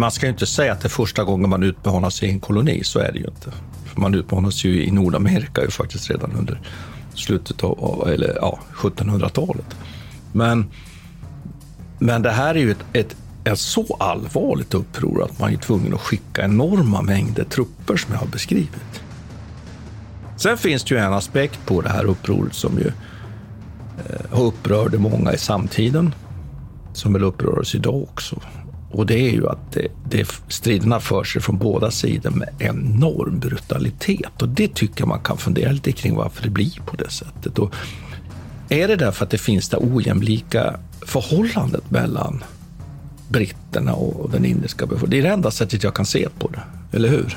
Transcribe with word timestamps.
Man 0.00 0.10
ska 0.10 0.26
ju 0.26 0.32
inte 0.32 0.46
säga 0.46 0.72
att 0.72 0.80
det 0.80 0.86
är 0.86 0.90
första 0.90 1.24
gången 1.24 1.50
man 1.50 1.62
utbehandlas 1.62 2.22
i 2.22 2.30
en 2.30 2.40
koloni, 2.40 2.84
så 2.84 2.98
är 2.98 3.12
det 3.12 3.18
ju 3.18 3.24
inte. 3.24 3.50
För 3.84 4.00
man 4.00 4.14
utbehandlas 4.14 4.64
ju 4.64 4.84
i 4.84 4.90
Nordamerika 4.90 5.62
ju 5.62 5.70
faktiskt 5.70 6.10
redan 6.10 6.32
under 6.32 6.60
slutet 7.14 7.64
av 7.64 8.08
eller, 8.08 8.34
ja, 8.40 8.58
1700-talet. 8.74 9.76
Men, 10.32 10.70
men 11.98 12.22
det 12.22 12.30
här 12.30 12.54
är 12.54 12.58
ju 12.58 12.70
ett, 12.70 12.84
ett, 12.92 13.16
ett 13.44 13.58
så 13.58 13.96
allvarligt 14.00 14.74
uppror 14.74 15.22
att 15.24 15.38
man 15.38 15.52
är 15.52 15.56
tvungen 15.56 15.94
att 15.94 16.00
skicka 16.00 16.44
enorma 16.44 17.02
mängder 17.02 17.44
trupper 17.44 17.96
som 17.96 18.12
jag 18.12 18.20
har 18.20 18.26
beskrivit. 18.26 19.02
Sen 20.36 20.58
finns 20.58 20.84
det 20.84 20.94
ju 20.94 21.00
en 21.00 21.12
aspekt 21.12 21.66
på 21.66 21.80
det 21.80 21.88
här 21.88 22.04
upproret 22.04 22.54
som 22.54 22.78
ju 22.78 22.86
eh, 23.98 24.36
har 24.36 24.44
upprörde 24.44 24.98
många 24.98 25.32
i 25.32 25.38
samtiden, 25.38 26.14
som 26.92 27.12
väl 27.12 27.24
upprör 27.24 27.58
oss 27.58 27.74
idag 27.74 28.02
också. 28.02 28.40
Och 28.90 29.06
det 29.06 29.14
är 29.14 29.30
ju 29.30 29.48
att 29.48 29.72
det, 29.72 29.88
det, 30.10 30.28
striderna 30.48 31.00
för 31.00 31.24
sig 31.24 31.42
från 31.42 31.58
båda 31.58 31.90
sidor 31.90 32.30
med 32.30 32.48
enorm 32.58 33.38
brutalitet. 33.38 34.42
Och 34.42 34.48
det 34.48 34.74
tycker 34.74 35.00
jag 35.00 35.08
man 35.08 35.20
kan 35.20 35.38
fundera 35.38 35.72
lite 35.72 35.92
kring 35.92 36.14
varför 36.14 36.42
det 36.42 36.50
blir 36.50 36.80
på 36.86 36.96
det 36.96 37.10
sättet. 37.10 37.58
Och 37.58 37.74
är 38.68 38.88
det 38.88 38.96
därför 38.96 39.24
att 39.24 39.30
det 39.30 39.38
finns 39.38 39.68
det 39.68 39.76
ojämlika 39.76 40.80
förhållandet 41.00 41.90
mellan 41.90 42.44
britterna 43.28 43.92
och 43.92 44.30
den 44.30 44.44
indiska 44.44 44.86
befolkningen? 44.86 45.10
Det 45.10 45.28
är 45.28 45.30
det 45.30 45.34
enda 45.34 45.50
sättet 45.50 45.82
jag 45.82 45.94
kan 45.94 46.06
se 46.06 46.28
på 46.38 46.48
det, 46.48 46.62
eller 46.96 47.08
hur? 47.08 47.36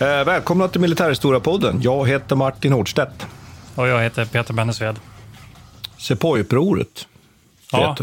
Eh, 0.00 0.24
välkomna 0.24 0.68
till 0.68 0.80
Militärhistoria-podden. 0.80 1.78
Jag 1.82 2.08
heter 2.08 2.36
Martin 2.36 2.72
Hårdstedt. 2.72 3.26
Och 3.74 3.88
jag 3.88 4.02
heter 4.02 4.24
Peter 4.24 4.54
Bennesved. 4.54 4.96
Sepoy-upproret, 5.98 7.06
ja, 7.72 7.96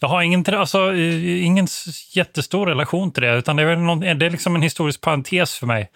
Jag 0.00 0.08
har 0.08 0.22
ingen, 0.22 0.44
alltså, 0.54 0.94
ingen 0.94 1.66
jättestor 2.12 2.66
relation 2.66 3.12
till 3.12 3.22
det, 3.22 3.36
utan 3.36 3.56
det 3.56 3.62
är, 3.62 3.76
någon, 3.76 4.00
det 4.00 4.26
är 4.26 4.30
liksom 4.30 4.54
en 4.54 4.62
historisk 4.62 5.00
parentes 5.00 5.54
för 5.54 5.66
mig 5.66 5.90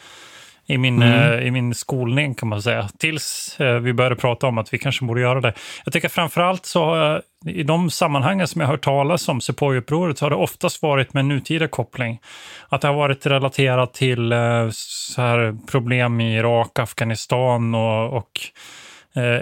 i 0.67 0.79
min, 0.79 1.03
mm. 1.03 1.33
uh, 1.33 1.47
i 1.47 1.51
min 1.51 1.75
skolning 1.75 2.35
kan 2.35 2.49
man 2.49 2.63
säga. 2.63 2.89
Tills 2.99 3.57
uh, 3.61 3.79
vi 3.79 3.93
började 3.93 4.17
prata 4.17 4.47
om 4.47 4.59
att 4.59 4.75
vi 4.75 4.79
kanske 4.79 5.05
borde 5.05 5.21
göra 5.21 5.41
det. 5.41 5.53
Jag 5.85 5.93
tycker 5.93 6.09
framförallt 6.09 6.67
så 6.67 6.97
uh, 6.97 7.21
i 7.47 7.63
de 7.63 7.91
sammanhangen 7.91 8.49
som 8.49 8.61
jag 8.61 8.69
har 8.69 8.75
hört 8.75 8.85
talas 8.85 9.29
om 9.29 9.41
Sepoy-upproret 9.41 10.19
så 10.19 10.25
har 10.25 10.31
det 10.31 10.37
oftast 10.37 10.83
varit 10.83 11.15
med 11.15 11.25
nutida 11.25 11.69
koppling. 11.69 12.21
Att 12.69 12.81
det 12.81 12.89
har 12.89 12.95
varit 12.95 13.27
relaterat 13.27 13.95
till 13.95 14.33
så 14.73 15.23
här 15.23 15.57
problem 15.71 16.21
i 16.21 16.37
Irak, 16.37 16.79
Afghanistan 16.79 17.75
och, 17.75 18.17
och 18.17 18.31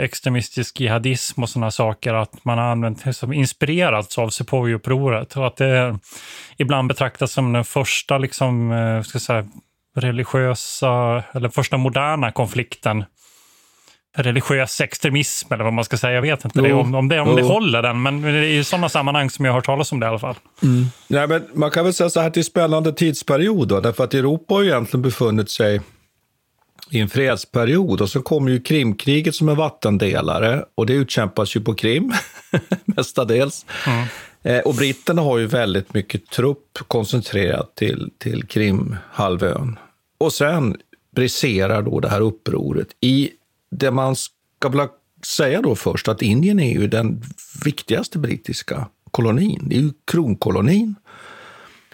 extremistisk 0.00 0.81
jihadism 0.81 1.43
och 1.43 1.49
sådana 1.49 1.71
saker, 1.71 2.15
att 2.15 2.44
man 2.44 2.59
har 2.59 2.65
använt 2.65 3.16
som 3.16 3.33
inspirerats 3.33 4.19
av 4.19 4.28
Sepoy-upproret 4.28 5.37
och 5.37 5.47
att 5.47 5.56
det 5.56 5.99
ibland 6.56 6.89
betraktas 6.89 7.33
som 7.33 7.53
den 7.53 7.65
första 7.65 8.19
liksom, 8.19 9.03
ska 9.06 9.19
säga, 9.19 9.44
religiösa, 9.94 11.22
eller 11.32 11.48
första 11.48 11.76
moderna 11.76 12.32
konflikten. 12.32 13.04
Religiös 14.16 14.80
extremism 14.80 15.53
eller 15.53 15.64
vad 15.64 15.72
man 15.72 15.84
ska 15.84 15.97
säga. 15.97 16.14
Jag 16.14 16.22
vet 16.22 16.44
inte 16.44 16.60
det, 16.60 16.72
om, 16.72 16.94
om, 16.94 17.08
det, 17.08 17.20
om 17.20 17.36
det 17.36 17.42
håller 17.42 17.82
den, 17.82 18.03
men 18.03 18.22
det 18.22 18.28
är 18.28 18.42
i 18.42 18.64
sådana 18.64 18.88
sammanhang 18.88 19.30
som 19.30 19.44
jag 19.44 19.53
har 19.53 19.58
hört 19.58 19.66
talas 19.66 19.92
om 19.92 20.00
det 20.00 20.06
i 20.06 20.08
alla 20.08 20.19
fall. 20.19 20.34
Mm. 20.62 20.86
Nej, 21.08 21.28
men 21.28 21.42
man 21.54 21.70
kan 21.70 21.84
väl 21.84 21.94
säga 21.94 22.10
så 22.10 22.20
här 22.20 22.30
det 22.30 22.41
är 22.41 22.44
spännande 22.44 22.92
tidsperiod, 22.92 23.69
då, 23.69 23.80
därför 23.80 24.04
att 24.04 24.14
Europa 24.14 24.54
har 24.54 24.62
ju 24.62 24.69
egentligen 24.69 25.03
befunnit 25.03 25.50
sig 25.50 25.80
i 26.91 27.00
en 27.00 27.09
fredsperiod 27.09 28.00
och 28.00 28.09
så 28.09 28.22
kommer 28.22 28.50
ju 28.50 28.60
Krimkriget 28.60 29.34
som 29.34 29.48
en 29.48 29.56
vattendelare 29.56 30.64
och 30.74 30.86
det 30.86 30.92
utkämpas 30.92 31.56
ju 31.56 31.60
på 31.60 31.74
Krim 31.74 32.12
mestadels. 32.84 33.66
Mm. 33.86 34.06
Eh, 34.42 34.58
och 34.58 34.75
britterna 34.75 35.22
har 35.22 35.38
ju 35.38 35.47
väldigt 35.47 35.94
mycket 35.94 36.26
trupp 36.26 36.78
koncentrerat 36.88 37.75
till, 37.75 38.10
till 38.19 38.47
Krimhalvön. 38.47 39.78
Och 40.19 40.32
sen 40.32 40.76
briserar 41.14 41.82
då 41.82 42.00
det 42.00 42.08
här 42.08 42.20
upproret 42.20 42.88
i 43.00 43.30
det 43.70 43.91
man 43.91 44.16
ska 44.16 44.69
väl 44.69 44.88
säga 45.26 45.62
då 45.62 45.75
först 45.75 46.08
att 46.08 46.22
Indien 46.22 46.60
är 46.60 46.72
ju 46.72 46.86
den 46.86 47.22
viktigaste 47.64 48.19
brittiska 48.19 48.86
kolonin. 49.10 49.62
Det 49.69 49.76
är 49.76 49.80
ju 49.80 49.92
kronkolonin 50.04 50.94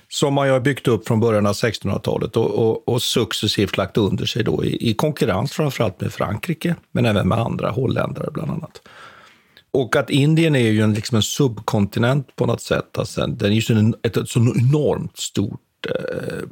som 0.09 0.35
man 0.35 0.47
ju 0.47 0.53
har 0.53 0.61
byggt 0.61 0.89
upp 0.89 1.07
från 1.07 1.21
början 1.21 1.47
av 1.47 1.53
1600-talet 1.53 2.37
och, 2.37 2.51
och, 2.51 2.89
och, 2.89 3.03
successivt 3.03 3.77
lagt 3.77 3.97
under 3.97 4.27
sig 4.27 4.45
då 4.45 4.65
i, 4.65 4.91
i 4.91 4.95
konkurrens 4.95 5.53
framförallt 5.53 6.01
med 6.01 6.13
Frankrike, 6.13 6.77
men 6.93 7.07
även 7.07 7.29
med 7.29 7.39
andra 7.39 7.71
holländare 7.71 8.31
bland 8.33 8.51
annat. 8.51 8.81
Och 9.71 9.97
att 9.97 10.11
Indien 10.11 10.57
är 10.57 10.71
ju 10.71 10.81
en, 10.81 10.95
liksom 10.95 11.17
en 11.17 11.23
subkontinent 11.23 12.37
på 12.37 12.47
något 12.47 12.63
sätt. 12.63 12.99
Alltså, 12.99 13.27
den 13.27 13.51
är 13.51 13.55
ju 13.55 13.63
så, 13.63 13.93
ett, 14.03 14.17
ett 14.17 14.29
så 14.29 14.41
enormt 14.41 15.17
stort 15.19 15.87
eh, 15.89 16.49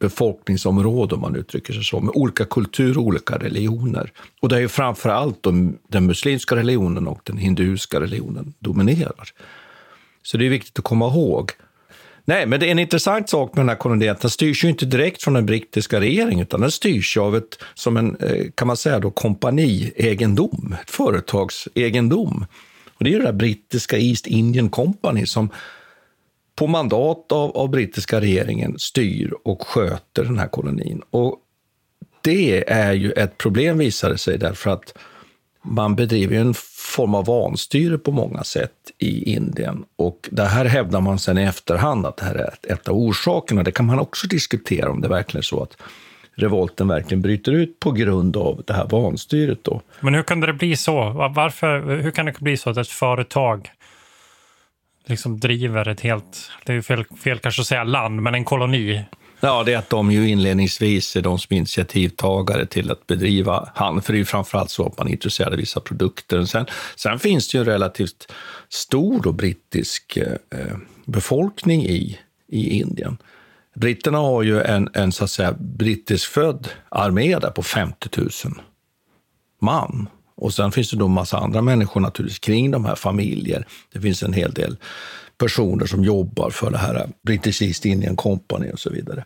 befolkningsområde, 0.00 1.14
om 1.14 1.20
man 1.20 1.36
uttrycker 1.36 1.72
sig 1.72 1.84
så, 1.84 2.00
med 2.00 2.12
olika 2.14 2.44
kulturer 2.44 2.98
och 2.98 3.04
olika 3.04 3.38
religioner. 3.38 4.12
Och 4.40 4.48
där 4.48 4.56
är 4.56 4.60
ju 4.60 4.68
framför 4.68 5.08
allt 5.08 5.42
de, 5.42 5.78
den 5.88 6.06
muslimska 6.06 6.56
religionen 6.56 7.08
och 7.08 7.20
den 7.24 7.36
hinduiska 7.36 8.00
religionen 8.00 8.54
dominerar. 8.58 9.28
Så 10.22 10.36
det 10.36 10.46
är 10.46 10.50
viktigt 10.50 10.78
att 10.78 10.84
komma 10.84 11.08
ihåg. 11.08 11.50
Nej, 12.24 12.46
men 12.46 12.60
det 12.60 12.66
är 12.66 12.70
en 12.70 12.78
intressant 12.78 13.28
sak 13.28 13.54
med 13.54 13.60
den 13.60 13.68
här 13.68 13.76
kolonin. 13.76 14.14
Den 14.20 14.30
styrs 14.30 14.64
ju 14.64 14.68
inte 14.68 14.86
direkt 14.86 15.22
från 15.22 15.34
den 15.34 15.46
brittiska 15.46 16.00
regeringen, 16.00 16.40
utan 16.40 16.60
den 16.60 16.70
styrs 16.70 17.16
av 17.16 17.36
ett, 17.36 17.58
som 17.74 17.96
en, 17.96 18.16
eh, 18.16 18.46
kan 18.54 18.66
man 18.66 18.76
säga 18.76 18.98
då, 18.98 19.10
kompaniegendom, 19.10 20.76
ett 20.82 20.90
företagsegendom. 20.90 22.46
Och 22.94 23.04
det 23.04 23.14
är 23.14 23.18
det 23.18 23.24
där 23.24 23.32
brittiska 23.32 23.98
East 23.98 24.26
Indian 24.26 24.68
Company 24.68 25.26
som 25.26 25.50
på 26.54 26.66
mandat 26.66 27.32
av, 27.32 27.56
av 27.56 27.70
brittiska 27.70 28.20
regeringen 28.20 28.78
styr 28.78 29.34
och 29.44 29.66
sköter 29.66 30.24
den 30.24 30.38
här 30.38 30.48
kolonin. 30.48 31.02
Och 31.10 31.40
det 32.20 32.72
är 32.72 32.92
ju 32.92 33.12
ett 33.12 33.38
problem, 33.38 33.78
visar 33.78 34.10
det 34.10 34.18
sig, 34.18 34.38
därför 34.38 34.70
att 34.70 34.94
man 35.64 35.94
bedriver 35.94 36.36
en 36.36 36.54
form 36.96 37.14
av 37.14 37.26
vanstyre 37.26 37.98
på 37.98 38.12
många 38.12 38.44
sätt 38.44 38.72
i 38.98 39.32
Indien. 39.34 39.84
Och 39.96 40.28
det 40.32 40.44
här 40.44 40.64
hävdar 40.64 41.00
man 41.00 41.18
sen 41.18 41.38
i 41.38 41.42
efterhand 41.42 42.06
att 42.06 42.16
det 42.16 42.24
här 42.24 42.34
är 42.34 42.72
ett 42.72 42.88
av 42.88 42.96
orsakerna. 42.96 43.62
Det 43.62 43.72
kan 43.72 43.86
man 43.86 43.98
också 43.98 44.26
diskutera 44.26 44.90
om 44.90 45.00
det 45.00 45.08
verkligen 45.08 45.38
är 45.38 45.42
så 45.42 45.62
att 45.62 45.76
revolten 46.34 46.88
verkligen 46.88 47.22
bryter 47.22 47.52
ut 47.52 47.80
på 47.80 47.90
grund 47.90 48.36
av 48.36 48.62
det 48.66 48.72
här 48.72 48.86
vanstyret. 48.86 49.64
Då. 49.64 49.80
Men 50.00 50.14
hur 50.14 50.22
kan 50.22 50.40
det 50.40 50.52
bli 50.52 50.76
så? 50.76 51.30
Varför, 51.34 52.00
hur 52.02 52.10
kan 52.10 52.26
det 52.26 52.40
bli 52.40 52.56
så 52.56 52.70
att 52.70 52.76
ett 52.76 52.88
företag 52.88 53.70
liksom 55.06 55.40
driver 55.40 55.88
ett 55.88 56.00
helt, 56.00 56.50
det 56.64 56.72
är 56.72 56.80
fel, 56.80 57.04
fel 57.04 57.38
kanske 57.38 57.60
att 57.60 57.66
säga 57.66 57.84
land, 57.84 58.22
men 58.22 58.34
en 58.34 58.44
koloni 58.44 59.04
Ja, 59.40 59.62
det 59.62 59.72
är 59.72 59.78
att 59.78 59.90
de 59.90 60.12
ju 60.12 60.28
inledningsvis 60.28 61.16
är 61.16 61.22
de 61.22 61.38
som 61.38 61.54
är 61.54 61.58
initiativtagare 61.58 62.66
till 62.66 62.90
att 62.90 63.06
bedriva 63.06 63.70
handel, 63.74 64.02
för 64.02 64.12
det 64.12 64.16
är 64.16 64.20
ju 64.20 64.24
framförallt 64.24 64.70
så 64.70 64.86
att 64.86 64.98
man 64.98 65.08
är 65.08 65.12
intresserad 65.12 65.52
av 65.52 65.58
vissa 65.58 65.80
produkter. 65.80 66.44
Sen, 66.44 66.66
sen 66.96 67.18
finns 67.18 67.48
det 67.48 67.58
ju 67.58 67.60
en 67.60 67.66
relativt 67.66 68.32
stor 68.68 69.26
och 69.26 69.34
brittisk 69.34 70.16
eh, 70.16 70.76
befolkning 71.04 71.84
i, 71.84 72.18
i 72.48 72.78
Indien. 72.78 73.18
Britterna 73.74 74.18
har 74.18 74.42
ju 74.42 74.62
en, 74.62 74.88
en 74.92 75.12
så 75.12 75.24
att 75.24 75.30
säga 75.30 75.54
brittiskfödd 75.58 76.68
armé 76.88 77.38
där 77.38 77.50
på 77.50 77.62
50 77.62 78.08
000 78.16 78.30
man. 79.60 80.08
Och 80.36 80.54
sen 80.54 80.72
finns 80.72 80.90
det 80.90 80.96
då 80.96 81.06
en 81.06 81.12
massa 81.12 81.38
andra 81.38 81.62
människor 81.62 82.00
naturligtvis 82.00 82.38
kring 82.38 82.70
de 82.70 82.84
här 82.84 82.94
familjer. 82.94 83.66
Det 83.92 84.00
finns 84.00 84.22
en 84.22 84.32
hel 84.32 84.52
del 84.52 84.76
personer 85.38 85.86
som 85.86 86.04
jobbar 86.04 86.50
för 86.50 86.70
det 86.70 86.78
här 86.78 87.08
British 87.22 87.62
East 87.62 87.84
Indian 87.84 88.16
Company 88.16 88.70
och 88.72 88.78
så 88.78 88.90
vidare. 88.90 89.24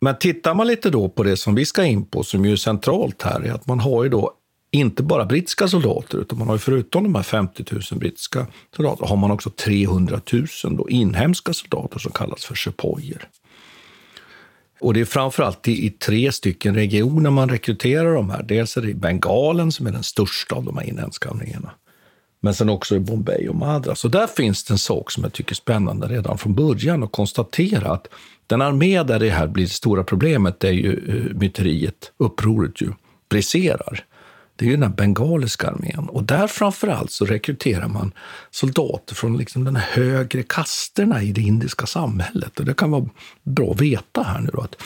Men 0.00 0.18
tittar 0.18 0.54
man 0.54 0.66
lite 0.66 0.90
då 0.90 1.08
på 1.08 1.22
det 1.22 1.36
som 1.36 1.54
vi 1.54 1.64
ska 1.64 1.84
in 1.84 2.04
på, 2.04 2.22
som 2.22 2.44
ju 2.44 2.52
är 2.52 2.56
centralt 2.56 3.22
här, 3.22 3.40
är 3.40 3.52
att 3.52 3.66
man 3.66 3.80
har 3.80 4.04
ju 4.04 4.08
då 4.08 4.32
inte 4.70 5.02
bara 5.02 5.24
brittiska 5.24 5.68
soldater, 5.68 6.18
utan 6.18 6.38
man 6.38 6.48
har 6.48 6.54
ju 6.54 6.58
förutom 6.58 7.02
de 7.02 7.14
här 7.14 7.22
50 7.22 7.64
000 7.70 7.82
brittiska 8.00 8.46
soldater, 8.76 9.06
har 9.06 9.16
man 9.16 9.30
också 9.30 9.50
300 9.50 10.20
000 10.32 10.76
då 10.76 10.88
inhemska 10.88 11.52
soldater 11.52 11.98
som 11.98 12.12
kallas 12.12 12.44
för 12.44 12.54
sepoyer. 12.54 13.28
Och 14.80 14.94
det 14.94 15.00
är 15.00 15.04
framförallt 15.04 15.68
i, 15.68 15.86
i 15.86 15.90
tre 15.90 16.32
stycken 16.32 16.74
regioner 16.74 17.30
man 17.30 17.48
rekryterar 17.48 18.14
de 18.14 18.30
här. 18.30 18.42
Dels 18.42 18.76
är 18.76 18.82
det 18.82 18.90
i 18.90 18.94
Bengalen 18.94 19.72
som 19.72 19.86
är 19.86 19.92
den 19.92 20.02
största 20.02 20.54
av 20.54 20.64
de 20.64 20.76
här 20.76 20.84
inhemska 20.84 21.30
arméerna. 21.30 21.70
Men 22.44 22.54
sen 22.54 22.68
också 22.68 22.96
i 22.96 23.00
Bombay 23.00 23.48
och 23.48 23.54
Madras. 23.54 24.00
Så 24.00 24.08
där 24.08 24.26
finns 24.26 24.64
det 24.64 24.74
en 24.74 24.78
sak 24.78 25.10
som 25.10 25.22
jag 25.22 25.32
tycker 25.32 25.52
är 25.52 25.54
spännande 25.54 26.06
redan 26.06 26.38
från 26.38 26.54
början 26.54 27.02
att 27.02 27.12
konstatera 27.12 27.92
att 27.92 28.08
den 28.46 28.62
armé 28.62 29.02
där 29.02 29.18
det 29.18 29.30
här 29.30 29.46
blir 29.46 29.64
det 29.64 29.70
stora 29.70 30.04
problemet, 30.04 30.60
det 30.60 30.68
är 30.68 30.72
ju 30.72 30.92
eh, 31.08 31.36
myteriet, 31.36 32.12
upproret 32.18 32.80
ju, 32.80 32.92
briserar 33.28 34.04
det 34.62 34.64
är 34.64 34.70
ju 34.70 34.76
den 34.76 34.82
här 34.82 34.96
bengaliska 34.96 35.68
armén. 35.68 36.08
Och 36.08 36.24
där 36.24 36.46
framförallt 36.46 37.10
så 37.10 37.24
rekryterar 37.24 37.88
man 37.88 38.12
soldater 38.50 39.14
från 39.14 39.36
liksom 39.36 39.64
den 39.64 39.76
högre 39.76 40.42
kasterna 40.42 41.22
i 41.22 41.32
det 41.32 41.40
indiska 41.40 41.86
samhället. 41.86 42.60
Och 42.60 42.66
det 42.66 42.74
kan 42.74 42.90
vara 42.90 43.08
bra 43.42 43.70
att 43.70 43.80
veta 43.80 44.22
här 44.22 44.40
nu 44.40 44.50
då 44.52 44.60
att 44.60 44.82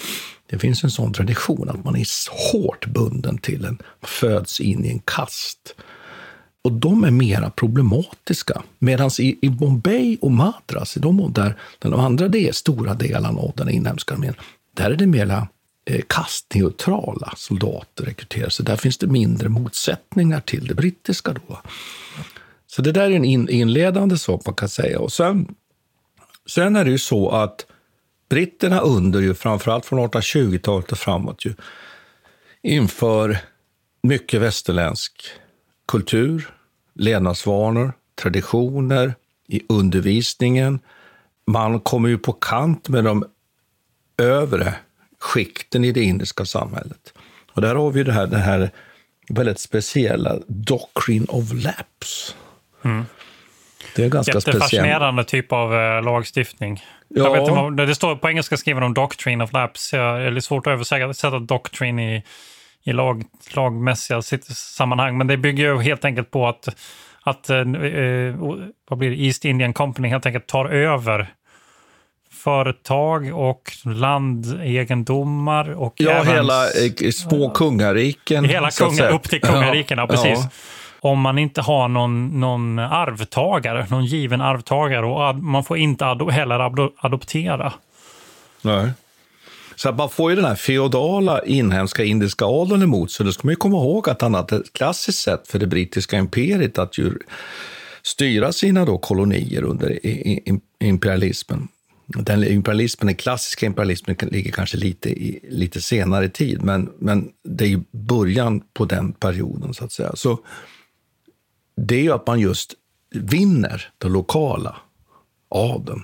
det 0.46 0.58
finns 0.58 0.84
en 0.84 0.90
sån 0.90 1.12
tradition 1.12 1.70
att 1.70 1.84
man 1.84 1.96
är 1.96 2.06
hårt 2.52 2.86
bunden 2.86 3.38
till 3.38 3.64
en, 3.64 3.78
föds 4.02 4.60
in 4.60 4.84
i 4.84 4.88
en 4.88 4.98
kast. 4.98 5.74
Och 6.66 6.72
de 6.72 7.04
är 7.04 7.10
mera 7.10 7.50
problematiska. 7.50 8.62
Medan 8.78 9.10
i, 9.18 9.38
i 9.42 9.50
Bombay 9.50 10.18
och 10.20 10.32
Madras, 10.32 10.96
i 10.96 11.00
de, 11.00 11.32
där 11.32 11.56
de 11.78 11.94
andra 11.94 12.28
det 12.28 12.48
är 12.48 12.52
stora 12.52 12.94
delarna 12.94 13.40
av 13.40 13.52
den 13.56 13.68
inhemska 13.68 14.14
armén, 14.14 14.34
där 14.74 14.90
är 14.90 14.96
det 14.96 15.06
mera 15.06 15.48
Eh, 15.90 16.00
kastneutrala 16.06 17.32
soldater 17.36 18.04
rekryteras. 18.04 18.54
Så 18.54 18.62
där 18.62 18.76
finns 18.76 18.98
det 18.98 19.06
mindre 19.06 19.48
motsättningar 19.48 20.40
till 20.40 20.66
det 20.66 20.74
brittiska. 20.74 21.32
Då. 21.32 21.60
Så 22.66 22.82
det 22.82 22.92
där 22.92 23.10
är 23.10 23.10
en 23.10 23.48
inledande 23.48 24.18
sak 24.18 24.46
man 24.46 24.54
kan 24.54 24.68
säga. 24.68 25.00
Och 25.00 25.12
sen, 25.12 25.54
sen 26.46 26.76
är 26.76 26.84
det 26.84 26.90
ju 26.90 26.98
så 26.98 27.30
att 27.30 27.66
britterna 28.30 28.80
under, 28.80 29.20
ju, 29.20 29.34
framförallt 29.34 29.86
från 29.86 29.98
1820-talet 29.98 30.92
och 30.92 30.98
framåt, 30.98 31.44
ju, 31.44 31.54
inför 32.62 33.38
mycket 34.02 34.40
västerländsk 34.40 35.12
kultur, 35.88 36.55
levnadsvanor, 36.96 37.92
traditioner 38.22 39.14
i 39.48 39.62
undervisningen. 39.68 40.80
Man 41.46 41.80
kommer 41.80 42.08
ju 42.08 42.18
på 42.18 42.32
kant 42.32 42.88
med 42.88 43.04
de 43.04 43.24
övre 44.18 44.74
skikten 45.20 45.84
i 45.84 45.92
det 45.92 46.02
indiska 46.02 46.44
samhället. 46.44 47.12
Och 47.52 47.62
där 47.62 47.74
har 47.74 47.90
vi 47.90 48.02
det 48.02 48.12
här, 48.12 48.26
det 48.26 48.38
här 48.38 48.70
väldigt 49.28 49.60
speciella 49.60 50.36
Doctrine 50.46 51.26
of 51.28 51.52
Lapse. 51.52 52.32
Mm. 52.84 53.04
Det 53.96 54.04
är 54.04 54.08
ganska 54.08 54.32
Jättefascinerande 54.32 55.24
typ 55.24 55.52
av 55.52 55.72
uh, 55.72 56.02
lagstiftning. 56.02 56.84
Ja. 57.08 57.24
Jag 57.24 57.70
vet 57.70 57.86
det 57.88 57.94
står 57.94 58.16
på 58.16 58.28
engelska 58.28 58.56
skriver 58.56 58.80
de 58.80 58.94
Doctrine 58.94 59.44
of 59.44 59.52
Lapse. 59.52 59.96
Det 59.96 60.02
är 60.02 60.40
svårt 60.40 60.66
att 60.66 60.70
översätta 60.70 61.38
Doctrine 61.38 62.16
i, 62.16 62.22
i 62.86 62.92
lag, 62.92 63.24
lagmässiga 63.54 64.22
sammanhang. 64.22 65.18
Men 65.18 65.26
det 65.26 65.36
bygger 65.36 65.64
ju 65.64 65.80
helt 65.80 66.04
enkelt 66.04 66.30
på 66.30 66.48
att, 66.48 66.68
att 67.22 67.50
uh, 67.50 68.34
vad 68.88 68.98
blir 68.98 69.10
det? 69.10 69.16
East 69.16 69.44
Indian 69.44 69.72
Company 69.72 70.08
helt 70.08 70.26
enkelt 70.26 70.46
tar 70.46 70.64
över 70.64 71.28
företag 72.30 73.34
och 73.34 73.72
landegendomar. 73.84 75.70
Och 75.70 75.94
ja, 75.96 76.10
även, 76.10 76.34
hela 76.34 76.64
eh, 76.64 77.10
små 77.10 77.50
kungariken. 77.50 78.44
Hela 78.44 78.70
kunga, 78.70 79.08
upp 79.08 79.22
till 79.22 79.40
kungarikena, 79.40 80.02
ja, 80.02 80.06
precis. 80.06 80.38
Ja. 80.42 80.50
Om 81.00 81.20
man 81.20 81.38
inte 81.38 81.60
har 81.60 81.88
någon, 81.88 82.40
någon 82.40 82.78
arvtagare, 82.78 83.86
någon 83.90 84.04
given 84.04 84.40
arvtagare 84.40 85.06
och 85.06 85.36
man 85.36 85.64
får 85.64 85.76
inte 85.76 86.06
ad, 86.06 86.32
heller 86.32 86.60
adoptera. 86.96 87.72
Nej. 88.62 88.90
Så 89.76 89.88
att 89.88 89.96
man 89.96 90.10
får 90.10 90.30
ju 90.30 90.36
den 90.36 90.44
här 90.44 90.54
feodala 90.54 91.44
inhemska 91.44 92.04
indiska 92.04 92.44
adeln 92.44 92.82
emot 92.82 93.10
sig. 93.10 93.26
Då 93.26 93.32
ska 93.32 93.46
man 93.46 93.52
ju 93.52 93.56
komma 93.56 93.76
ihåg 93.76 94.08
att 94.08 94.22
annat 94.22 94.52
ett 94.52 94.72
klassiskt 94.72 95.18
sätt 95.18 95.48
för 95.48 95.58
det 95.58 95.66
brittiska 95.66 96.16
imperiet 96.18 96.78
att 96.78 96.98
ju 96.98 97.18
styra 98.02 98.52
sina 98.52 98.84
då 98.84 98.98
kolonier 98.98 99.62
under 99.62 99.98
imperialismen 100.80 101.68
den 102.06 102.44
imperialismen, 102.44 103.06
den 103.06 103.16
klassiska 103.16 103.66
imperialismen 103.66 104.16
ligger 104.20 104.52
kanske 104.52 104.76
lite, 104.76 105.10
i, 105.10 105.40
lite 105.50 105.82
senare 105.82 106.28
tid, 106.28 106.62
men, 106.62 106.92
men 106.98 107.28
det 107.44 107.64
är 107.64 107.68
ju 107.68 107.80
början 107.90 108.62
på 108.74 108.84
den 108.84 109.12
perioden. 109.12 109.74
så 109.74 109.84
att 109.84 109.92
säga. 109.92 110.12
Så 110.14 110.38
det 111.76 111.94
är 111.94 112.02
ju 112.02 112.12
att 112.12 112.26
man 112.26 112.40
just 112.40 112.74
vinner 113.14 113.92
den 113.98 114.12
lokala 114.12 114.76
adeln 115.48 116.02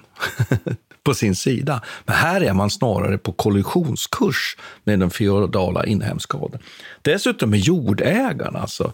på 1.05 1.15
sin 1.15 1.35
sida. 1.35 1.83
Men 2.05 2.17
här 2.17 2.41
är 2.41 2.53
man 2.53 2.71
snarare 2.71 3.19
på 3.19 3.33
kollisionskurs 3.33 4.57
med 4.85 4.99
den 4.99 5.11
feodala 5.11 5.87
inhemska 5.87 6.39
adeln. 6.39 6.63
Dessutom 7.03 7.55
är 7.55 7.59
jordägarna, 7.59 8.59
alltså 8.59 8.93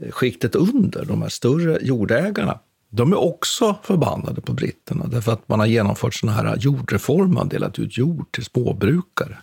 eh, 0.00 0.10
skiktet 0.10 0.54
under, 0.54 1.04
de 1.04 1.22
här 1.22 1.28
större 1.28 1.78
jordägarna, 1.82 2.58
de 2.90 3.12
är 3.12 3.16
också 3.16 3.76
förbannade 3.82 4.40
på 4.40 4.52
britterna 4.52 5.06
därför 5.06 5.32
att 5.32 5.48
man 5.48 5.58
har 5.58 5.66
genomfört 5.66 6.14
såna 6.14 6.32
här 6.32 6.56
jordreformer, 6.56 7.34
man 7.34 7.48
delat 7.48 7.78
ut 7.78 7.98
jord 7.98 8.32
till 8.32 8.44
småbrukare. 8.44 9.38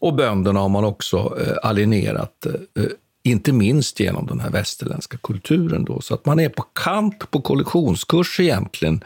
Och 0.00 0.14
bönderna 0.14 0.60
har 0.60 0.68
man 0.68 0.84
också 0.84 1.38
eh, 1.40 1.56
alienerat, 1.62 2.46
eh, 2.46 2.82
eh, 2.84 2.90
inte 3.22 3.52
minst 3.52 4.00
genom 4.00 4.26
den 4.26 4.40
här 4.40 4.50
västerländska 4.50 5.18
kulturen. 5.22 5.84
Då. 5.84 6.00
Så 6.00 6.14
att 6.14 6.26
man 6.26 6.40
är 6.40 6.48
på 6.48 6.62
kant, 6.62 7.30
på 7.30 7.40
kollisionskurs 7.40 8.40
egentligen, 8.40 9.04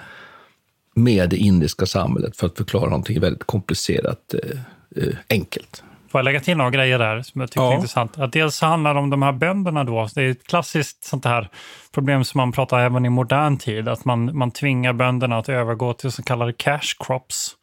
med 0.95 1.31
det 1.31 1.37
indiska 1.37 1.87
samhället 1.87 2.37
för 2.37 2.47
att 2.47 2.57
förklara 2.57 2.85
någonting 2.85 3.21
väldigt 3.21 3.45
komplicerat 3.45 4.35
eh, 4.35 4.59
eh 5.03 5.15
enkelt. 5.29 5.83
Får 6.13 6.19
jag 6.19 6.25
lägga 6.25 6.41
till 6.41 6.57
några 6.57 6.71
grejer 6.71 6.99
där 6.99 7.23
som 7.23 7.41
jag 7.41 7.51
tycker 7.51 7.63
ja. 7.63 7.71
är 7.73 7.75
intressant? 7.75 8.19
Att 8.19 8.33
dels 8.33 8.61
handlar 8.61 8.95
det 8.95 9.01
om 9.01 9.11
de 9.11 9.23
här 9.23 9.33
bönderna 9.33 9.85
då. 9.85 10.09
Det 10.15 10.23
är 10.23 10.31
ett 10.31 10.47
klassiskt 10.47 11.05
sånt 11.05 11.25
här 11.25 11.49
problem 11.93 12.25
som 12.25 12.39
man 12.39 12.53
pratar 12.53 12.79
även 12.79 13.07
i 13.07 13.09
modern 13.09 13.59
tid. 13.59 13.89
Att 13.89 14.05
man, 14.05 14.39
man 14.39 14.51
tvingar 14.51 14.93
bönderna 14.93 15.39
att 15.39 15.49
övergå 15.49 15.93
till 15.93 16.13
så 16.13 16.23
kallade 16.23 16.53
cash 16.53 16.97
crops. 16.99 17.57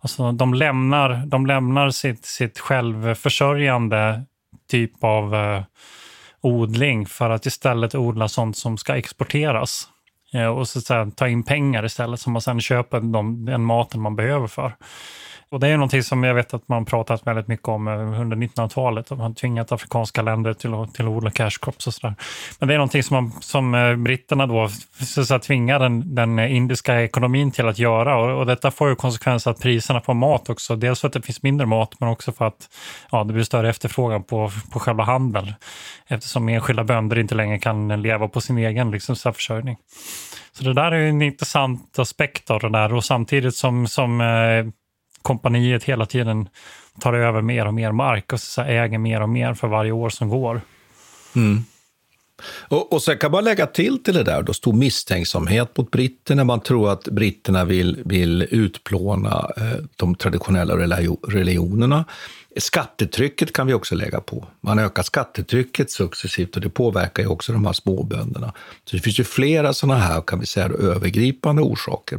Alltså 0.00 0.32
de 0.32 0.54
lämnar, 0.54 1.26
de 1.26 1.46
lämnar 1.46 1.90
sitt, 1.90 2.24
sitt 2.24 2.58
självförsörjande 2.58 4.22
typ 4.70 5.04
av 5.04 5.34
eh, 5.34 5.62
odling 6.40 7.06
för 7.06 7.30
att 7.30 7.46
istället 7.46 7.94
odla 7.94 8.28
sånt 8.28 8.56
som 8.56 8.78
ska 8.78 8.96
exporteras. 8.96 9.88
Eh, 10.32 10.46
och 10.46 10.68
så, 10.68 10.80
så 10.80 10.94
här, 10.94 11.10
ta 11.10 11.28
in 11.28 11.42
pengar 11.42 11.84
istället 11.84 12.20
som 12.20 12.32
man 12.32 12.42
sen 12.42 12.60
köper 12.60 13.00
de, 13.00 13.44
den 13.44 13.64
maten 13.64 14.00
man 14.00 14.16
behöver 14.16 14.46
för. 14.46 14.76
Och 15.52 15.60
det 15.60 15.68
är 15.68 15.76
någonting 15.76 16.02
som 16.02 16.24
jag 16.24 16.34
vet 16.34 16.54
att 16.54 16.68
man 16.68 16.84
pratat 16.84 17.26
väldigt 17.26 17.48
mycket 17.48 17.68
om 17.68 17.88
eh, 17.88 18.20
under 18.20 18.36
1900-talet. 18.36 19.10
Man 19.10 19.20
har 19.20 19.34
tvingat 19.34 19.72
afrikanska 19.72 20.22
länder 20.22 20.54
till 20.54 20.74
att, 20.74 20.94
till 20.94 21.04
att 21.04 21.10
odla 21.10 21.30
cash 21.30 21.50
crops 21.62 21.86
och 21.86 21.94
sådär. 21.94 22.14
Men 22.58 22.68
det 22.68 22.74
är 22.74 22.78
någonting 22.78 23.02
som, 23.02 23.14
man, 23.14 23.32
som 23.40 23.74
eh, 23.74 23.96
britterna 23.96 24.46
då 24.46 24.68
så, 25.00 25.24
så 25.24 25.38
tvingar 25.38 25.78
den, 25.78 26.14
den, 26.14 26.38
indiska 26.38 27.02
ekonomin 27.02 27.50
till 27.50 27.68
att 27.68 27.78
göra. 27.78 28.16
Och, 28.16 28.38
och 28.38 28.46
detta 28.46 28.70
får 28.70 28.88
ju 28.88 28.94
konsekvenser 28.94 29.50
att 29.50 29.60
priserna 29.60 30.00
på 30.00 30.14
mat 30.14 30.50
också, 30.50 30.76
dels 30.76 31.00
för 31.00 31.08
att 31.08 31.14
det 31.14 31.22
finns 31.22 31.42
mindre 31.42 31.66
mat, 31.66 32.00
men 32.00 32.08
också 32.08 32.32
för 32.32 32.44
att 32.44 32.68
ja, 33.10 33.24
det 33.24 33.32
blir 33.32 33.44
större 33.44 33.70
efterfrågan 33.70 34.22
på, 34.22 34.50
på 34.72 34.78
själva 34.78 35.04
handeln. 35.04 35.52
Eftersom 36.06 36.48
enskilda 36.48 36.84
bönder 36.84 37.18
inte 37.18 37.34
längre 37.34 37.58
kan 37.58 38.02
leva 38.02 38.28
på 38.28 38.40
sin 38.40 38.58
egen 38.58 38.90
liksom, 38.90 39.16
försörjning. 39.16 39.76
Så 40.52 40.64
det 40.64 40.74
där 40.74 40.92
är 40.92 41.08
en 41.08 41.22
intressant 41.22 41.98
aspekt 41.98 42.50
av 42.50 42.60
det 42.60 42.70
där 42.70 42.94
och 42.94 43.04
samtidigt 43.04 43.54
som, 43.54 43.86
som 43.86 44.20
eh, 44.20 44.64
kompaniet 45.22 45.84
hela 45.84 46.06
tiden 46.06 46.48
tar 47.00 47.12
över 47.12 47.42
mer 47.42 47.66
och 47.66 47.74
mer 47.74 47.92
mark 47.92 48.32
och 48.32 48.40
så 48.40 48.62
äger 48.62 48.98
mer 48.98 49.20
och 49.20 49.28
mer 49.28 49.54
för 49.54 49.68
varje 49.68 49.92
år 49.92 50.10
som 50.10 50.28
går. 50.28 50.60
Mm. 51.36 51.64
Och, 52.68 52.92
och 52.92 53.02
sen 53.02 53.18
kan 53.18 53.30
man 53.30 53.44
lägga 53.44 53.66
till 53.66 54.02
till 54.02 54.14
det 54.14 54.22
där, 54.22 54.42
då 54.42 54.52
stor 54.52 54.72
misstänksamhet 54.72 55.76
mot 55.76 55.90
britterna. 55.90 56.44
Man 56.44 56.60
tror 56.60 56.92
att 56.92 57.04
britterna 57.04 57.64
vill, 57.64 58.02
vill 58.04 58.42
utplåna 58.50 59.50
eh, 59.56 59.84
de 59.96 60.14
traditionella 60.14 60.74
religionerna. 61.28 62.04
Skattetrycket 62.56 63.52
kan 63.52 63.66
vi 63.66 63.74
också 63.74 63.94
lägga 63.94 64.20
på. 64.20 64.46
Man 64.60 64.78
ökar 64.78 65.02
skattetrycket 65.02 65.90
successivt 65.90 66.56
och 66.56 66.62
det 66.62 66.70
påverkar 66.70 67.22
ju 67.22 67.28
också 67.28 67.52
de 67.52 67.66
här 67.66 67.72
småbönderna. 67.72 68.52
Så 68.84 68.96
det 68.96 69.02
finns 69.02 69.20
ju 69.20 69.24
flera 69.24 69.72
sådana 69.72 70.00
här, 70.00 70.20
kan 70.20 70.40
vi 70.40 70.46
säga, 70.46 70.66
övergripande 70.66 71.62
orsaker. 71.62 72.18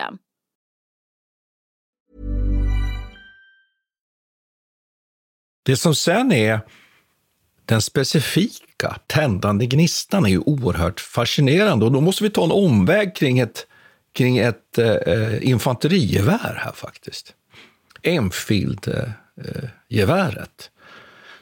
Det 5.63 5.77
som 5.77 5.95
sen 5.95 6.31
är 6.31 6.59
den 7.65 7.81
specifika 7.81 8.97
tändande 9.07 9.65
gnistan 9.65 10.25
är 10.25 10.29
ju 10.29 10.39
oerhört 10.39 10.99
fascinerande. 10.99 11.85
Och 11.85 11.91
då 11.91 12.01
måste 12.01 12.23
vi 12.23 12.29
ta 12.29 12.43
en 12.43 12.51
omväg 12.51 13.15
kring 13.15 13.39
ett, 13.39 13.67
kring 14.13 14.37
ett 14.37 14.77
eh, 14.77 14.87
eh 14.87 15.49
infanterigevär 15.49 16.59
här 16.63 16.71
faktiskt. 16.71 17.35
Enfield-geväret, 18.01 20.39
eh, 20.39 20.45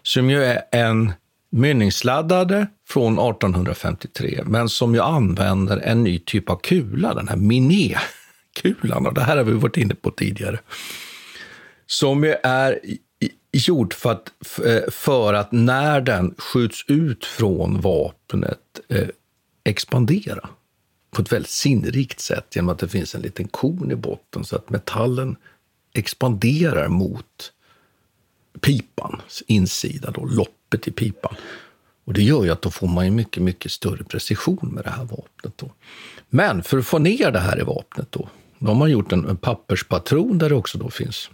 som 0.01 0.29
ju 0.29 0.43
är 0.43 0.61
en 0.71 1.13
mynningsladdade 1.51 2.67
från 2.87 3.13
1853, 3.13 4.43
men 4.45 4.69
som 4.69 4.95
ju 4.95 5.01
använder 5.01 5.77
en 5.77 6.03
ny 6.03 6.19
typ 6.19 6.49
av 6.49 6.55
kula, 6.55 7.13
den 7.13 7.27
här 7.27 7.35
Vattenkulan, 8.63 9.07
Och 9.07 9.13
det 9.13 9.21
här 9.21 9.37
har 9.37 9.43
vi 9.43 9.53
varit 9.53 9.77
inne 9.77 9.95
på 9.95 10.11
tidigare. 10.11 10.59
Som 11.85 12.23
ju 12.23 12.35
är 12.43 12.79
gjord 13.51 13.93
för 13.93 14.11
att, 14.11 14.31
eh, 14.65 14.91
för 14.91 15.33
att 15.33 15.51
när 15.51 16.01
den 16.01 16.35
skjuts 16.37 16.85
ut 16.87 17.25
från 17.25 17.81
vapnet 17.81 18.79
eh, 18.89 19.07
expandera 19.63 20.49
på 21.11 21.21
ett 21.21 21.31
väldigt 21.31 21.51
sinnrikt 21.51 22.19
sätt 22.19 22.55
genom 22.55 22.69
att 22.69 22.79
det 22.79 22.87
finns 22.87 23.15
en 23.15 23.21
liten 23.21 23.47
kon 23.47 23.91
i 23.91 23.95
botten 23.95 24.45
så 24.45 24.55
att 24.55 24.69
metallen 24.69 25.35
expanderar 25.93 26.87
mot 26.87 27.53
pipans 28.61 29.43
insida, 29.47 30.11
då, 30.11 30.25
loppet 30.25 30.87
i 30.87 30.91
pipan. 30.91 31.35
Och 32.05 32.13
det 32.13 32.21
gör 32.21 32.43
ju 32.43 32.49
att 32.49 32.61
då 32.61 32.71
får 32.71 32.87
man 32.87 33.05
ju 33.05 33.11
mycket, 33.11 33.43
mycket 33.43 33.71
större 33.71 34.03
precision 34.03 34.69
med 34.73 34.83
det 34.83 34.89
här 34.89 35.05
vapnet. 35.05 35.53
Då. 35.55 35.71
Men 36.29 36.63
för 36.63 36.77
att 36.77 36.85
få 36.85 36.99
ner 36.99 37.31
det 37.31 37.39
här 37.39 37.59
i 37.59 37.63
vapnet 37.63 38.11
då, 38.11 38.29
de 38.59 38.67
har 38.67 38.75
man 38.75 38.91
gjort 38.91 39.11
en, 39.11 39.25
en 39.25 39.37
papperspatron 39.37 40.37
där 40.37 40.49
det 40.49 40.55
också 40.55 40.77
då 40.77 40.89
finns 40.89 41.29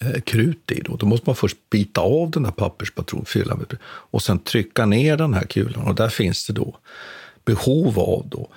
eh, 0.00 0.20
krut 0.20 0.70
i. 0.70 0.80
Då. 0.80 0.96
då 0.96 1.06
måste 1.06 1.28
man 1.28 1.36
först 1.36 1.56
bita 1.70 2.00
av 2.00 2.30
den 2.30 2.44
här 2.44 2.52
papperspatronfyllan 2.52 3.66
och 3.84 4.22
sen 4.22 4.38
trycka 4.38 4.86
ner 4.86 5.16
den 5.16 5.34
här 5.34 5.44
kulan. 5.44 5.86
Och 5.86 5.94
där 5.94 6.08
finns 6.08 6.46
det 6.46 6.52
då 6.52 6.76
behov 7.44 7.98
av 7.98 8.28
då 8.28 8.48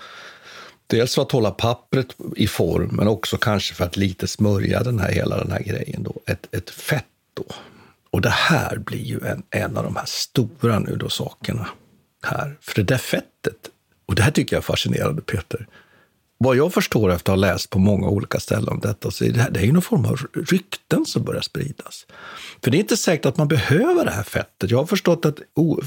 Dels 0.88 1.16
för 1.16 1.22
att 1.22 1.32
hålla 1.32 1.52
pappret 1.52 2.16
i 2.36 2.48
form, 2.48 2.90
men 2.92 3.08
också 3.08 3.38
kanske 3.38 3.76
för 3.76 3.86
att 3.86 3.98
lite 3.98 4.28
smörja 4.28 4.84
den 4.84 5.00
här, 5.00 5.12
hela 5.12 5.38
den 5.38 5.52
här 5.52 5.64
grejen. 5.64 6.04
Då. 6.04 6.22
Ett, 6.28 6.56
ett 6.56 6.70
fett 6.70 7.06
då. 7.34 7.46
Och 8.10 8.22
det 8.22 8.30
här 8.30 8.78
blir 8.78 9.04
ju 9.04 9.20
en, 9.20 9.44
en 9.50 9.78
av 9.78 9.84
de 9.84 9.96
här 9.96 10.06
stora 10.06 10.80
nu 10.80 10.96
då 10.96 11.10
sakerna 11.10 11.68
här. 12.24 12.58
För 12.62 12.76
det 12.76 12.84
där 12.84 12.98
fettet, 12.98 13.70
och 14.06 14.16
det 14.16 14.22
här 14.22 14.32
tycker 14.32 14.56
jag 14.56 14.62
är 14.62 14.66
fascinerande 14.66 15.22
Peter. 15.22 15.68
Vad 16.38 16.56
jag 16.56 16.74
förstår 16.74 17.12
efter 17.12 17.34
att 17.34 17.40
ha 17.40 17.48
läst 17.48 17.70
på 17.70 17.80
många 17.80 18.08
olika 18.08 18.40
ställen 18.40 18.70
om 18.70 18.80
detta, 18.80 19.12
så 19.12 19.26
är 19.26 19.30
det, 19.30 19.42
här, 19.42 19.52
det 19.52 19.60
är 19.60 19.64
ju 19.64 19.72
någon 19.72 19.82
form 19.82 20.06
av 20.06 20.20
rykten 20.34 21.06
som 21.06 21.24
börjar 21.24 21.42
spridas. 21.42 22.06
För 22.64 22.72
det 22.72 22.78
är 22.78 22.80
inte 22.80 22.98
säkert 22.98 23.26
att 23.26 23.38
man 23.38 23.48
behöver 23.48 24.06
det 24.06 24.12
här 24.12 24.24
fettet. 24.24 24.72
Jag 24.72 24.78
har 24.78 24.86
förstått 24.86 25.26
att 25.26 25.40
oh, 25.56 25.84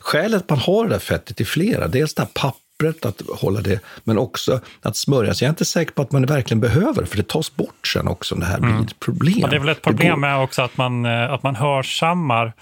skälet 0.00 0.42
att 0.42 0.50
man 0.50 0.58
har 0.58 0.86
det 0.86 0.94
här 0.94 1.00
fettet 1.00 1.40
är 1.40 1.44
flera. 1.44 1.88
Dels 1.88 2.14
det 2.14 2.22
här 2.22 2.28
pappret 2.34 3.06
att 3.06 3.22
hålla 3.40 3.60
det, 3.60 3.80
men 4.04 4.18
också 4.18 4.60
att 4.82 4.96
smörja. 4.96 5.34
Så 5.34 5.44
jag 5.44 5.48
är 5.48 5.52
inte 5.52 5.64
säker 5.64 5.92
på 5.92 6.02
att 6.02 6.12
man 6.12 6.26
verkligen 6.26 6.60
behöver 6.60 7.04
för 7.04 7.16
det 7.16 7.28
tas 7.28 7.56
bort 7.56 7.86
sen 7.86 8.08
också 8.08 8.34
om 8.34 8.40
det 8.40 8.46
här 8.46 8.60
blir 8.60 8.70
mm. 8.70 8.84
ett 8.84 9.00
problem. 9.00 9.38
Ja, 9.40 9.48
det 9.48 9.56
är 9.56 9.60
väl 9.60 9.68
ett 9.68 9.82
problem 9.82 10.20
med 10.20 10.38
också 10.42 10.62
att 10.62 10.76
man, 10.76 11.06
eh, 11.06 11.32
att 11.32 11.42
man 11.42 11.56
hörsammar 11.56 12.52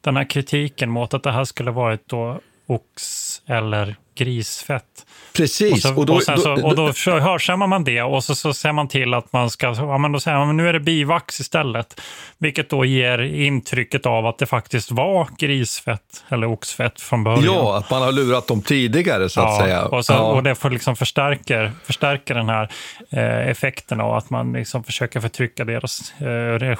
den 0.00 0.16
här 0.16 0.30
kritiken 0.30 0.90
mot 0.90 1.14
att 1.14 1.22
det 1.22 1.32
här 1.32 1.44
skulle 1.44 1.70
varit 1.70 2.08
då 2.08 2.40
ox 2.66 3.42
eller 3.46 3.96
grisfett. 4.14 5.06
Precis. 5.32 5.72
Och, 5.72 5.78
så, 5.80 5.94
och, 5.94 6.06
då, 6.06 6.14
och, 6.14 6.22
så, 6.22 6.52
och 6.66 6.76
då 6.76 6.92
hörsammar 7.20 7.66
man 7.66 7.84
det 7.84 8.02
och 8.02 8.24
så, 8.24 8.34
så 8.34 8.54
ser 8.54 8.72
man 8.72 8.88
till 8.88 9.14
att 9.14 9.32
man 9.32 9.50
ska, 9.50 9.66
ja 9.66 9.98
men 9.98 10.12
då 10.12 10.20
säger 10.20 10.38
man, 10.38 10.56
nu 10.56 10.68
är 10.68 10.72
det 10.72 10.80
bivax 10.80 11.40
istället. 11.40 12.00
Vilket 12.38 12.70
då 12.70 12.84
ger 12.84 13.18
intrycket 13.18 14.06
av 14.06 14.26
att 14.26 14.38
det 14.38 14.46
faktiskt 14.46 14.90
var 14.90 15.28
grisfett 15.38 16.24
eller 16.28 16.46
oxfett 16.46 17.00
från 17.00 17.24
början. 17.24 17.44
Ja, 17.44 17.78
att 17.78 17.90
man 17.90 18.02
har 18.02 18.12
lurat 18.12 18.46
dem 18.46 18.62
tidigare 18.62 19.28
så 19.28 19.40
att 19.40 19.60
säga. 19.60 19.84
Och, 19.84 20.04
så, 20.04 20.12
ja. 20.12 20.20
och 20.20 20.42
det 20.42 20.54
får 20.54 20.70
liksom 20.70 20.96
förstärker, 20.96 21.72
förstärker 21.84 22.34
den 22.34 22.48
här 22.48 22.70
eh, 23.10 23.48
effekten 23.48 24.00
av 24.00 24.14
att 24.14 24.30
man 24.30 24.52
liksom 24.52 24.84
försöker 24.84 25.20
förtrycka 25.20 25.64
deras 25.64 26.12
eh, 26.20 26.24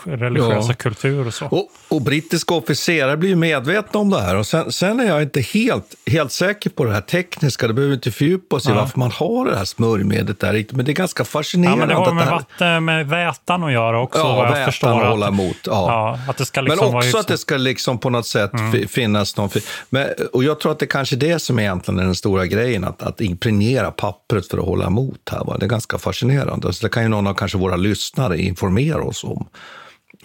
religiösa 0.07 0.69
ja. 0.69 0.75
kultur 0.75 1.27
och 1.27 1.35
så. 1.35 1.47
Och, 1.47 1.69
och 1.89 2.03
brittiska 2.03 2.55
officerare 2.55 3.17
blir 3.17 3.37
medvetna 3.37 4.01
om 4.01 4.11
det 4.11 4.21
här 4.21 4.37
och 4.37 4.47
sen, 4.47 4.73
sen 4.73 5.01
är 5.01 5.05
jag 5.05 5.23
inte 5.23 5.41
helt, 5.41 5.95
helt 6.07 6.33
säker 6.33 6.71
på 6.71 6.85
det 6.85 6.93
här 6.93 7.01
tekniska, 7.23 7.67
det 7.67 7.75
behöver 7.75 7.95
inte 7.95 8.11
fördjupa 8.11 8.57
oss 8.57 8.69
i 8.69 8.73
varför 8.73 8.99
man 8.99 9.11
har 9.11 9.45
det 9.45 9.57
här 9.57 9.65
smörjmedlet 9.65 10.41
där. 10.41 10.67
Men 10.71 10.85
det 10.85 10.93
är 10.93 10.95
ganska 10.95 11.25
fascinerande. 11.25 11.83
Ja, 11.83 11.87
men 11.87 11.89
det 11.89 11.95
har 11.95 12.15
med, 12.15 12.25
här... 12.25 12.31
vatten, 12.31 12.85
med 12.85 13.09
vätan 13.09 13.65
att 13.65 13.73
göra 13.73 14.01
också, 14.01 14.19
ja, 14.19 14.37
vad 14.37 14.59
jag 14.59 14.65
förstår. 14.65 15.01
Att, 15.01 15.09
hålla 15.09 15.29
emot. 15.29 15.57
Ja. 15.65 15.73
ja. 15.73 16.19
att 16.29 16.37
det 16.37 16.45
ska 16.45 16.61
liksom 16.61 16.87
men 16.87 16.97
också 16.97 17.19
att 17.19 17.29
det 17.29 17.39
ska 17.39 17.57
liksom 17.57 17.99
på 17.99 18.11
något 18.11 18.27
sätt 18.27 18.53
mm. 18.53 18.89
finnas 18.89 19.37
någon... 19.37 19.51
Men, 19.91 20.09
och 20.33 20.45
jag 20.45 20.61
tror 20.61 20.73
att 20.73 20.79
det 20.79 20.87
kanske 20.87 21.17
är 21.17 21.21
det 21.21 21.39
som 21.39 21.59
egentligen 21.59 22.01
är 22.01 22.05
den 22.05 22.15
stora 22.15 22.47
grejen, 22.47 22.85
att, 22.85 23.03
att 23.03 23.21
impregnera 23.21 23.91
pappret 23.91 24.49
för 24.49 24.59
att 24.59 24.65
hålla 24.65 24.87
emot 24.87 25.29
här. 25.31 25.45
Va? 25.45 25.57
Det 25.61 25.67
är 25.67 25.69
ganska 25.69 25.99
fascinerande. 25.99 26.73
Så 26.73 26.87
det 26.87 26.91
kan 26.91 27.03
ju 27.03 27.09
någon 27.09 27.27
av 27.27 27.35
kanske 27.35 27.59
våra 27.59 27.77
lyssnare 27.77 28.39
informera 28.39 29.03
oss 29.03 29.25
om 29.25 29.49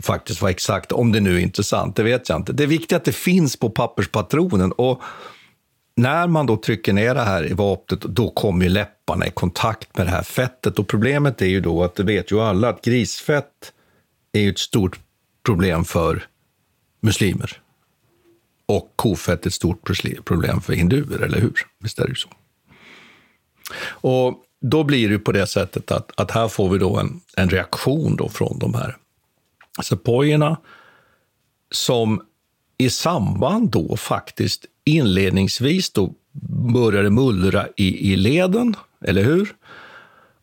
faktiskt 0.01 0.41
vad 0.41 0.51
exakt, 0.51 0.91
om 0.91 1.11
det 1.11 1.19
nu 1.19 1.35
är 1.35 1.39
intressant, 1.39 1.95
det 1.95 2.03
vet 2.03 2.29
jag 2.29 2.39
inte. 2.39 2.53
Det 2.53 2.63
är 2.63 2.67
viktigt 2.67 2.93
att 2.93 3.05
det 3.05 3.15
finns 3.15 3.55
på 3.55 3.69
papperspatronen. 3.69 4.71
Och 4.71 5.01
när 5.97 6.27
man 6.27 6.45
då 6.45 6.57
trycker 6.57 6.93
ner 6.93 7.15
det 7.15 7.21
här 7.21 7.51
i 7.51 7.53
vapnet, 7.53 8.01
då 8.01 8.29
kommer 8.29 8.65
ju 8.65 8.71
läpparna 8.71 9.27
i 9.27 9.31
kontakt 9.31 9.97
med 9.97 10.07
det 10.07 10.11
här 10.11 10.23
fettet. 10.23 10.79
Och 10.79 10.87
problemet 10.87 11.41
är 11.41 11.45
ju 11.45 11.61
då 11.61 11.83
att, 11.83 11.95
det 11.95 12.03
vet 12.03 12.31
ju 12.31 12.41
alla, 12.41 12.69
att 12.69 12.81
grisfett 12.81 13.73
är 14.31 14.41
ju 14.41 14.49
ett 14.49 14.59
stort 14.59 14.99
problem 15.45 15.85
för 15.85 16.27
muslimer. 17.01 17.61
Och 18.65 18.93
kofett 18.95 19.45
är 19.45 19.47
ett 19.47 19.53
stort 19.53 19.89
problem 20.25 20.61
för 20.61 20.73
hinduer, 20.73 21.19
eller 21.19 21.39
hur? 21.39 21.53
Visst 21.79 21.99
är 21.99 22.07
det 22.07 22.15
så? 22.15 22.29
Och 23.85 24.43
då 24.61 24.83
blir 24.83 25.09
det 25.09 25.19
på 25.19 25.31
det 25.31 25.47
sättet 25.47 25.91
att, 25.91 26.11
att 26.15 26.31
här 26.31 26.47
får 26.47 26.69
vi 26.69 26.77
då 26.77 26.97
en, 26.97 27.21
en 27.37 27.49
reaktion 27.49 28.15
då 28.15 28.29
från 28.29 28.59
de 28.59 28.73
här 28.73 28.97
sepojerna 29.83 30.57
som 31.71 32.21
i 32.77 32.89
samband 32.89 33.69
då 33.69 33.97
faktiskt 33.97 34.65
inledningsvis 34.87 35.89
då 35.89 36.13
började 36.73 37.09
mullra 37.09 37.67
i, 37.75 38.13
i 38.13 38.15
leden, 38.15 38.75
eller 39.05 39.23
hur? 39.23 39.53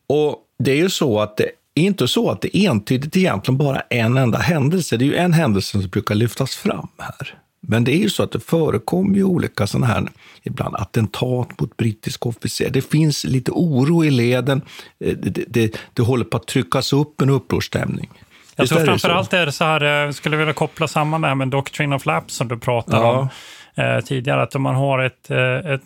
Och 0.06 0.36
det 0.58 0.70
är 0.70 0.76
ju 0.76 0.90
så 0.90 1.20
att 1.20 1.36
det 1.36 1.44
är 1.74 1.82
inte 1.82 2.08
så 2.08 2.30
att 2.30 2.40
det 2.40 2.56
är 2.56 2.70
entydigt 2.70 3.16
egentligen 3.16 3.58
bara 3.58 3.80
en 3.80 4.16
enda 4.16 4.38
händelse. 4.38 4.96
Det 4.96 5.04
är 5.04 5.06
ju 5.06 5.16
en 5.16 5.32
händelse 5.32 5.70
som 5.70 5.88
brukar 5.88 6.14
lyftas 6.14 6.56
fram 6.56 6.88
här. 6.98 7.38
Men 7.66 7.84
det 7.84 7.92
är 7.92 7.98
ju 7.98 8.10
så 8.10 8.22
att 8.22 8.32
det 8.32 8.40
förekommer 8.40 9.14
ju 9.16 9.24
olika 9.24 9.66
sådana 9.66 9.86
här, 9.86 10.08
ibland 10.42 10.76
attentat 10.76 11.60
mot 11.60 11.76
brittiska 11.76 12.28
officerare. 12.28 12.72
Det 12.72 12.90
finns 12.90 13.24
lite 13.24 13.50
oro 13.50 14.04
i 14.04 14.10
leden. 14.10 14.62
Det, 14.98 15.14
det, 15.14 15.44
det, 15.48 15.76
det 15.92 16.02
håller 16.02 16.24
på 16.24 16.36
att 16.36 16.46
tryckas 16.46 16.92
upp 16.92 17.20
en 17.20 17.30
upprorsstämning. 17.30 18.10
Jag 18.56 18.68
tror 18.68 18.84
framför 18.84 19.08
allt 19.08 19.32
är 19.32 19.46
det 19.46 19.52
så 19.52 19.64
här, 19.64 19.80
jag 19.80 20.06
eh, 20.06 20.12
skulle 20.12 20.36
vilja 20.36 20.52
koppla 20.52 20.88
samman 20.88 21.20
det 21.20 21.28
här 21.28 21.34
med 21.34 21.48
Doctrine 21.48 21.96
of 21.96 22.06
Lapse 22.06 22.36
som 22.36 22.48
du 22.48 22.58
pratade 22.58 22.96
ja. 22.96 23.18
om 23.18 23.28
eh, 23.76 24.00
tidigare, 24.00 24.43
att 24.43 24.54
om 24.54 24.62
man 24.62 24.75
har 24.75 24.99
ett, 24.99 25.31
eh, 25.31 25.57
ett, 25.57 25.83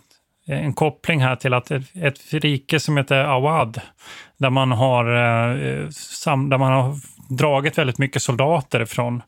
en 0.47 0.73
koppling 0.73 1.21
här 1.21 1.37
till 1.37 1.55
att 1.55 1.71
ett, 1.71 1.97
ett 2.03 2.33
rike 2.33 2.81
som 2.81 2.97
heter 2.97 3.25
Awad, 3.25 3.81
där 4.39 4.51
man 4.51 4.73
har, 4.73 5.17
eh, 5.17 5.89
sam, 5.91 6.49
där 6.49 6.59
man 6.59 6.73
har 6.73 6.95
dragit 7.29 7.79
väldigt 7.79 7.99
mycket 7.99 8.23
soldater 8.23 8.81
ifrån 8.81 9.23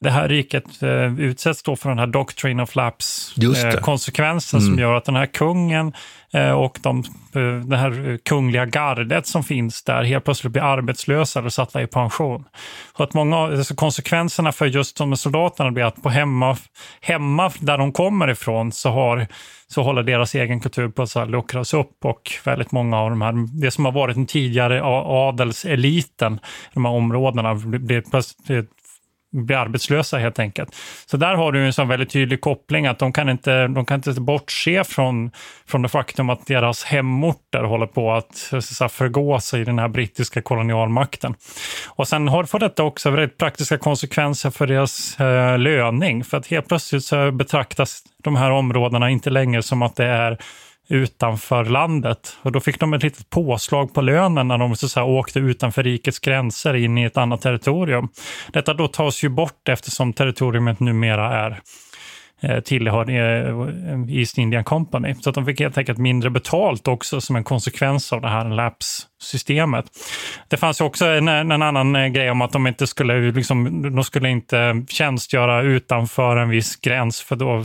det 0.00 0.10
här 0.10 0.28
riket 0.28 0.82
eh, 0.82 1.20
utsätts 1.20 1.62
då 1.62 1.76
för 1.76 1.88
den 1.88 1.98
här 1.98 2.06
Doctrine 2.06 2.62
of 2.62 2.76
Lapse-konsekvensen 2.76 4.60
eh, 4.60 4.64
mm. 4.64 4.74
som 4.74 4.82
gör 4.82 4.94
att 4.94 5.04
den 5.04 5.16
här 5.16 5.26
kungen 5.26 5.92
Eh, 6.34 6.50
och 6.50 6.78
de, 6.82 6.98
eh, 7.34 7.66
det 7.66 7.76
här 7.76 8.10
eh, 8.10 8.16
kungliga 8.16 8.66
gardet 8.66 9.26
som 9.26 9.44
finns 9.44 9.82
där 9.82 10.02
helt 10.02 10.24
plötsligt 10.24 10.52
blir 10.52 10.62
arbetslösa 10.62 11.38
eller 11.38 11.48
satta 11.48 11.82
i 11.82 11.86
pension. 11.86 12.44
Så 12.96 13.02
att 13.02 13.14
många, 13.14 13.36
alltså 13.36 13.74
konsekvenserna 13.74 14.52
för 14.52 14.66
just 14.66 14.96
de 14.96 15.16
soldaterna 15.16 15.70
blir 15.70 15.84
att 15.84 16.02
på 16.02 16.08
hemma, 16.08 16.56
hemma 17.00 17.50
där 17.58 17.78
de 17.78 17.92
kommer 17.92 18.30
ifrån 18.30 18.72
så 18.72 18.90
har 18.90 19.26
så 19.68 19.82
håller 19.82 20.02
deras 20.02 20.34
egen 20.34 20.60
kultur 20.60 20.88
på 20.88 21.02
att 21.02 21.30
luckras 21.30 21.74
upp 21.74 22.04
och 22.04 22.32
väldigt 22.44 22.72
många 22.72 22.98
av 22.98 23.10
de 23.10 23.22
här, 23.22 23.60
det 23.60 23.70
som 23.70 23.84
har 23.84 23.92
varit 23.92 24.16
den 24.16 24.26
tidigare 24.26 24.82
adelseliten, 24.84 26.40
de 26.74 26.84
här 26.84 26.92
områdena, 26.92 27.54
blir 27.54 28.00
plötsligt 28.00 28.70
blir 29.32 29.56
arbetslösa 29.56 30.18
helt 30.18 30.38
enkelt. 30.38 30.76
Så 31.06 31.16
där 31.16 31.34
har 31.34 31.52
du 31.52 31.66
en 31.66 31.72
sån 31.72 31.88
väldigt 31.88 32.10
tydlig 32.10 32.40
koppling 32.40 32.86
att 32.86 32.98
de 32.98 33.12
kan 33.12 33.28
inte, 33.28 33.66
de 33.68 33.84
kan 33.84 33.96
inte 33.96 34.20
bortse 34.20 34.84
från, 34.84 35.30
från 35.66 35.82
det 35.82 35.88
faktum 35.88 36.30
att 36.30 36.46
deras 36.46 36.84
hemorter 36.84 37.62
håller 37.62 37.86
på 37.86 38.12
att 38.12 38.52
så 38.60 38.84
att 38.84 38.92
i 39.54 39.64
den 39.64 39.78
här 39.78 39.88
brittiska 39.88 40.42
kolonialmakten. 40.42 41.34
Och 41.88 42.08
sen 42.08 42.28
har, 42.28 42.44
får 42.44 42.58
detta 42.58 42.82
också 42.82 43.10
väldigt 43.10 43.38
praktiska 43.38 43.78
konsekvenser 43.78 44.50
för 44.50 44.66
deras 44.66 45.20
eh, 45.20 45.58
löning, 45.58 46.24
för 46.24 46.36
att 46.36 46.46
helt 46.46 46.68
plötsligt 46.68 47.04
så 47.04 47.30
betraktas 47.32 48.02
de 48.22 48.36
här 48.36 48.50
områdena 48.50 49.10
inte 49.10 49.30
längre 49.30 49.62
som 49.62 49.82
att 49.82 49.96
det 49.96 50.06
är 50.06 50.38
utanför 50.88 51.64
landet. 51.64 52.36
Och 52.42 52.52
då 52.52 52.60
fick 52.60 52.80
de 52.80 52.94
ett 52.94 53.02
litet 53.02 53.30
påslag 53.30 53.94
på 53.94 54.00
lönen 54.00 54.48
när 54.48 54.58
de 54.58 54.76
så 54.76 54.86
att 54.86 54.92
säga, 54.92 55.04
åkte 55.04 55.38
utanför 55.38 55.82
rikets 55.82 56.18
gränser 56.18 56.74
in 56.74 56.98
i 56.98 57.04
ett 57.04 57.16
annat 57.16 57.40
territorium. 57.40 58.08
Detta 58.52 58.74
då 58.74 58.88
tas 58.88 59.24
ju 59.24 59.28
bort 59.28 59.68
eftersom 59.68 60.12
territoriumet 60.12 60.80
numera 60.80 61.44
är 61.44 61.60
eh, 62.42 62.60
tillhör 62.60 63.10
eh, 63.10 64.18
East 64.18 64.38
Indian 64.38 64.64
Company. 64.64 65.14
Så 65.14 65.28
att 65.28 65.34
de 65.34 65.46
fick 65.46 65.60
helt 65.60 65.78
enkelt 65.78 65.98
mindre 65.98 66.30
betalt 66.30 66.88
också 66.88 67.20
som 67.20 67.36
en 67.36 67.44
konsekvens 67.44 68.12
av 68.12 68.20
det 68.20 68.28
här 68.28 68.44
LAPS-systemet. 68.44 69.84
Det 70.48 70.56
fanns 70.56 70.80
också 70.80 71.06
en, 71.06 71.28
en, 71.28 71.62
annan 71.62 71.96
eh, 71.96 72.08
grej 72.08 72.30
om 72.30 72.42
att 72.42 72.52
de 72.52 72.66
inte 72.66 72.86
skulle, 72.86 73.32
liksom, 73.32 73.82
de 73.94 74.04
skulle 74.04 74.28
inte 74.28 74.84
tjänstgöra 74.88 75.62
utanför 75.62 76.36
en 76.36 76.48
viss 76.48 76.76
gräns 76.76 77.20
för 77.20 77.36
då 77.36 77.64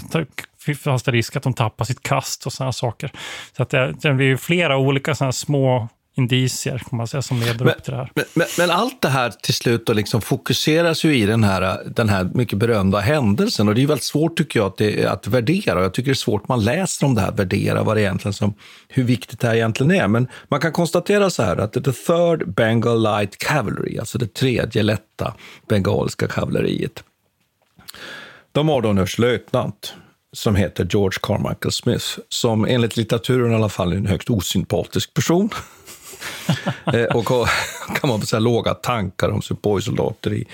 fanns 0.75 1.03
det 1.03 1.11
risk 1.11 1.35
att 1.35 1.43
de 1.43 1.53
tappar 1.53 1.85
sitt 1.85 2.03
kast 2.03 2.45
och 2.45 2.53
sådana 2.53 2.71
saker. 2.71 3.11
Så 3.57 3.63
att 3.63 3.69
det, 3.69 3.93
det 4.01 4.13
blir 4.13 4.37
flera 4.37 4.77
olika 4.77 5.15
sådana 5.15 5.31
små 5.31 5.87
indicier 6.17 6.77
kan 6.89 6.97
man 6.97 7.07
säga, 7.07 7.21
som 7.21 7.39
leder 7.39 7.65
men, 7.65 7.73
upp 7.73 7.83
till 7.83 7.91
det 7.91 7.97
här. 7.97 8.11
Men, 8.15 8.25
men, 8.33 8.47
men, 8.57 8.71
allt 8.71 9.01
det 9.01 9.09
här 9.09 9.29
till 9.29 9.53
slut 9.53 9.85
då 9.85 9.93
liksom 9.93 10.21
fokuseras 10.21 11.03
ju 11.03 11.17
i 11.17 11.25
den 11.25 11.43
här, 11.43 11.83
den 11.95 12.09
här 12.09 12.29
mycket 12.33 12.59
berömda 12.59 12.99
händelsen 12.99 13.67
och 13.67 13.75
det 13.75 13.83
är 13.83 13.87
väldigt 13.87 14.03
svårt 14.03 14.37
tycker 14.37 14.59
jag 14.59 14.67
att, 14.67 14.77
det, 14.77 15.05
att 15.05 15.27
värdera. 15.27 15.81
Jag 15.81 15.93
tycker 15.93 16.09
det 16.09 16.13
är 16.13 16.15
svårt 16.15 16.47
man 16.47 16.63
läser 16.63 17.05
om 17.05 17.15
det 17.15 17.21
här, 17.21 17.31
värdera 17.31 17.83
vad 17.83 17.97
det 17.97 18.01
egentligen 18.01 18.33
som, 18.33 18.53
hur 18.87 19.03
viktigt 19.03 19.39
det 19.39 19.47
här 19.47 19.55
egentligen 19.55 19.91
är. 19.91 20.07
Men 20.07 20.27
man 20.47 20.59
kan 20.59 20.71
konstatera 20.71 21.29
så 21.29 21.43
här 21.43 21.57
att 21.57 21.73
the 21.73 21.81
third 21.81 22.53
Bengal 22.53 23.03
Light 23.03 23.37
Cavalry, 23.37 23.97
alltså 23.97 24.17
det 24.17 24.33
tredje 24.33 24.83
lätta 24.83 25.33
bengaliska 25.69 26.27
kavalleriet, 26.27 27.03
de 28.51 28.69
har 28.69 28.81
då 28.81 28.89
en 28.89 28.97
överstelöjtnant 28.97 29.93
som 30.37 30.55
heter 30.55 30.87
George 30.89 31.19
Carmichael 31.21 31.71
Smith, 31.71 32.05
som 32.29 32.65
enligt 32.65 32.97
litteraturen 32.97 33.51
i 33.51 33.55
alla 33.55 33.69
fall 33.69 33.93
är 33.93 33.97
en 33.97 34.05
högst 34.05 34.29
osympatisk 34.29 35.13
person. 35.13 35.49
Eh, 36.93 37.03
och 37.03 37.29
har, 37.29 37.49
kan 37.99 38.09
man 38.09 38.21
säga, 38.21 38.39
låga 38.39 38.73
tankar 38.73 39.29
om 39.29 39.41
Sepoy-soldater 39.41 40.33
i, 40.33 40.47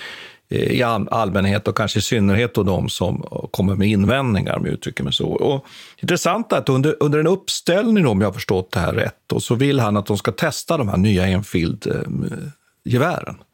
eh, 0.49 0.71
i 0.71 0.83
allmänhet 0.83 1.67
och 1.67 1.77
kanske 1.77 1.99
i 1.99 2.01
synnerhet 2.01 2.53
då 2.53 2.63
de 2.63 2.89
som 2.89 3.25
kommer 3.51 3.75
med 3.75 3.87
invändningar, 3.87 4.57
om 4.57 4.65
jag 4.65 4.73
uttrycker 4.73 5.03
mig 5.03 5.13
så. 5.13 5.27
Och 5.27 5.65
intressant 5.97 6.51
är 6.51 6.57
att 6.57 6.69
under, 6.69 6.95
under 6.99 7.19
en 7.19 7.27
uppställning, 7.27 8.07
om 8.07 8.21
jag 8.21 8.27
har 8.27 8.33
förstått 8.33 8.71
det 8.71 8.79
här 8.79 8.93
rätt, 8.93 9.17
då, 9.27 9.39
så 9.39 9.55
vill 9.55 9.79
han 9.79 9.97
att 9.97 10.05
de 10.05 10.17
ska 10.17 10.31
testa 10.31 10.77
de 10.77 10.89
här 10.89 10.97
nya 10.97 11.27
Enfield-gevären. 11.27 13.35
Eh, 13.39 13.45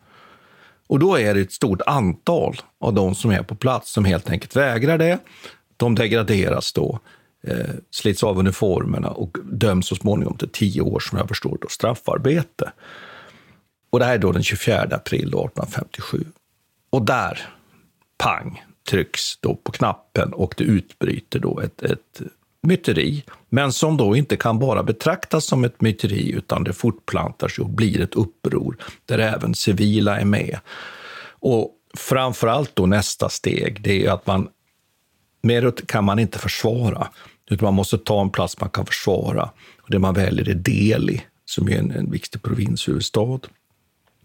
och 0.87 0.99
då 0.99 1.19
är 1.19 1.33
det 1.33 1.41
ett 1.41 1.53
stort 1.53 1.81
antal 1.85 2.61
av 2.79 2.93
de 2.93 3.15
som 3.15 3.31
är 3.31 3.43
på 3.43 3.55
plats 3.55 3.91
som 3.91 4.05
helt 4.05 4.29
enkelt 4.29 4.55
vägrar 4.55 4.97
det 4.97 5.19
de 5.79 5.95
degraderas 5.95 6.73
då, 6.73 6.99
eh, 7.43 7.69
slits 7.91 8.23
av 8.23 8.39
uniformerna 8.39 9.09
och 9.09 9.37
döms 9.43 9.87
så 9.87 9.95
småningom 9.95 10.37
till 10.37 10.49
tio 10.49 10.81
år, 10.81 10.99
som 10.99 11.17
jag 11.17 11.27
förstår, 11.27 11.57
då, 11.61 11.67
straffarbete. 11.67 12.71
Och 13.89 13.99
det 13.99 14.05
här 14.05 14.13
är 14.13 14.17
då 14.17 14.31
den 14.31 14.43
24 14.43 14.81
april 14.81 15.27
1857. 15.27 16.25
Och 16.89 17.05
där, 17.05 17.49
pang, 18.17 18.63
trycks 18.89 19.37
då 19.37 19.55
på 19.55 19.71
knappen 19.71 20.33
och 20.33 20.53
det 20.57 20.63
utbryter 20.63 21.39
då 21.39 21.59
ett, 21.59 21.81
ett 21.81 22.21
myteri, 22.61 23.23
men 23.49 23.73
som 23.73 23.97
då 23.97 24.15
inte 24.15 24.37
kan 24.37 24.59
bara 24.59 24.83
betraktas 24.83 25.45
som 25.45 25.63
ett 25.63 25.81
myteri, 25.81 26.31
utan 26.31 26.63
det 26.63 26.73
fortplantar 26.73 27.47
sig 27.47 27.63
och 27.63 27.69
blir 27.69 28.01
ett 28.01 28.15
uppror 28.15 28.77
där 29.05 29.19
även 29.19 29.55
civila 29.55 30.19
är 30.19 30.25
med. 30.25 30.59
Och 31.39 31.71
framför 31.97 32.47
allt 32.47 32.75
då 32.75 32.85
nästa 32.85 33.29
steg, 33.29 33.81
det 33.81 34.05
är 34.05 34.11
att 34.11 34.27
man 34.27 34.49
Merut 35.41 35.87
kan 35.87 36.03
man 36.03 36.19
inte 36.19 36.39
försvara, 36.39 37.07
utan 37.49 37.65
man 37.65 37.73
måste 37.73 37.97
ta 37.97 38.21
en 38.21 38.29
plats 38.29 38.61
man 38.61 38.69
kan 38.69 38.85
försvara. 38.85 39.49
Och 39.81 39.91
det 39.91 39.99
man 39.99 40.13
väljer 40.13 40.49
är 40.49 40.53
Delhi, 40.53 41.21
som 41.45 41.69
är 41.69 41.77
en, 41.77 41.91
en 41.91 42.11
viktig 42.11 42.41
provinshuvudstad. 42.41 43.39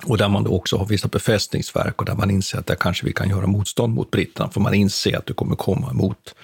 Och 0.05 0.19
där 0.19 0.29
man 0.29 0.45
då 0.45 0.51
också 0.51 0.77
har 0.77 0.87
vissa 0.87 1.09
befästningsverk 1.09 2.01
och 2.01 2.05
där 2.05 2.15
man 2.15 2.31
inser 2.31 2.59
att 2.59 2.67
där 2.67 2.75
kanske 2.75 3.07
vi 3.07 3.13
kan 3.13 3.29
göra 3.29 3.47
motstånd 3.47 3.95
mot 3.95 4.11
britterna, 4.11 4.51
för 4.51 4.61
man 4.61 4.75
inser 4.75 5.19
att 5.19 5.27
det 5.27 5.33
kommer 5.33 5.57
komma 5.57 5.91
emot 5.91 6.35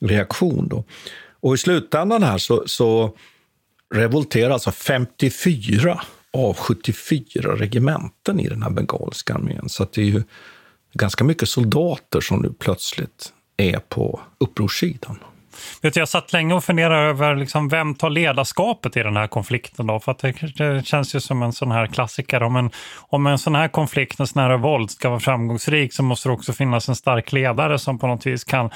reaktion. 0.00 0.68
Då. 0.68 0.84
Och 1.40 1.54
i 1.54 1.58
slutändan 1.58 2.22
här 2.22 2.38
så, 2.38 2.62
så 2.66 3.16
revolterar 3.94 4.50
alltså 4.50 4.70
54 4.70 6.02
av 6.32 6.56
74 6.56 7.56
regementen 7.56 8.40
i 8.40 8.48
den 8.48 8.62
här 8.62 8.70
bengalska 8.70 9.34
armén. 9.34 9.68
Så 9.68 9.86
det 9.92 10.00
är 10.00 10.04
ju 10.06 10.22
ganska 10.92 11.24
mycket 11.24 11.48
soldater 11.48 12.20
som 12.20 12.42
nu 12.42 12.52
plötsligt 12.58 13.32
är 13.58 13.78
på 13.78 14.20
upprorssidan. 14.38 15.18
Vet 15.82 15.96
jag 15.96 16.08
satt 16.08 16.32
länge 16.32 16.54
och 16.54 16.64
funderade 16.64 17.00
över 17.00 17.36
liksom, 17.36 17.68
vem 17.68 17.94
tar 17.94 18.10
ledarskapet 18.10 18.96
i 18.96 19.02
den 19.02 19.16
här 19.16 19.26
konflikten. 19.26 19.86
Då? 19.86 20.00
För 20.00 20.16
det, 20.20 20.64
det, 20.64 20.86
känns 20.86 21.14
ju 21.14 21.20
som 21.20 21.42
en 21.42 21.52
sån 21.52 21.70
här 21.70 21.86
klassiker. 21.86 22.42
Om 22.42 22.56
en, 22.56 22.70
om 22.96 23.26
en 23.26 23.38
sån 23.38 23.54
här 23.54 23.68
konflikt, 23.68 24.20
en 24.20 24.26
sån 24.26 24.42
här 24.42 24.56
våld 24.56 24.90
ska 24.90 25.08
vara 25.08 25.20
framgångsrik 25.20 25.92
så 25.92 26.02
måste 26.02 26.28
det 26.28 26.32
också 26.32 26.52
finnas 26.52 26.88
en 26.88 26.96
stark 26.96 27.32
ledare 27.32 27.78
som 27.78 27.98
på 27.98 28.06
något 28.06 28.26
vis 28.26 28.44
kan, 28.44 28.70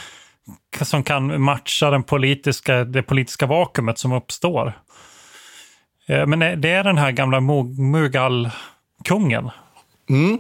som 0.83 1.03
kan 1.03 1.43
matcha 1.43 1.91
den 1.91 2.03
politiska, 2.03 2.85
det 2.85 3.03
politiska 3.03 3.47
vakuumet 3.47 3.99
som 3.99 4.13
uppstår. 4.13 4.73
Eh, 6.07 6.27
men 6.27 6.61
det 6.61 6.71
är 6.71 6.85
den 6.85 6.99
här 6.99 7.11
gamla 7.11 7.41
Mughal-kungen. 7.41 9.51
Mm. 10.11 10.39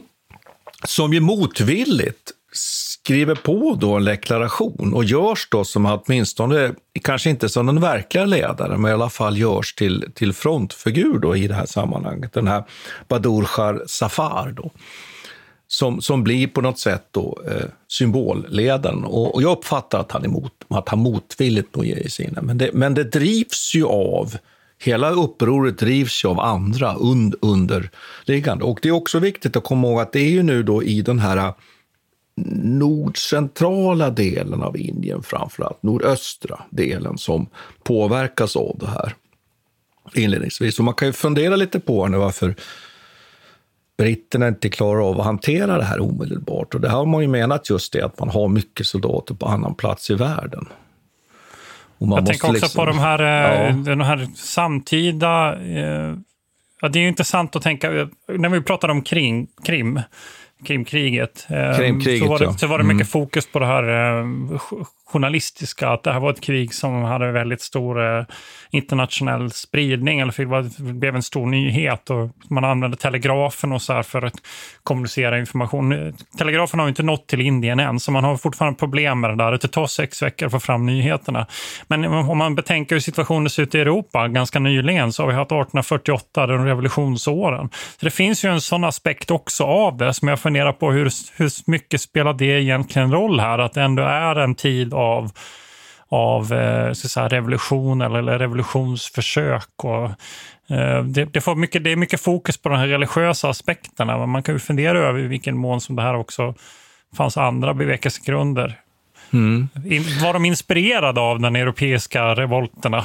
Som 0.84 1.12
ju 1.12 1.20
motvilligt 1.20 2.32
skriver 2.52 3.34
på 3.34 3.76
då 3.80 3.96
en 3.96 4.04
deklaration 4.04 4.94
och 4.94 5.04
görs 5.04 5.48
då 5.50 5.64
som 5.64 5.86
åtminstone, 5.86 6.74
kanske 7.02 7.30
inte 7.30 7.48
som 7.48 7.66
den 7.66 7.80
verkliga 7.80 8.24
ledaren, 8.24 8.80
men 8.80 8.90
i 8.90 8.94
alla 8.94 9.10
fall 9.10 9.38
görs 9.38 9.74
till, 9.74 10.10
till 10.14 10.32
frontfigur 10.32 11.18
då 11.18 11.36
i 11.36 11.46
det 11.48 11.54
här 11.54 11.66
sammanhanget. 11.66 12.32
Den 12.32 12.48
här 12.48 12.64
Badurshar 13.08 13.82
Safar 13.86 14.54
då. 14.56 14.70
Som, 15.66 16.00
som 16.00 16.24
blir 16.24 16.46
på 16.46 16.60
något 16.60 16.78
sätt 16.78 17.06
då, 17.10 17.42
eh, 17.48 17.66
symbolledaren. 17.88 19.04
Och, 19.04 19.34
och, 19.34 19.42
jag 19.42 19.58
uppfattar 19.58 20.00
att 20.00 20.12
han, 20.12 20.24
är 20.24 20.28
mot, 20.28 20.52
att 20.68 20.88
han 20.88 20.98
motvilligt 20.98 21.72
då 21.72 21.84
ger 21.84 22.08
sig 22.08 22.26
in. 22.26 22.38
Men 22.42 22.58
det, 22.58 22.70
men 22.72 22.94
det 22.94 23.04
drivs 23.04 23.74
ju 23.74 23.86
av 23.86 24.36
hela 24.78 25.10
upproret 25.10 25.78
drivs 25.78 26.24
ju 26.24 26.28
av 26.28 26.40
andra 26.40 26.94
und, 26.94 27.34
underliggande. 27.40 28.64
Och 28.64 28.78
det 28.82 28.88
är 28.88 28.92
också 28.92 29.18
viktigt 29.18 29.56
att 29.56 29.64
komma 29.64 29.88
ihåg 29.88 30.00
att 30.00 30.12
det 30.12 30.20
är 30.20 30.30
ju 30.30 30.42
nu 30.42 30.62
då 30.62 30.82
i 30.82 31.02
den 31.02 31.18
här 31.18 31.54
nordcentrala 32.34 34.10
delen 34.10 34.62
av 34.62 34.76
Indien 34.76 35.22
framförallt, 35.22 35.82
nordöstra 35.82 36.60
delen 36.70 37.18
som 37.18 37.46
påverkas 37.82 38.56
av 38.56 38.76
det 38.80 38.86
här 38.86 39.14
inledningsvis. 40.14 40.78
Och 40.78 40.84
man 40.84 40.94
kan 40.94 41.08
ju 41.08 41.12
fundera 41.12 41.56
lite 41.56 41.80
på 41.80 42.06
nu 42.06 42.16
varför 42.16 42.54
britterna 43.98 44.48
inte 44.48 44.68
klarar 44.68 45.08
av 45.08 45.20
att 45.20 45.26
hantera 45.26 45.76
det 45.76 45.84
här 45.84 46.00
omedelbart. 46.00 46.74
Och 46.74 46.80
det 46.80 46.88
har 46.88 47.06
man 47.06 47.22
ju 47.22 47.28
menat 47.28 47.70
just 47.70 47.92
det, 47.92 48.04
att 48.04 48.18
man 48.18 48.28
har 48.28 48.48
mycket 48.48 48.86
soldater 48.86 49.34
på 49.34 49.46
annan 49.46 49.74
plats 49.74 50.10
i 50.10 50.14
världen. 50.14 50.68
Jag 51.98 52.26
tänker 52.26 52.48
också 52.48 52.52
liksom, 52.52 52.84
på 52.84 52.86
de 52.86 52.98
här, 52.98 53.18
eh, 53.22 53.76
ja. 53.76 53.94
de 53.94 54.00
här 54.00 54.28
samtida... 54.34 55.60
Eh, 55.62 56.14
ja, 56.80 56.88
det 56.88 56.98
är 56.98 57.02
ju 57.02 57.08
intressant 57.08 57.56
att 57.56 57.62
tänka, 57.62 58.08
när 58.28 58.48
vi 58.48 58.60
pratar 58.60 58.88
om 58.88 59.02
kring, 59.02 59.46
Krim, 59.64 60.00
Krimkriget, 60.66 61.46
eh, 61.50 61.76
Krimkriget 61.76 62.22
så 62.22 62.28
var 62.28 62.38
det, 62.38 62.44
ja. 62.44 62.52
så 62.52 62.66
var 62.66 62.78
det 62.78 62.84
mycket 62.84 63.06
mm. 63.06 63.06
fokus 63.06 63.46
på 63.46 63.58
det 63.58 63.66
här 63.66 63.82
journalistiska, 65.12 65.88
att 65.88 66.02
det 66.02 66.12
här 66.12 66.20
var 66.20 66.30
ett 66.30 66.40
krig 66.40 66.74
som 66.74 67.02
hade 67.02 67.32
väldigt 67.32 67.60
stor 67.60 68.18
eh, 68.18 68.24
internationell 68.70 69.50
spridning, 69.50 70.20
eller 70.20 70.62
det 70.62 70.92
blev 70.92 71.16
en 71.16 71.22
stor 71.22 71.46
nyhet. 71.46 72.10
Och 72.10 72.30
man 72.50 72.64
använde 72.64 72.96
telegrafen 72.96 73.72
och 73.72 73.82
så 73.82 73.92
här 73.92 74.02
för 74.02 74.22
att 74.22 74.34
kommunicera 74.82 75.38
information. 75.38 76.14
Telegrafen 76.38 76.80
har 76.80 76.88
inte 76.88 77.02
nått 77.02 77.26
till 77.26 77.40
Indien 77.40 77.80
än, 77.80 78.00
så 78.00 78.12
man 78.12 78.24
har 78.24 78.36
fortfarande 78.36 78.78
problem 78.78 79.20
med 79.20 79.30
det 79.30 79.36
där. 79.36 79.52
Det 79.52 79.58
tar 79.58 79.86
sex 79.86 80.22
veckor 80.22 80.46
att 80.46 80.52
få 80.52 80.60
fram 80.60 80.86
nyheterna. 80.86 81.46
Men 81.86 82.04
om 82.04 82.38
man 82.38 82.54
betänker 82.54 82.94
hur 82.94 83.00
situationen 83.00 83.50
ser 83.50 83.62
ut 83.62 83.74
i 83.74 83.80
Europa, 83.80 84.28
ganska 84.28 84.58
nyligen 84.58 85.12
så 85.12 85.22
har 85.22 85.28
vi 85.28 85.34
haft 85.34 85.52
1848, 85.52 86.46
de 86.46 86.64
revolutionsåren. 86.64 87.70
Så 87.72 88.04
det 88.04 88.10
finns 88.10 88.44
ju 88.44 88.52
en 88.52 88.60
sån 88.60 88.84
aspekt 88.84 89.30
också 89.30 89.64
av 89.64 89.96
det, 89.96 90.14
som 90.14 90.28
jag 90.28 90.40
funderar 90.40 90.72
på 90.72 90.92
hur, 90.92 91.10
hur 91.36 91.70
mycket 91.70 92.00
spelar 92.00 92.32
det 92.32 92.62
egentligen 92.62 93.12
roll 93.12 93.40
här? 93.40 93.58
Att 93.58 93.72
det 93.72 93.82
ändå 93.82 94.02
är 94.02 94.36
en 94.36 94.54
tid 94.54 94.94
av, 95.02 95.30
av 96.08 96.52
eh, 96.52 96.92
så 96.92 97.08
säga, 97.08 97.28
revolution 97.28 98.00
eller 98.00 98.38
revolutionsförsök. 98.38 99.84
Och, 99.84 100.04
eh, 100.76 101.04
det, 101.04 101.24
det, 101.24 101.40
får 101.40 101.54
mycket, 101.54 101.84
det 101.84 101.90
är 101.90 101.96
mycket 101.96 102.20
fokus 102.20 102.56
på 102.56 102.68
de 102.68 102.78
här 102.78 102.86
religiösa 102.86 103.48
aspekterna. 103.48 104.26
Man 104.26 104.42
kan 104.42 104.54
ju 104.54 104.58
fundera 104.58 104.98
över 104.98 105.20
i 105.20 105.26
vilken 105.26 105.56
mån 105.56 105.80
som 105.80 105.96
det 105.96 106.02
här 106.02 106.14
också 106.14 106.54
fanns 107.16 107.36
andra 107.36 107.74
bevekelsegrunder. 107.74 108.78
Mm. 109.32 109.68
Var 110.22 110.32
de 110.32 110.44
inspirerade 110.44 111.20
av 111.20 111.40
den 111.40 111.56
europeiska 111.56 112.34
revolterna? 112.34 113.04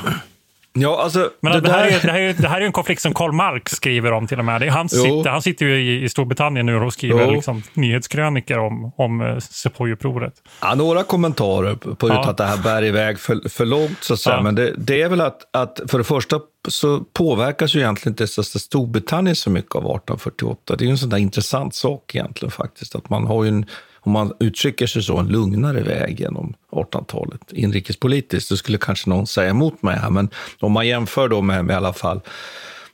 Ja, 0.81 1.01
alltså, 1.03 1.29
Men 1.41 1.51
det, 1.51 1.61
det, 1.61 1.71
här 1.71 1.85
är, 1.85 2.01
det, 2.01 2.11
här 2.11 2.19
är, 2.19 2.33
det 2.33 2.47
här 2.47 2.61
är 2.61 2.65
en 2.65 2.71
konflikt 2.71 3.01
som 3.01 3.13
Karl 3.13 3.31
Marx 3.31 3.71
skriver 3.71 4.11
om 4.11 4.27
till 4.27 4.39
och 4.39 4.45
med. 4.45 4.61
Han, 4.69 4.89
sitter, 4.89 5.29
han 5.29 5.41
sitter 5.41 5.65
ju 5.65 5.81
i, 5.81 6.03
i 6.03 6.09
Storbritannien 6.09 6.65
nu 6.65 6.75
och 6.75 6.93
skriver 6.93 7.31
liksom, 7.31 7.63
nyhetskrönikor 7.73 8.57
om, 8.57 8.91
om 8.97 9.21
uh, 9.21 9.37
Sepoy-upproret. 9.37 10.33
Ja, 10.61 10.75
några 10.75 11.03
kommentarer 11.03 11.75
på 11.75 12.07
ja. 12.09 12.29
att 12.29 12.37
det 12.37 12.45
här 12.45 12.57
bär 12.57 12.83
iväg 12.83 13.19
för, 13.19 13.49
för 13.49 13.65
långt, 13.65 13.97
så 14.03 14.13
att 14.13 14.19
säga. 14.19 14.35
Ja. 14.35 14.41
Men 14.41 14.55
det, 14.55 14.73
det, 14.77 15.01
är 15.01 15.09
väl 15.09 15.21
att, 15.21 15.41
att 15.53 15.79
för 15.87 15.97
det 15.97 16.03
första 16.03 16.39
så 16.67 16.99
påverkas 16.99 17.75
ju 17.75 17.79
egentligen 17.79 18.13
inte 18.13 18.27
Storbritannien 18.59 19.35
så 19.35 19.49
mycket 19.49 19.75
av 19.75 19.81
1848. 19.81 20.75
Det 20.75 20.83
är 20.83 20.85
ju 20.85 20.91
en 20.91 20.97
sån 20.97 21.09
där 21.09 21.17
intressant 21.17 21.75
sak 21.75 22.15
egentligen 22.15 22.51
faktiskt, 22.51 22.95
att 22.95 23.09
man 23.09 23.27
har 23.27 23.43
ju 23.43 23.49
en 23.49 23.65
om 23.99 24.11
man 24.11 24.33
uttrycker 24.39 24.87
sig 24.87 25.03
så, 25.03 25.17
en 25.17 25.27
lugnare 25.27 25.81
väg 25.81 26.19
genom 26.19 26.53
1800-talet 26.71 27.41
inrikespolitiskt. 27.51 28.49
Det 28.49 28.57
skulle 28.57 28.77
kanske 28.77 29.09
någon 29.09 29.27
säga 29.27 29.49
emot 29.49 29.81
mig 29.81 29.97
här, 29.97 30.09
men 30.09 30.29
om 30.59 30.71
man 30.71 30.87
jämför 30.87 31.29
då 31.29 31.41
med, 31.41 31.65
med 31.65 31.73
i 31.73 31.77
alla 31.77 31.93
fall 31.93 32.21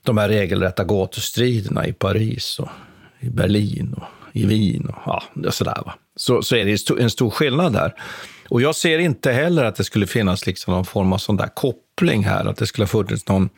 de 0.04 0.18
här 0.18 0.30
regelrätta 0.30 0.84
gatustriderna 0.84 1.88
i 1.88 1.94
Paris 1.94 2.60
och 2.60 2.70
i 3.20 3.30
Berlin 3.30 3.94
och 3.94 4.04
i 4.34 4.46
Wien 4.46 4.86
och 4.86 4.96
ja, 5.06 5.52
sådär, 5.52 5.82
va? 5.86 5.94
Så, 6.16 6.42
så 6.42 6.56
är 6.56 6.66
det 6.66 7.02
en 7.02 7.10
stor 7.10 7.30
skillnad 7.30 7.74
där. 7.74 7.94
Och 8.50 8.62
jag 8.62 8.76
ser 8.76 9.00
inte 9.00 9.32
heller 9.32 9.64
att 9.64 9.76
det 9.76 9.84
skulle 9.84 10.08
finnas 10.08 10.46
liksom 10.46 10.74
någon 10.74 10.86
form 10.86 11.14
av 11.14 11.18
sån 11.18 11.38
där 11.38 11.48
koppling 11.48 12.24
här, 12.24 12.46
att 12.46 12.58
det 12.58 12.68
skulle 12.68 12.84
ha 12.84 12.90
funnits 12.90 13.28
någon 13.28 13.50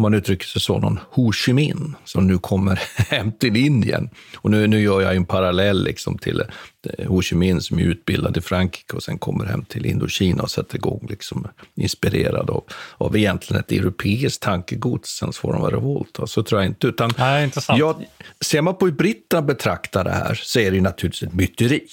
om 0.00 0.02
man 0.02 0.14
uttrycker 0.14 0.46
sig 0.46 0.62
så, 0.62 0.78
någon 0.78 1.00
Ho 1.10 1.32
Chi 1.32 1.52
Minh 1.52 1.94
som 2.04 2.26
nu 2.26 2.38
kommer 2.38 2.80
hem 3.10 3.32
till 3.32 3.56
Indien. 3.56 4.10
Och 4.36 4.50
nu, 4.50 4.66
nu 4.66 4.80
gör 4.80 5.00
jag 5.00 5.16
en 5.16 5.24
parallell 5.24 5.84
liksom 5.84 6.18
till 6.18 6.40
eh, 6.40 7.08
Ho 7.08 7.22
Chi 7.22 7.36
Minh 7.36 7.60
som 7.60 7.78
är 7.78 7.82
utbildad 7.82 8.36
i 8.36 8.40
Frankrike 8.40 8.96
och 8.96 9.02
sen 9.02 9.18
kommer 9.18 9.44
hem 9.44 9.64
till 9.64 9.86
Indokina 9.86 10.42
och 10.42 10.50
sätter 10.50 10.76
igång, 10.76 11.06
liksom, 11.10 11.48
inspirerad 11.74 12.50
av, 12.50 12.64
av 12.98 13.16
egentligen 13.16 13.60
ett 13.60 13.72
europeiskt 13.72 14.42
tankegods, 14.42 15.16
sen 15.16 15.32
vara 15.42 15.76
revolt. 15.76 16.18
Så 16.26 16.42
tror 16.42 16.60
jag 16.60 16.70
inte. 16.70 16.86
Utan 16.86 17.12
Nej, 17.18 17.44
intressant. 17.44 17.78
Jag, 17.78 18.04
ser 18.40 18.62
man 18.62 18.76
på 18.76 18.86
hur 18.86 18.92
britterna 18.92 19.42
betraktar 19.42 20.04
det 20.04 20.10
här 20.10 20.34
så 20.34 20.60
är 20.60 20.70
det 20.70 20.80
naturligtvis 20.80 21.28
ett 21.28 21.34
myteri. 21.34 21.86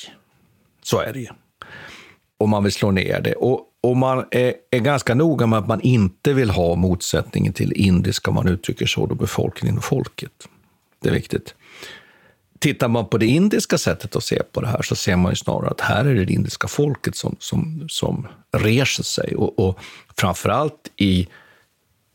Så 0.84 1.00
är 1.00 1.13
det 1.13 1.20
ju. 1.20 1.30
Om 2.38 2.50
man 2.50 2.63
vill 2.63 2.74
slå 2.74 2.91
ner 2.91 3.22
det. 3.22 3.34
Och 3.34 3.67
och 3.88 3.97
man 3.97 4.26
är, 4.32 4.54
är, 4.71 4.80
ganska 4.80 5.15
noga 5.15 5.47
med 5.47 5.60
att 5.60 5.67
man 5.67 5.82
inte 5.82 6.34
vill 6.34 6.50
ha 6.50 6.76
motsättningen 6.76 7.54
till 7.54 7.73
indiska, 7.73 8.32
om 8.32 8.36
man 8.36 8.47
uttrycker 8.47 8.86
så, 8.86 9.06
då 9.06 9.15
befolkningen 9.15 9.78
och 9.78 9.84
folket. 9.84 10.32
Det 11.02 11.10
är 11.10 11.13
viktigt. 11.13 11.56
Tittar 12.60 12.88
man 12.88 13.08
på 13.08 13.17
det 13.17 13.26
indiska 13.26 13.78
sättet 13.78 14.15
att 14.15 14.23
se 14.23 14.43
på 14.43 14.62
det 14.62 14.67
här 14.67 14.82
så 14.82 14.95
ser 14.95 15.15
man 15.15 15.32
ju 15.32 15.36
snarare 15.36 15.69
att 15.69 15.82
här 15.82 16.06
är 16.06 16.15
det 16.15 16.26
det 16.26 16.34
indiska 16.34 16.67
folket 16.67 17.15
som, 17.15 17.36
som, 17.39 17.88
som 17.89 18.28
reser 18.52 19.04
sig. 19.04 19.36
Och, 19.36 19.60
och 19.60 19.80
framförallt 20.17 20.91
i 20.95 21.28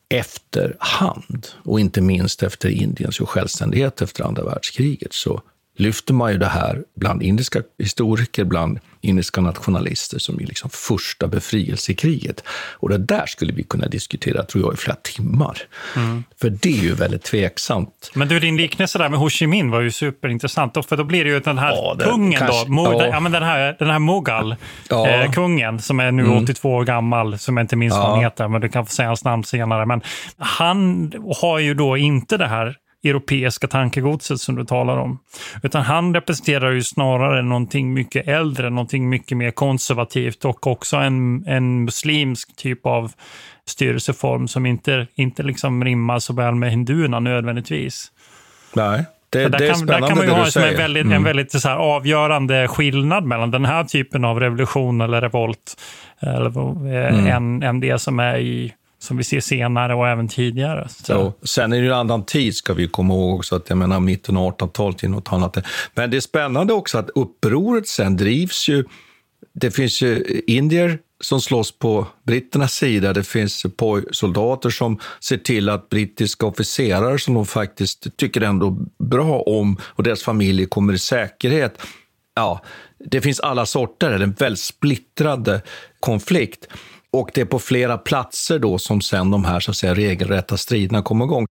efterhand, 0.08 1.46
och 1.64 1.80
inte 1.80 2.00
minst 2.00 2.42
efter 2.42 2.68
Indiens 2.68 3.18
självständighet 3.18 4.02
efter 4.02 4.24
andra 4.24 4.44
världskriget, 4.44 5.12
så 5.12 5.42
lyfter 5.82 6.14
man 6.14 6.32
ju 6.32 6.38
det 6.38 6.46
här 6.46 6.82
bland 6.96 7.22
indiska 7.22 7.62
historiker, 7.78 8.44
bland 8.44 8.78
indiska 9.00 9.40
nationalister 9.40 10.18
som 10.18 10.40
är 10.40 10.46
liksom 10.46 10.70
första 10.70 11.26
befrielsekriget. 11.26 12.44
Och 12.50 12.88
det 12.88 12.98
där 12.98 13.26
skulle 13.26 13.52
vi 13.52 13.62
kunna 13.62 13.88
diskutera, 13.88 14.42
tror 14.44 14.64
jag, 14.64 14.74
i 14.74 14.76
flera 14.76 14.96
timmar. 14.96 15.58
Mm. 15.96 16.24
För 16.40 16.50
det 16.50 16.68
är 16.68 16.82
ju 16.82 16.94
väldigt 16.94 17.22
tveksamt. 17.22 18.10
Men 18.14 18.28
du, 18.28 18.40
din 18.40 18.56
liknelse 18.56 18.98
där 18.98 19.08
med 19.08 19.18
Ho 19.18 19.30
Chi 19.30 19.46
Minh 19.46 19.70
var 19.70 19.80
ju 19.80 19.90
superintressant. 19.90 20.86
För 20.86 20.96
då 20.96 21.04
blir 21.04 21.24
det 21.24 21.30
ju 21.30 21.40
den 21.40 21.58
här 21.58 21.70
ja, 21.70 21.96
kungen 22.00 22.38
kanske, 22.38 22.64
då, 22.64 22.72
Mo, 22.72 22.92
ja. 22.92 23.06
ja. 23.06 23.20
men 23.20 23.32
den 23.32 23.42
här, 23.42 23.76
den 23.78 23.90
här 23.90 23.98
Mughal, 23.98 24.56
ja. 24.88 25.08
eh, 25.08 25.30
kungen 25.30 25.78
som 25.78 26.00
är 26.00 26.10
nu 26.10 26.22
mm. 26.22 26.42
82 26.42 26.74
år 26.74 26.84
gammal, 26.84 27.38
som 27.38 27.56
jag 27.56 27.64
inte 27.64 27.76
minns 27.76 27.94
vad 27.94 28.10
han 28.10 28.20
heter, 28.20 28.48
men 28.48 28.60
du 28.60 28.68
kan 28.68 28.86
få 28.86 28.92
säga 28.92 29.08
hans 29.08 29.24
namn 29.24 29.44
senare. 29.44 29.86
Men 29.86 30.00
han 30.38 31.12
har 31.40 31.58
ju 31.58 31.74
då 31.74 31.96
inte 31.96 32.36
det 32.36 32.46
här 32.46 32.76
europeiska 33.04 33.68
tankegodset 33.68 34.40
som 34.40 34.54
du 34.54 34.64
talar 34.64 34.96
om. 34.96 35.18
Utan 35.62 35.82
han 35.82 36.14
representerar 36.14 36.70
ju 36.70 36.82
snarare 36.82 37.42
någonting 37.42 37.92
mycket 37.92 38.28
äldre, 38.28 38.70
någonting 38.70 39.08
mycket 39.08 39.36
mer 39.36 39.50
konservativt 39.50 40.44
och 40.44 40.66
också 40.66 40.96
en, 40.96 41.46
en 41.46 41.84
muslimsk 41.84 42.56
typ 42.56 42.86
av 42.86 43.12
styrelseform 43.66 44.48
som 44.48 44.66
inte, 44.66 45.06
inte 45.14 45.42
liksom 45.42 45.84
rimmar 45.84 46.18
så 46.18 46.32
väl 46.32 46.54
med 46.54 46.70
hinduerna 46.70 47.20
nödvändigtvis. 47.20 48.12
Nej. 48.74 49.04
Det, 49.30 49.48
det, 49.48 49.68
är 49.68 49.74
spännande 49.74 50.00
där 50.00 50.08
kan 50.08 50.18
man 50.18 50.26
ju 50.26 50.32
ha 50.32 50.46
som 50.46 50.62
en 50.62 50.76
väldigt, 50.76 51.04
mm. 51.04 51.16
en 51.16 51.24
väldigt 51.24 51.52
så 51.52 51.68
här, 51.68 51.76
avgörande 51.76 52.68
skillnad 52.68 53.24
mellan 53.24 53.50
den 53.50 53.64
här 53.64 53.84
typen 53.84 54.24
av 54.24 54.40
revolution 54.40 55.00
eller 55.00 55.20
revolt 55.20 55.80
eller, 56.20 56.58
eh, 56.94 57.18
mm. 57.18 57.26
än, 57.26 57.62
än 57.62 57.80
det 57.80 57.98
som 57.98 58.20
är 58.20 58.38
i 58.38 58.74
som 59.02 59.16
vi 59.16 59.24
ser 59.24 59.40
senare 59.40 59.94
och 59.94 60.08
även 60.08 60.28
tidigare. 60.28 60.88
Så. 60.88 61.34
sen 61.42 61.72
är 61.72 61.76
det 61.76 61.82
ju 61.82 61.88
en 61.88 61.98
annan 61.98 62.24
tid, 62.24 62.56
ska 62.56 62.74
vi 62.74 62.88
komma 62.88 63.14
ihåg 63.14 63.34
också, 63.34 63.56
att 63.56 63.68
jag 63.68 63.78
menar 63.78 64.00
mitten 64.00 64.36
av 64.36 64.56
1800-talet 64.56 65.02
är 65.02 65.08
något 65.08 65.32
annat. 65.32 65.56
Men 65.94 66.10
det 66.10 66.16
är 66.16 66.20
spännande 66.20 66.72
också 66.72 66.98
att 66.98 67.10
upproret 67.14 67.88
sen 67.88 68.16
drivs 68.16 68.68
ju, 68.68 68.84
det 69.52 69.70
finns 69.70 70.02
ju 70.02 70.42
indier 70.46 70.98
som 71.20 71.40
slåss 71.40 71.78
på 71.78 72.06
britternas 72.26 72.74
sida. 72.74 73.12
Det 73.12 73.24
finns 73.24 73.66
soldater 74.10 74.70
som 74.70 74.98
ser 75.20 75.36
till 75.36 75.68
att 75.68 75.88
brittiska 75.88 76.46
officerare 76.46 77.18
som 77.18 77.34
de 77.34 77.46
faktiskt 77.46 78.16
tycker 78.16 78.40
ändå 78.40 78.70
bra 78.98 79.40
om 79.40 79.78
och 79.82 80.02
deras 80.02 80.22
familjer 80.22 80.66
kommer 80.66 80.92
i 80.92 80.98
säkerhet. 80.98 81.82
Ja, 82.34 82.60
det 82.98 83.20
finns 83.20 83.40
alla 83.40 83.66
sorter. 83.66 84.08
Det 84.08 84.14
är 84.14 84.20
en 84.20 84.32
väldigt 84.32 84.60
splittrad 84.60 85.60
konflikt. 86.00 86.66
Och 87.16 87.30
det 87.34 87.40
är 87.40 87.44
på 87.44 87.58
flera 87.58 87.98
platser 87.98 88.58
då 88.58 88.78
som 88.78 89.00
sen 89.00 89.30
de 89.30 89.44
här 89.44 89.60
så 89.60 89.70
att 89.70 89.76
säga, 89.76 89.94
regelrätta 89.94 90.56
striderna 90.56 91.02
kommer 91.02 91.24
igång. 91.24 91.46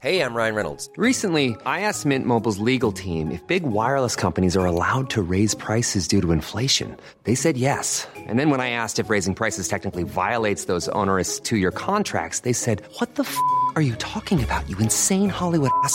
Hej, 0.00 0.16
jag 0.16 0.36
Ryan 0.36 0.54
Reynolds. 0.54 0.90
Recently, 0.96 1.46
I 1.48 1.80
asked 1.80 2.06
Mint 2.06 2.26
Mobiles 2.26 2.58
legal 2.58 2.92
team 2.92 3.30
if 3.32 3.46
big 3.48 3.62
wireless 3.66 4.16
companies 4.16 4.56
are 4.56 4.66
allowed 4.66 5.10
to 5.10 5.22
raise 5.30 5.56
prices 5.56 6.08
due 6.08 6.22
to 6.22 6.32
inflation. 6.32 6.96
They 7.24 7.36
said 7.36 7.56
yes. 7.56 8.08
And 8.28 8.38
then 8.38 8.50
when 8.50 8.60
I 8.60 8.70
asked 8.70 9.04
if 9.04 9.10
raising 9.10 9.34
prices 9.34 9.68
technically 9.68 10.04
violates 10.04 10.66
those 10.66 10.88
onerous 10.92 11.40
two-year 11.40 11.72
contracts, 11.72 12.40
they 12.40 12.52
said, 12.52 12.82
what 13.00 13.16
the 13.16 13.22
f*** 13.22 13.36
are 13.74 13.82
you 13.82 13.96
talking 13.96 14.38
about, 14.44 14.70
you 14.70 14.78
insane 14.78 15.30
Hollywood 15.30 15.70
ass?" 15.84 15.94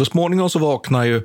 Så 0.00 0.04
småningom 0.04 0.50
så 0.50 0.58
vaknar 0.58 1.04
ju 1.04 1.22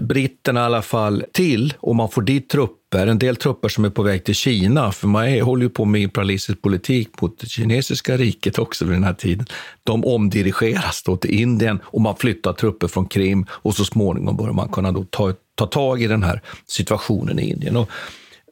britterna 0.00 0.60
i 0.60 0.64
alla 0.64 0.82
fall 0.82 1.24
till 1.32 1.74
och 1.78 1.96
man 1.96 2.08
får 2.08 2.22
dit 2.22 2.48
trupper, 2.48 3.06
en 3.06 3.18
del 3.18 3.36
trupper 3.36 3.68
som 3.68 3.84
är 3.84 3.90
på 3.90 4.02
väg 4.02 4.24
till 4.24 4.34
Kina, 4.34 4.92
för 4.92 5.08
man 5.08 5.28
är, 5.28 5.42
håller 5.42 5.62
ju 5.62 5.68
på 5.68 5.84
med 5.84 6.00
imperialistisk 6.00 6.62
politik 6.62 7.20
mot 7.20 7.38
det 7.40 7.46
kinesiska 7.46 8.16
riket 8.16 8.58
också 8.58 8.84
vid 8.84 8.94
den 8.94 9.04
här 9.04 9.14
tiden. 9.14 9.46
De 9.84 10.04
omdirigeras 10.04 11.02
då 11.02 11.16
till 11.16 11.30
Indien 11.30 11.80
och 11.84 12.00
man 12.00 12.16
flyttar 12.16 12.52
trupper 12.52 12.88
från 12.88 13.06
Krim 13.06 13.46
och 13.50 13.74
så 13.74 13.84
småningom 13.84 14.36
börjar 14.36 14.52
man 14.52 14.68
kunna 14.68 14.92
då 14.92 15.04
ta, 15.04 15.34
ta 15.54 15.66
tag 15.66 16.02
i 16.02 16.06
den 16.06 16.22
här 16.22 16.42
situationen 16.66 17.38
i 17.38 17.50
Indien. 17.50 17.76
Och, 17.76 17.90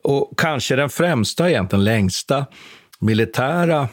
och 0.03 0.33
kanske 0.37 0.77
den 0.77 0.89
främsta, 0.91 1.51
egentligen 1.51 1.85
längsta 1.85 2.47
militära 2.99 3.89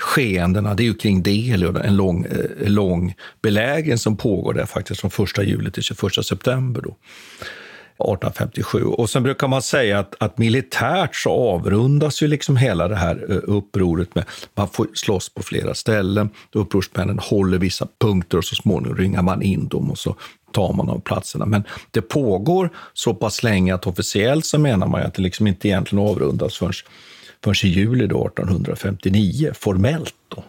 skeendena, 0.00 0.74
det 0.74 0.82
är 0.82 0.84
ju 0.84 0.94
kring 0.94 1.22
Delhi 1.22 1.66
och 1.66 1.84
en 1.84 1.96
lång, 1.96 2.24
eh, 2.24 2.68
lång 2.68 3.14
belägring 3.42 3.98
som 3.98 4.16
pågår 4.16 4.54
där 4.54 4.66
faktiskt 4.66 5.00
från 5.00 5.10
1 5.10 5.42
juli 5.42 5.70
till 5.70 5.82
21 5.82 6.24
september. 6.24 6.82
Då. 6.82 6.96
1857. 8.00 8.84
Och 8.84 9.10
sen 9.10 9.22
brukar 9.22 9.48
man 9.48 9.62
säga 9.62 9.98
att, 9.98 10.14
att 10.18 10.38
militärt 10.38 11.16
så 11.16 11.30
avrundas 11.30 12.22
ju 12.22 12.26
liksom 12.26 12.56
hela 12.56 12.88
det 12.88 12.96
här 12.96 13.26
eh, 13.28 13.36
upproret 13.42 14.14
med 14.14 14.24
man 14.54 14.68
får 14.68 14.88
slåss 14.94 15.34
på 15.34 15.42
flera 15.42 15.74
ställen. 15.74 16.30
Upprorsmännen 16.52 17.18
håller 17.18 17.58
vissa 17.58 17.88
punkter 17.98 18.38
och 18.38 18.44
så 18.44 18.54
småningom 18.54 18.96
ringar 18.96 19.22
man 19.22 19.42
in 19.42 19.68
dem 19.68 19.90
och 19.90 19.98
så 19.98 20.16
tar 20.52 20.72
man 20.72 20.88
av 20.88 21.00
platserna. 21.00 21.46
Men 21.46 21.64
det 21.90 22.02
pågår 22.02 22.70
så 22.92 23.14
pass 23.14 23.42
länge 23.42 23.74
att 23.74 23.86
officiellt 23.86 24.46
så 24.46 24.58
menar 24.58 24.86
man 24.86 25.02
att 25.02 25.14
det 25.14 25.22
liksom 25.22 25.46
inte 25.46 25.68
egentligen 25.68 26.06
avrundas 26.06 26.58
förrän 26.58 26.72
förrän 27.44 27.70
i 27.70 27.74
juli 27.74 28.06
då, 28.06 28.26
1859, 28.26 29.52
formellt. 29.54 30.14
Då. 30.28 30.44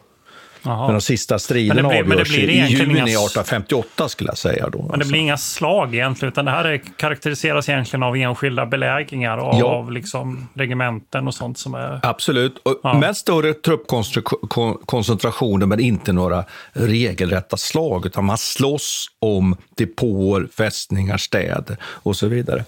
Aha. 0.64 0.86
Men 0.86 0.96
de 0.96 1.02
sista 1.02 1.40
striderna 1.40 1.90
blir, 1.90 2.00
avgörs 2.00 2.38
i 2.38 2.42
juni 2.42 2.66
inga... 2.66 3.04
1858 3.04 4.10
skulle 4.10 4.30
jag 4.30 4.38
säga. 4.38 4.70
Då, 4.70 4.78
men 4.78 4.88
det 4.88 4.94
alltså. 4.94 5.10
blir 5.10 5.22
inga 5.22 5.38
slag 5.38 5.96
egentligen, 5.96 6.32
utan 6.32 6.46
det 6.46 6.52
här 6.52 6.66
är, 6.66 6.82
karaktäriseras 6.98 7.70
egentligen 7.70 8.04
av 8.04 8.16
enskilda 8.16 8.66
belägringar 8.66 9.38
och 9.38 9.60
ja. 9.60 9.66
av 9.66 9.92
liksom 9.92 10.48
regementen 10.54 11.28
och 11.28 11.34
sånt 11.34 11.58
som 11.58 11.74
är... 11.74 12.00
Absolut, 12.04 12.58
och 12.58 12.80
ja. 12.84 12.94
med 12.94 13.18
större 13.18 13.54
truppkoncentrationer 13.54 15.66
men 15.66 15.80
inte 15.80 16.14
några 16.14 16.46
regelrätta 16.74 17.58
slag, 17.58 18.06
utan 18.06 18.26
man 18.26 18.38
slåss 18.38 19.06
om 19.20 19.56
depåer, 19.78 20.48
fästningar, 20.58 21.18
städer 21.18 21.78
och 21.84 22.16
så 22.16 22.28
vidare. 22.28 22.66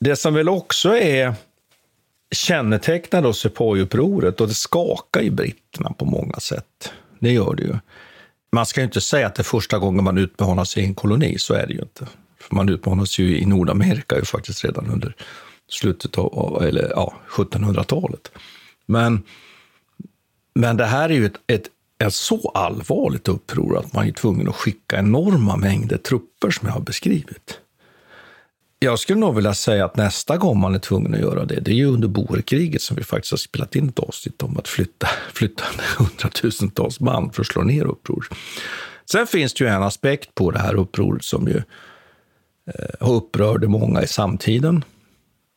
Det 0.00 0.16
som 0.16 0.34
väl 0.34 0.48
också 0.48 0.96
är 0.96 1.34
kännetecknar 2.34 3.22
då 3.22 3.32
Sepoy-upproret 3.32 4.40
och 4.40 4.48
det 4.48 4.54
skakar 4.54 5.20
ju 5.20 5.30
britterna 5.30 5.92
på 5.92 6.04
många 6.04 6.40
sätt. 6.40 6.92
Det 7.20 7.32
gör 7.32 7.54
det 7.54 7.62
ju. 7.62 7.74
Man 8.52 8.66
ska 8.66 8.80
ju 8.80 8.84
inte 8.84 9.00
säga 9.00 9.26
att 9.26 9.34
det 9.34 9.40
är 9.40 9.44
första 9.44 9.78
gången 9.78 10.04
man 10.04 10.18
utmanar 10.18 10.64
sig 10.64 10.82
i 10.82 10.86
en 10.86 10.94
koloni, 10.94 11.38
så 11.38 11.54
är 11.54 11.66
det 11.66 11.72
ju 11.72 11.80
inte. 11.80 12.06
För 12.40 12.54
man 12.54 12.68
utmanas 12.68 13.18
ju 13.18 13.38
i 13.38 13.46
Nordamerika 13.46 14.16
ju 14.16 14.24
faktiskt 14.24 14.64
redan 14.64 14.86
under 14.86 15.16
slutet 15.68 16.18
av 16.18 16.62
eller, 16.64 16.90
ja, 16.90 17.14
1700-talet. 17.28 18.30
Men, 18.86 19.22
men 20.54 20.76
det 20.76 20.86
här 20.86 21.08
är 21.08 21.14
ju 21.14 21.26
ett, 21.26 21.40
ett, 21.46 21.66
ett 22.04 22.14
så 22.14 22.50
allvarligt 22.54 23.28
uppror 23.28 23.78
att 23.78 23.92
man 23.92 24.08
är 24.08 24.12
tvungen 24.12 24.48
att 24.48 24.56
skicka 24.56 24.98
enorma 24.98 25.56
mängder 25.56 25.96
trupper 25.96 26.50
som 26.50 26.66
jag 26.68 26.74
har 26.74 26.80
beskrivit. 26.80 27.60
Jag 28.86 28.98
skulle 28.98 29.20
nog 29.20 29.34
vilja 29.34 29.54
säga 29.54 29.84
att 29.84 29.96
nästa 29.96 30.36
gång 30.36 30.60
man 30.60 30.74
är 30.74 30.78
tvungen 30.78 31.14
att 31.14 31.20
göra 31.20 31.44
det, 31.44 31.60
det 31.60 31.70
är 31.70 31.74
ju 31.74 31.86
under 31.86 32.08
boerkriget 32.08 32.82
som 32.82 32.96
vi 32.96 33.04
faktiskt 33.04 33.32
har 33.32 33.38
spelat 33.38 33.76
in 33.76 33.88
ett 33.88 33.98
avsnitt 33.98 34.42
om 34.42 34.58
att 34.58 34.68
flytta, 34.68 35.08
flytta 35.32 35.64
hundratusentals 35.98 37.00
man 37.00 37.32
för 37.32 37.40
att 37.40 37.46
slå 37.46 37.62
ner 37.62 37.84
uppror. 37.84 38.28
Sen 39.10 39.26
finns 39.26 39.54
det 39.54 39.64
ju 39.64 39.70
en 39.70 39.82
aspekt 39.82 40.34
på 40.34 40.50
det 40.50 40.58
här 40.58 40.74
upproret 40.74 41.24
som 41.24 41.48
ju 41.48 41.56
eh, 42.66 42.96
upprörde 43.00 43.68
många 43.68 44.02
i 44.02 44.06
samtiden, 44.06 44.84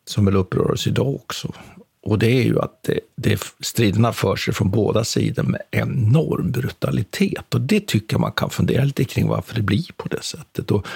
som 0.08 0.26
väl 0.26 0.36
upprör 0.36 0.72
oss 0.72 0.88
idag 0.88 1.16
också. 1.16 1.54
Och 2.02 2.20
det 2.20 2.32
är 2.32 2.44
ju 2.44 2.60
att 2.60 2.84
det, 2.84 3.00
det, 3.16 3.42
striderna 3.60 4.14
för 4.14 4.36
sig 4.36 4.54
från 4.54 4.70
båda 4.70 5.04
sidor 5.04 5.44
med 5.44 5.62
enorm 5.72 6.52
brutalitet. 6.52 7.54
Och 7.54 7.62
det 7.62 7.88
tycker 7.88 8.14
jag 8.14 8.22
man 8.22 8.32
kan 8.32 8.50
fundera 8.50 8.84
lite 8.84 9.04
kring 9.04 9.28
varför 9.28 9.56
det 9.56 9.62
blir 9.62 9.88
på 9.98 10.08
det 10.08 10.24
sättet. 10.24 10.72
Och 10.72 10.88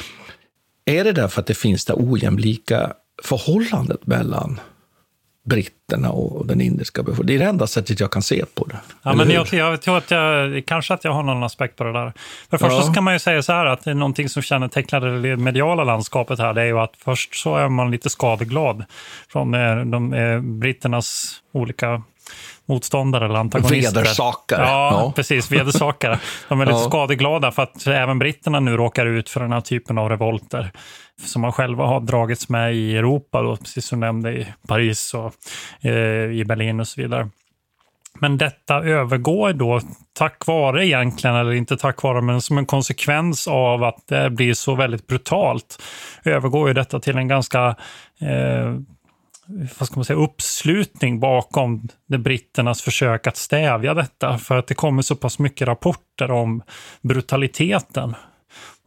är 0.86 1.04
det 1.04 1.12
därför 1.12 1.42
att 1.42 1.48
det 1.48 1.58
finns 1.58 1.86
det 1.86 1.94
ojämlika 1.94 2.94
förhållandet 3.24 4.08
mellan 4.08 4.60
britterna 5.46 6.12
och 6.12 6.48
den 6.48 6.62
indiska 6.62 7.04
befolkningen. 7.04 7.28
Det 7.28 7.44
är 7.44 7.46
det 7.46 7.50
enda 7.50 7.68
sättet 7.68 8.00
jag 8.00 8.12
kan 8.12 8.22
se 8.22 8.46
på 8.56 8.66
det. 8.66 8.78
Ja, 9.04 9.14
men 9.14 9.30
jag, 9.30 9.48
jag, 9.54 9.82
tror 9.82 9.98
att 9.98 10.12
jag, 10.12 10.66
kanske 10.66 10.94
att 10.94 11.04
jag 11.04 11.12
har 11.12 11.24
någon 11.24 11.44
aspekt 11.44 11.76
på 11.76 11.84
det 11.84 11.94
där. 11.94 12.14
För 12.50 12.58
först 12.58 12.72
ja. 12.72 12.82
så 12.82 12.94
kan 12.94 13.04
man 13.04 13.14
ju 13.14 13.20
säga 13.20 13.44
så 13.44 13.54
här 13.54 13.66
att 13.66 13.84
det 13.84 13.92
är 13.92 13.96
någonting 13.96 14.30
som 14.30 14.42
kännetecknar 14.42 15.02
det 15.02 15.38
mediala 15.38 15.84
landskapet 15.84 16.40
här, 16.40 16.54
det 16.54 16.62
är 16.62 16.66
ju 16.66 16.80
att 16.80 16.94
först 16.98 17.36
så 17.36 17.56
är 17.56 17.70
man 17.70 17.92
lite 17.92 18.10
skadeglad 18.10 18.86
från 19.30 19.54
eh, 19.54 19.86
de, 19.86 20.14
eh, 20.14 20.40
britternas 20.40 21.36
olika 21.52 22.04
motståndare 22.66 23.26
eller 23.26 23.40
antagonister. 23.40 23.96
Vedersakare. 23.96 24.62
Ja, 24.62 24.92
ja, 24.92 25.14
precis. 25.16 25.52
Vedersakare. 25.52 26.20
De 26.50 26.62
är 26.62 26.66
lite 26.66 26.78
ja. 26.84 26.90
skadeglada 26.90 27.52
för 27.52 27.64
att 27.64 27.88
även 27.88 28.20
britterna 28.20 28.60
nu 28.60 28.78
råkar 28.78 29.06
ut 29.06 29.30
för 29.30 29.40
den 29.40 29.52
här 29.52 29.62
typen 29.62 29.98
av 29.98 30.10
revolter 30.10 30.72
som 31.22 31.42
man 31.42 31.52
själva 31.52 31.86
har 31.86 32.00
dragits 32.00 32.50
med 32.50 32.76
i 32.76 32.98
Europa, 32.98 33.42
då, 33.42 33.56
precis 33.56 33.86
som 33.86 34.00
du 34.00 34.06
nämnde 34.06 34.32
i 34.32 34.48
Paris 34.68 35.14
och 35.14 35.34
eh, 35.90 36.32
i 36.32 36.44
Berlin 36.48 36.80
och 36.80 36.88
så 36.88 37.02
vidare. 37.02 37.30
Men 38.20 38.38
detta 38.38 38.76
övergår 38.76 39.54
då, 39.54 39.82
tack 40.14 40.48
vare 40.48 40.88
egentligen, 40.88 41.36
eller 41.36 41.52
inte 41.52 41.78
tack 41.78 42.04
vare, 42.04 42.22
men 42.22 42.42
som 42.42 42.58
en 42.58 42.66
konsekvens 42.66 43.48
av 43.48 43.84
att 43.84 44.08
det 44.08 44.30
blir 44.30 44.54
så 44.54 44.76
väldigt 44.76 45.08
brutalt, 45.08 45.82
övergår 46.24 46.68
ju 46.68 46.74
detta 46.74 47.00
till 47.00 47.18
en 47.18 47.28
ganska 47.28 47.76
eh, 48.22 48.76
vad 49.80 49.88
ska 49.88 49.96
man 49.96 50.06
säga, 50.06 50.20
uppslutning 50.20 51.20
bakom 51.20 51.88
det 52.08 52.18
britternas 52.18 52.82
försök 52.82 53.28
att 53.28 53.38
stävja 53.38 53.94
detta. 53.94 54.38
För 54.38 54.58
att 54.58 54.68
det 54.68 54.76
kommer 54.76 55.02
så 55.02 55.16
pass 55.16 55.40
mycket 55.40 55.68
rapporter 55.68 56.32
om 56.32 56.64
brutaliteten. 57.02 58.16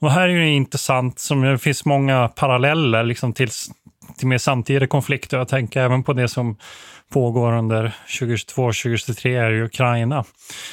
Och 0.01 0.11
här 0.11 0.29
är 0.29 0.41
det 0.41 0.49
intressant, 0.49 1.19
som 1.19 1.41
det 1.41 1.59
finns 1.59 1.85
många 1.85 2.29
paralleller 2.29 3.05
liksom 3.05 3.33
till, 3.33 3.49
till 4.19 4.29
mer 4.29 4.39
samtida 4.39 4.87
konflikter. 4.87 5.39
Jag 5.39 5.49
tänker 5.49 5.81
även 5.81 6.03
på 6.03 6.13
det 6.13 6.29
som 6.29 6.57
pågår 7.13 7.53
under 7.53 7.97
2022-2023 8.09 9.51
i 9.51 9.63
Ukraina. 9.63 10.25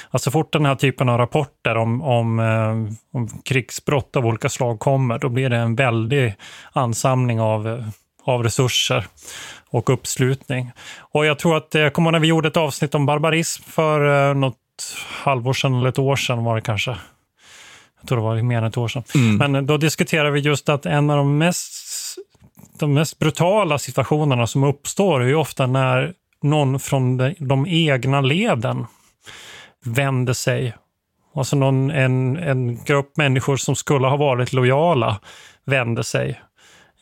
Alltså 0.10 0.32
fort 0.32 0.54
den 0.54 0.66
här 0.66 0.76
typen 0.76 1.10
av 1.10 1.18
rapporter 1.18 1.78
om, 1.78 2.02
om, 2.02 2.40
eh, 2.40 2.94
om 3.14 3.28
krigsbrott 3.46 4.16
av 4.16 4.26
olika 4.26 4.50
slag 4.50 4.80
kommer, 4.80 5.20
då 5.20 5.30
blir 5.30 5.50
det 5.50 5.58
en 5.58 5.76
väldig 5.76 6.36
ansamling 6.72 7.42
av, 7.42 7.68
eh, 7.68 7.86
av 8.24 8.44
resurser 8.44 9.06
och 9.70 9.90
uppslutning. 9.90 10.72
Och 11.00 11.26
jag 11.26 11.40
tror 11.40 11.58
att, 11.58 11.68
jag 11.72 11.94
kommer 11.94 12.12
när 12.12 12.20
vi 12.20 12.28
gjorde 12.28 12.48
ett 12.48 12.58
avsnitt 12.58 12.96
om 12.96 13.06
barbarism 13.06 13.64
för 13.64 14.30
eh, 14.30 14.36
något 14.36 14.58
halvår 15.24 15.54
sedan 15.54 15.74
eller 15.74 15.90
ett 15.90 16.00
år 16.00 16.16
sedan 16.16 16.44
var 16.44 16.56
det 16.56 16.62
kanske. 16.62 16.92
Jag 18.00 18.08
tror 18.08 18.18
det 18.18 18.24
var 18.24 18.42
mer 18.42 18.58
än 18.58 18.64
ett 18.64 18.78
år 18.78 18.88
sedan. 18.88 19.04
Mm. 19.16 19.38
Men 19.38 19.56
eh, 19.56 19.62
då 19.62 19.78
diskuterade 19.78 20.32
vi 20.32 20.40
just 20.40 20.70
att 20.70 20.86
en 20.86 21.10
av 21.10 21.18
de 21.18 21.38
mest, 21.38 21.74
de 22.80 22.94
mest 22.94 23.20
brutala 23.20 23.80
situationerna 23.80 24.48
som 24.48 24.64
uppstår 24.64 25.22
är 25.22 25.28
ju 25.28 25.36
ofta 25.36 25.68
när 25.68 26.14
någon 26.42 26.80
från 26.80 27.18
de, 27.18 27.36
de 27.40 27.68
egna 27.68 28.22
leden 28.22 28.86
vänder 29.86 30.34
sig 30.34 30.74
Alltså 31.36 31.56
någon, 31.56 31.92
en, 31.92 32.38
en 32.38 32.84
grupp 32.84 33.18
människor 33.18 33.58
som 33.58 33.76
skulle 33.76 34.08
ha 34.08 34.18
varit 34.18 34.54
lojala 34.54 35.20
vände 35.66 36.04
sig. 36.04 36.42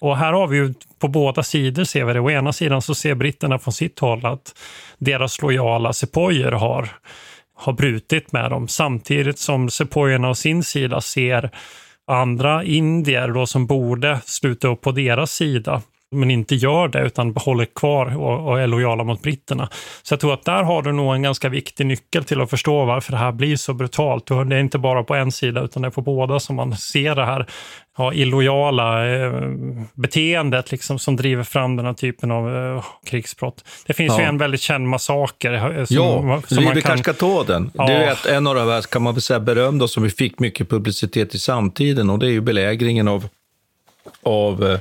Och 0.02 0.18
här 0.18 0.34
har 0.34 0.48
vi 0.48 0.58
ju 0.58 0.74
på 1.00 1.08
båda 1.08 1.44
sidor 1.44 1.84
ser 1.84 2.06
vi 2.06 2.14
det. 2.14 2.20
Å 2.20 2.32
ena 2.32 2.54
sidan 2.54 2.82
så 2.82 2.96
ser 2.96 3.16
britterna 3.16 3.60
från 3.60 3.74
sitt 3.74 4.00
håll 4.00 4.26
att 4.26 4.56
deras 4.98 5.42
lojala 5.42 5.94
sepojer 5.94 6.52
har, 6.52 6.90
har 7.58 7.74
brutit 7.74 8.32
med 8.32 8.52
dem. 8.52 8.68
Samtidigt 8.68 9.40
som 9.40 9.70
sepojerna 9.70 10.30
å 10.30 10.36
sin 10.36 10.64
sida 10.64 11.02
ser 11.02 11.52
andra 12.08 12.64
indier 12.64 13.28
då 13.28 13.46
som 13.46 13.66
borde 13.66 14.20
sluta 14.26 14.68
upp 14.68 14.82
på 14.82 14.92
deras 14.92 15.32
sida 15.32 15.82
men 16.12 16.32
inte 16.32 16.56
gör 16.56 16.88
det 16.88 17.02
utan 17.02 17.34
behåller 17.34 17.66
kvar 17.66 18.18
och, 18.18 18.48
och, 18.48 18.60
är 18.60 18.68
lojala 18.68 19.04
mot 19.04 19.22
britterna. 19.22 19.70
Så 20.04 20.14
jag 20.14 20.20
tror 20.20 20.34
att 20.34 20.46
där 20.46 20.64
har 20.64 20.82
du 20.82 20.92
nog 20.92 21.16
en 21.16 21.22
ganska 21.22 21.50
viktig 21.50 21.86
nyckel 21.86 22.24
till 22.24 22.42
att 22.42 22.50
förstå 22.50 22.86
varför 22.86 23.12
det 23.12 23.18
här 23.18 23.32
blir 23.32 23.56
så 23.56 23.74
brutalt. 23.74 24.28
Det 24.28 24.56
är 24.56 24.60
inte 24.60 24.78
bara 24.78 25.04
på 25.04 25.16
en 25.16 25.32
sida 25.32 25.62
utan 25.62 25.82
det 25.82 25.88
är 25.88 25.90
på 25.90 26.02
båda 26.02 26.40
som 26.40 26.56
man 26.56 26.78
ser 26.78 27.16
det 27.16 27.26
här 27.26 27.46
ja, 27.98 28.14
illojala 28.14 29.08
eh, 29.08 29.34
beteendet 29.94 30.72
liksom, 30.72 31.00
som 31.00 31.16
driver 31.16 31.44
fram 31.44 31.76
den 31.76 31.86
här 31.86 31.94
typen 31.94 32.32
av 32.32 32.56
eh, 32.56 32.86
krigsbrott. 33.06 33.66
Det 33.88 33.94
finns 33.94 34.14
ja. 34.14 34.22
ju 34.22 34.28
en 34.28 34.38
väldigt 34.38 34.62
känd 34.62 34.88
massaker. 34.88 35.54
Eh, 35.54 35.86
som, 35.86 35.96
ja, 35.98 36.42
som 36.48 36.64
vi, 36.64 36.72
vi 36.74 36.82
kanske 36.82 37.04
ska 37.04 37.14
ta 37.14 37.44
den. 37.44 37.72
Ja. 37.74 37.88
Det 37.88 37.94
är 37.94 38.12
ett, 38.12 38.26
en 38.26 38.48
av 38.48 38.56
de 38.56 38.70
här, 38.70 38.82
kan 38.82 39.02
man 39.02 39.14
väl 39.14 39.22
säga, 39.22 39.40
berömda 39.40 39.88
som 39.88 40.04
vi 40.04 40.10
fick 40.10 40.40
mycket 40.40 40.70
publicitet 40.70 41.36
i 41.36 41.40
samtiden 41.40 42.10
och 42.10 42.20
det 42.20 42.26
är 42.28 42.32
ju 42.32 42.42
belägringen 42.42 43.08
av, 43.08 43.28
av 44.24 44.64
eh, 44.70 44.80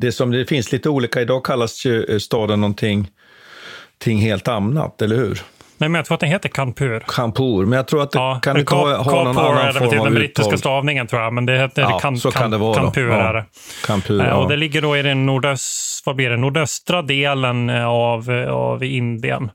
det 0.00 0.12
som 0.12 0.30
det 0.30 0.46
finns 0.46 0.72
lite 0.72 0.88
olika, 0.88 1.20
idag 1.20 1.44
kallas 1.44 1.86
ju 1.86 2.04
eh, 2.04 2.18
staden 2.18 2.60
någonting, 2.60 2.98
någonting 2.98 4.18
helt 4.18 4.48
annat, 4.48 5.02
eller 5.02 5.16
hur? 5.16 5.42
Nej, 5.80 5.88
men 5.88 5.94
jag 5.94 6.04
tror 6.04 6.14
att 6.14 6.20
den 6.20 6.28
heter 6.28 6.48
Kanpur. 6.48 7.04
Kanpur, 7.06 7.66
men 7.66 7.76
jag 7.76 7.88
tror 7.88 8.02
att 8.02 8.10
det 8.10 8.18
ja, 8.18 8.40
kan 8.42 8.58
inte 8.58 8.74
ha, 8.74 8.96
ha 8.96 9.24
någon 9.24 9.38
annan 9.38 9.74
form 9.74 9.98
av 9.98 10.04
Den 10.04 10.14
brittiska 10.14 10.58
stavningen 10.58 11.06
tror 11.06 11.22
jag, 11.22 11.32
men 11.32 11.46
det 11.46 11.58
heter 11.58 11.82
ja, 11.82 11.98
kan, 11.98 12.18
så 12.18 12.30
kan 12.30 12.50
det 12.50 12.58
vara 12.58 12.74
Kanpur. 12.74 13.08
Ja. 13.08 13.38
Är. 13.38 13.44
Kanpur 13.86 14.24
ja. 14.24 14.34
Och 14.34 14.48
det 14.48 14.56
ligger 14.56 14.82
då 14.82 14.96
i 14.96 15.02
den 15.02 15.26
nordöst, 15.26 16.06
vad 16.06 16.16
blir 16.16 16.30
det, 16.30 16.36
nordöstra 16.36 17.02
delen 17.02 17.70
av, 17.70 18.30
av 18.48 18.84
Indien. 18.84 19.50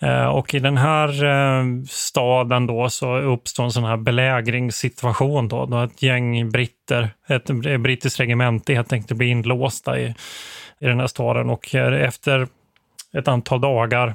Eh, 0.00 0.26
och 0.26 0.54
i 0.54 0.58
den 0.58 0.76
här 0.76 1.24
eh, 1.24 1.64
staden 1.88 2.66
då 2.66 2.90
så 2.90 3.16
uppstår 3.16 3.64
en 3.64 3.72
sån 3.72 3.84
här 3.84 3.96
belägringssituation 3.96 5.48
då, 5.48 5.66
då 5.66 5.82
ett 5.82 6.02
gäng 6.02 6.50
britter, 6.50 7.10
ett 7.26 7.46
brittiskt 7.80 8.20
regemente 8.20 8.74
helt 8.74 8.92
enkelt 8.92 9.18
blir 9.18 9.28
inlåsta 9.28 10.00
i, 10.00 10.14
i 10.78 10.86
den 10.86 11.00
här 11.00 11.06
staden 11.06 11.50
och 11.50 11.74
eh, 11.74 12.04
efter 12.04 12.48
ett 13.12 13.28
antal 13.28 13.60
dagar 13.60 14.14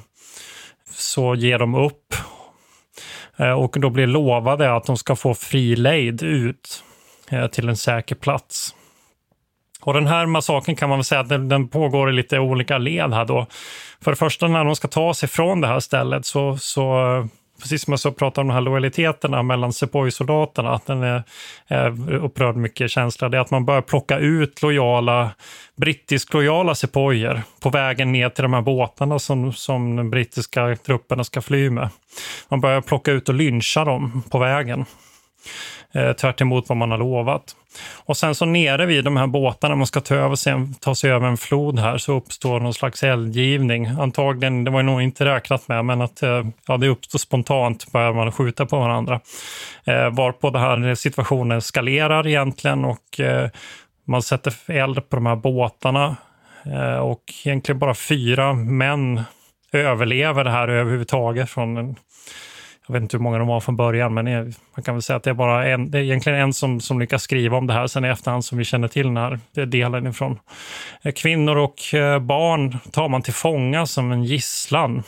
så 0.90 1.34
ger 1.34 1.58
de 1.58 1.74
upp 1.74 2.14
och 3.56 3.80
då 3.80 3.90
blir 3.90 4.06
lovade 4.06 4.74
att 4.74 4.84
de 4.84 4.96
ska 4.96 5.16
få 5.16 5.34
fri 5.34 5.76
lejd 5.76 6.22
ut 6.22 6.84
till 7.50 7.68
en 7.68 7.76
säker 7.76 8.14
plats. 8.14 8.74
Och 9.84 9.94
den 9.94 10.06
här 10.06 10.26
massakern 10.26 10.76
kan 10.76 10.88
man 10.88 10.98
väl 10.98 11.04
säga 11.04 11.20
att 11.20 11.28
den, 11.28 11.48
den, 11.48 11.68
pågår 11.68 12.10
i 12.10 12.12
lite 12.12 12.38
olika 12.38 12.78
led 12.78 13.12
här 13.12 13.24
då. 13.24 13.46
För 14.00 14.10
det 14.10 14.16
första 14.16 14.48
när 14.48 14.64
de 14.64 14.76
ska 14.76 14.88
ta 14.88 15.14
sig 15.14 15.28
från 15.28 15.60
det 15.60 15.66
här 15.66 15.80
stället 15.80 16.26
så, 16.26 16.56
så 16.58 17.28
precis 17.62 17.84
som 17.84 17.92
jag 17.92 18.00
så 18.00 18.12
pratar 18.12 18.42
om 18.42 18.48
de 18.48 18.54
här 18.54 18.60
lojaliteterna 18.60 19.42
mellan 19.42 19.72
Sepoy-soldaterna, 19.72 20.74
att 20.74 20.86
den 20.86 21.02
är, 21.02 21.22
är 21.66 22.14
upprörd 22.14 22.56
mycket 22.56 22.90
känsla, 22.90 23.28
det 23.28 23.36
är 23.36 23.40
att 23.40 23.50
man 23.50 23.64
börjar 23.64 23.82
plocka 23.82 24.18
ut 24.18 24.62
lojala, 24.62 25.30
brittisk 25.76 26.34
lojala 26.34 26.74
sepoyer 26.74 27.42
på 27.60 27.70
vägen 27.70 28.12
ner 28.12 28.28
till 28.28 28.42
de 28.42 28.52
här 28.52 28.62
båtarna 28.62 29.18
som, 29.18 29.52
som 29.52 29.96
de 29.96 30.10
brittiska 30.10 30.76
trupperna 30.76 31.24
ska 31.24 31.42
fly 31.42 31.70
med. 31.70 31.88
Man 32.48 32.60
börjar 32.60 32.80
plocka 32.80 33.12
ut 33.12 33.28
och 33.28 33.34
lyncha 33.34 33.84
dem 33.84 34.22
på 34.30 34.38
vägen 34.38 34.84
eh, 35.94 36.12
tvärt 36.12 36.40
vad 36.40 36.76
man 36.76 36.90
har 36.90 36.98
lovat. 36.98 37.56
Och 38.04 38.16
sen 38.16 38.34
så 38.34 38.44
nere 38.44 38.86
vid 38.86 39.04
de 39.04 39.16
här 39.16 39.26
båtarna, 39.26 39.76
man 39.76 39.86
ska 39.86 40.00
ta, 40.00 40.14
över 40.14 40.36
sig, 40.36 40.54
ta 40.80 40.94
sig 40.94 41.10
över 41.10 41.28
en 41.28 41.36
flod 41.36 41.78
här, 41.78 41.98
så 41.98 42.12
uppstår 42.12 42.60
någon 42.60 42.74
slags 42.74 43.02
eldgivning. 43.02 43.86
Antagligen, 43.86 44.64
det 44.64 44.70
var 44.70 44.82
nog 44.82 45.02
inte 45.02 45.24
räknat 45.24 45.68
med, 45.68 45.84
men 45.84 46.00
att 46.00 46.22
eh, 46.22 46.46
ja, 46.66 46.76
det 46.76 46.88
uppstår 46.88 47.18
spontant, 47.18 47.92
börjar 47.92 48.12
man 48.12 48.32
skjuta 48.32 48.66
på 48.66 48.78
varandra. 48.78 49.20
Eh, 49.84 50.10
varpå 50.10 50.50
den 50.50 50.62
här 50.62 50.94
situationen 50.94 51.58
eskalerar 51.58 52.26
egentligen 52.26 52.84
och 52.84 53.20
eh, 53.20 53.48
man 54.06 54.22
sätter 54.22 54.54
eld 54.66 55.08
på 55.08 55.16
de 55.16 55.26
här 55.26 55.36
båtarna. 55.36 56.16
Eh, 56.66 56.96
och 56.96 57.22
egentligen 57.44 57.78
bara 57.78 57.94
fyra 57.94 58.52
män 58.52 59.22
överlever 59.72 60.44
det 60.44 60.50
här 60.50 60.68
överhuvudtaget 60.68 61.50
från 61.50 61.76
en 61.76 61.96
jag 62.86 62.92
vet 62.92 63.02
inte 63.02 63.16
hur 63.16 63.22
många 63.22 63.38
de 63.38 63.48
var 63.48 63.60
från 63.60 63.76
början, 63.76 64.14
men 64.14 64.54
man 64.76 64.82
kan 64.84 64.94
väl 64.94 65.02
säga 65.02 65.16
att 65.16 65.22
det 65.22 65.30
är 65.30 65.34
bara 65.34 65.66
en, 65.66 65.90
det 65.90 65.98
är 65.98 66.02
egentligen 66.02 66.38
en 66.38 66.52
som, 66.52 66.80
som 66.80 67.00
lyckas 67.00 67.22
skriva 67.22 67.56
om 67.56 67.66
det 67.66 67.72
här 67.72 67.86
sen 67.86 68.04
i 68.04 68.08
efterhand 68.08 68.44
som 68.44 68.58
vi 68.58 68.64
känner 68.64 68.88
till 68.88 69.06
den 69.06 69.16
här 69.16 69.38
delen 69.66 70.06
ifrån. 70.06 70.38
Eh, 71.02 71.12
kvinnor 71.12 71.56
och 71.56 71.94
eh, 71.94 72.18
barn 72.18 72.78
tar 72.92 73.08
man 73.08 73.22
till 73.22 73.32
fånga 73.32 73.86
som 73.86 74.12
en 74.12 74.24
gisslan. 74.24 75.02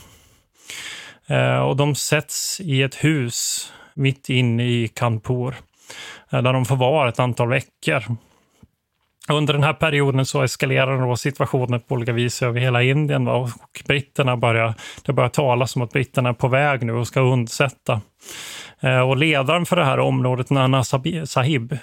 Eh, 1.27 1.59
och 1.59 1.77
de 1.77 1.95
sätts 1.95 2.61
i 2.61 2.83
ett 2.83 3.05
hus 3.05 3.73
mitt 3.95 4.29
inne 4.29 4.65
i 4.65 4.89
Kanpur, 4.89 5.55
där 6.31 6.53
de 6.53 6.65
får 6.65 6.77
vara 6.77 7.09
ett 7.09 7.19
antal 7.19 7.49
veckor. 7.49 8.03
Under 9.29 9.55
den 9.55 9.63
här 9.63 9.73
perioden 9.73 10.27
så 10.27 10.43
eskalerar 10.43 11.07
då 11.07 11.17
situationen 11.17 11.81
på 11.81 11.95
olika 11.95 12.13
vis 12.13 12.43
över 12.43 12.61
hela 12.61 12.83
Indien. 12.83 13.25
Va? 13.25 13.33
Och 13.33 13.83
britterna 13.87 14.37
börjar, 14.37 14.75
det 15.03 15.13
börjar 15.13 15.29
talas 15.29 15.77
om 15.77 15.83
att 15.83 15.93
britterna 15.93 16.29
är 16.29 16.33
på 16.33 16.49
väg 16.49 16.83
nu 16.83 16.93
och 16.93 17.07
ska 17.07 17.21
undsätta. 17.21 18.01
Eh, 18.81 19.01
och 19.01 19.17
ledaren 19.17 19.67
för 19.67 19.77
det 19.77 19.85
här 19.85 19.99
området, 19.99 20.51
Nana 20.51 20.85
Sahib, 20.85 21.79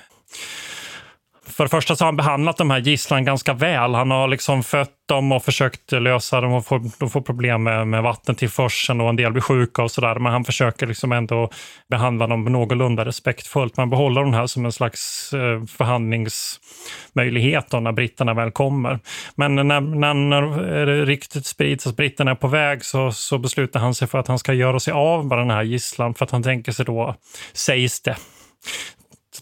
för 1.46 1.64
det 1.64 1.70
första 1.70 1.96
så 1.96 2.04
har 2.04 2.08
han 2.08 2.18
behandlat 2.18 2.58
de 2.58 2.72
här 2.72 2.80
gisslan 2.80 3.26
ganska 3.26 3.54
väl. 3.54 3.96
Han 3.96 4.12
har 4.12 4.28
liksom 4.28 4.64
fött 4.64 4.92
dem 5.06 5.32
och 5.32 5.44
försökt 5.44 5.92
lösa 5.92 6.42
dem. 6.42 6.54
Och 6.54 6.66
får, 6.66 6.82
de 7.00 7.10
får 7.10 7.22
problem 7.22 7.64
med, 7.64 7.88
med 7.88 8.04
vattentillförseln 8.04 9.02
och 9.02 9.10
en 9.10 9.16
del 9.16 9.32
blir 9.32 9.42
sjuka 9.42 9.84
och 9.84 9.92
sådär. 9.92 10.20
Men 10.20 10.32
han 10.32 10.44
försöker 10.44 10.88
liksom 10.88 11.12
ändå 11.12 11.50
behandla 11.90 12.28
dem 12.28 12.44
någorlunda 12.44 13.06
respektfullt. 13.06 13.78
Man 13.78 13.90
behåller 13.90 14.22
de 14.22 14.34
här 14.34 14.48
som 14.48 14.66
en 14.66 14.72
slags 14.72 15.34
eh, 15.34 15.66
förhandlingsmöjlighet 15.66 17.70
då, 17.70 17.80
när 17.80 17.92
britterna 17.92 18.34
väl 18.34 18.52
kommer. 18.52 19.00
Men 19.36 19.56
när, 19.56 19.82
när, 19.82 20.14
när 20.14 21.06
ryktet 21.06 21.46
sprids 21.46 21.88
att 21.88 21.96
britterna 21.96 22.32
är 22.32 22.36
på 22.36 22.48
väg 22.48 22.86
så, 22.86 23.12
så 23.12 23.38
beslutar 23.38 23.80
han 23.80 23.96
sig 23.96 24.08
för 24.08 24.18
att 24.18 24.28
han 24.28 24.40
ska 24.40 24.54
göra 24.54 24.80
sig 24.80 24.94
av 24.94 25.26
med 25.26 25.38
den 25.38 25.50
här 25.50 25.64
gisslan. 25.64 26.14
För 26.14 26.26
att 26.26 26.32
han 26.32 26.44
tänker 26.44 26.72
sig 26.72 26.86
då, 26.86 27.16
sägs 27.54 28.02
det, 28.02 28.16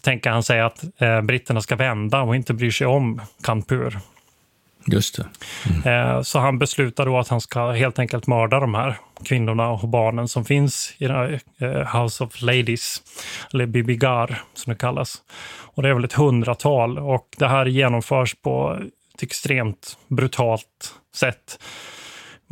tänker 0.02 0.30
han 0.30 0.42
sig 0.42 0.60
att 0.60 0.84
eh, 0.98 1.20
britterna 1.20 1.60
ska 1.60 1.76
vända 1.76 2.20
och 2.20 2.36
inte 2.36 2.54
bryr 2.54 2.70
sig 2.70 2.86
om 2.86 3.20
Kanpur. 3.42 3.98
Just. 4.86 5.18
Mm. 5.84 6.16
Eh, 6.16 6.22
så 6.22 6.38
han 6.38 6.58
beslutar 6.58 7.06
då 7.06 7.18
att 7.18 7.28
han 7.28 7.40
ska 7.40 7.70
helt 7.70 7.98
enkelt 7.98 8.26
mörda 8.26 8.60
de 8.60 8.74
här 8.74 8.98
kvinnorna 9.24 9.70
och 9.70 9.88
barnen 9.88 10.28
som 10.28 10.44
finns 10.44 10.94
i 10.98 11.08
här, 11.08 11.40
eh, 11.60 12.00
House 12.00 12.24
of 12.24 12.42
Ladies, 12.42 13.02
eller 13.52 13.66
Bibigar 13.66 14.42
som 14.54 14.72
det 14.72 14.78
kallas. 14.78 15.22
Och 15.74 15.82
det 15.82 15.88
är 15.88 15.94
väl 15.94 16.04
ett 16.04 16.12
hundratal 16.12 16.98
och 16.98 17.28
det 17.38 17.48
här 17.48 17.66
genomförs 17.66 18.34
på 18.34 18.78
ett 19.14 19.22
extremt 19.22 19.98
brutalt 20.08 20.94
sätt. 21.14 21.58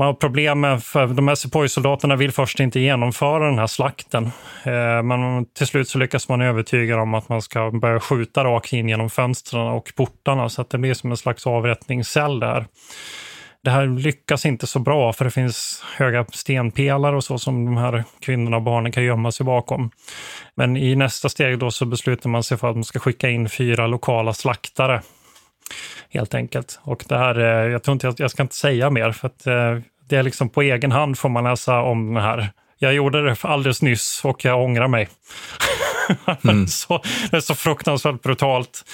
Man 0.00 0.06
har 0.06 0.14
problem 0.14 0.60
med, 0.60 0.82
för 0.82 1.06
de 1.06 1.28
här 1.28 1.34
Sepoy-soldaterna 1.34 2.16
vill 2.16 2.32
först 2.32 2.60
inte 2.60 2.80
genomföra 2.80 3.46
den 3.46 3.58
här 3.58 3.66
slakten. 3.66 4.24
Eh, 4.64 5.02
men 5.02 5.46
till 5.46 5.66
slut 5.66 5.88
så 5.88 5.98
lyckas 5.98 6.28
man 6.28 6.40
övertyga 6.40 6.96
dem 6.96 7.14
att 7.14 7.28
man 7.28 7.42
ska 7.42 7.70
börja 7.70 8.00
skjuta 8.00 8.44
rakt 8.44 8.72
in 8.72 8.88
genom 8.88 9.10
fönstren 9.10 9.62
och 9.62 9.92
portarna 9.96 10.48
så 10.48 10.62
att 10.62 10.70
det 10.70 10.78
blir 10.78 10.94
som 10.94 11.10
en 11.10 11.16
slags 11.16 11.46
avrättningscell 11.46 12.40
där. 12.40 12.66
Det 13.64 13.70
här 13.70 13.86
lyckas 13.86 14.46
inte 14.46 14.66
så 14.66 14.78
bra 14.78 15.12
för 15.12 15.24
det 15.24 15.30
finns 15.30 15.84
höga 15.96 16.26
stenpelare 16.32 17.16
och 17.16 17.24
så 17.24 17.38
som 17.38 17.64
de 17.64 17.76
här 17.76 18.04
kvinnorna 18.20 18.56
och 18.56 18.62
barnen 18.62 18.92
kan 18.92 19.04
gömma 19.04 19.32
sig 19.32 19.46
bakom. 19.46 19.90
Men 20.54 20.76
i 20.76 20.96
nästa 20.96 21.28
steg 21.28 21.58
då 21.58 21.70
så 21.70 21.84
beslutar 21.84 22.30
man 22.30 22.42
sig 22.42 22.58
för 22.58 22.70
att 22.70 22.76
man 22.76 22.84
ska 22.84 22.98
skicka 22.98 23.30
in 23.30 23.48
fyra 23.48 23.86
lokala 23.86 24.32
slaktare 24.32 25.02
helt 26.10 26.34
enkelt. 26.34 26.80
Och 26.82 27.04
det 27.08 27.16
här, 27.16 27.38
eh, 27.38 27.72
jag 27.72 27.82
tror 27.82 27.92
inte, 27.92 28.14
jag 28.18 28.30
ska 28.30 28.42
inte 28.42 28.54
säga 28.54 28.90
mer 28.90 29.12
för 29.12 29.26
att 29.26 29.46
eh, 29.46 29.78
det 30.10 30.16
är 30.16 30.22
liksom 30.22 30.48
på 30.48 30.62
egen 30.62 30.92
hand 30.92 31.18
får 31.18 31.28
man 31.28 31.44
läsa 31.44 31.80
om 31.80 32.14
det 32.14 32.20
här. 32.20 32.52
Jag 32.78 32.94
gjorde 32.94 33.22
det 33.22 33.36
alldeles 33.42 33.82
nyss 33.82 34.20
och 34.24 34.44
jag 34.44 34.64
ångrar 34.64 34.88
mig. 34.88 35.08
Mm. 36.44 36.66
så, 36.66 37.02
det 37.30 37.36
är 37.36 37.40
så 37.40 37.54
fruktansvärt 37.54 38.22
brutalt. 38.22 38.84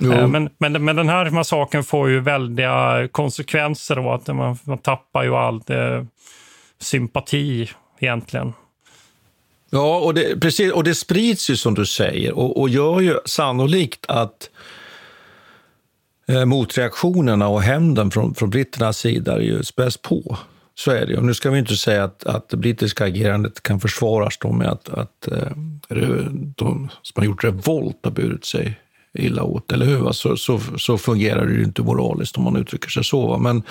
Jo. 0.00 0.26
Men, 0.26 0.50
men, 0.58 0.84
men 0.84 0.96
den 0.96 1.08
här 1.08 1.30
massakern 1.30 1.84
får 1.84 2.10
ju 2.10 2.20
väldiga 2.20 3.08
konsekvenser 3.12 3.98
och 3.98 4.14
att 4.14 4.26
man, 4.26 4.58
man 4.64 4.78
tappar 4.78 5.24
ju 5.24 5.34
all 5.34 5.62
eh, 5.68 6.04
sympati 6.80 7.70
egentligen. 7.98 8.52
Ja, 9.70 9.98
och 9.98 10.14
det, 10.14 10.40
precis, 10.40 10.72
och 10.72 10.84
det 10.84 10.94
sprids 10.94 11.50
ju 11.50 11.56
som 11.56 11.74
du 11.74 11.86
säger 11.86 12.32
och, 12.32 12.60
och 12.60 12.68
gör 12.68 13.00
ju 13.00 13.18
sannolikt 13.24 14.06
att 14.08 14.50
eh, 16.28 16.44
motreaktionerna 16.44 17.48
och 17.48 17.62
hämnden 17.62 18.10
från, 18.10 18.34
från 18.34 18.50
britternas 18.50 18.98
sida 18.98 19.40
ju 19.40 19.62
späs 19.62 19.96
på. 19.96 20.38
Så 20.78 20.90
är 20.90 21.06
det 21.06 21.12
ju. 21.12 21.20
Nu 21.20 21.34
ska 21.34 21.50
vi 21.50 21.58
inte 21.58 21.76
säga 21.76 22.04
att, 22.04 22.26
att 22.26 22.48
det 22.48 22.56
brittiska 22.56 23.04
agerandet 23.04 23.62
kan 23.62 23.80
försvaras 23.80 24.38
då 24.38 24.52
med 24.52 24.68
att, 24.68 24.88
att 24.88 25.28
eh, 25.32 25.52
de 26.56 26.88
som 27.02 27.20
har 27.20 27.24
gjort 27.24 27.44
revolt 27.44 27.98
har 28.04 28.10
burit 28.10 28.44
sig 28.44 28.80
illa 29.14 29.42
åt, 29.42 29.72
eller 29.72 29.86
hur? 29.86 30.12
Så, 30.12 30.36
så, 30.36 30.60
så 30.78 30.98
fungerar 30.98 31.46
det 31.46 31.54
ju 31.54 31.64
inte 31.64 31.82
moraliskt 31.82 32.36
om 32.36 32.44
man 32.44 32.56
uttrycker 32.56 32.88
sig 32.88 33.04
så. 33.04 33.38
Men, 33.38 33.62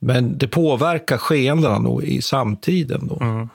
men 0.00 0.38
det 0.38 0.48
påverkar 0.48 1.18
skeendena 1.18 2.02
i 2.02 2.22
samtiden. 2.22 3.06
Då. 3.06 3.18
Mm. 3.20 3.48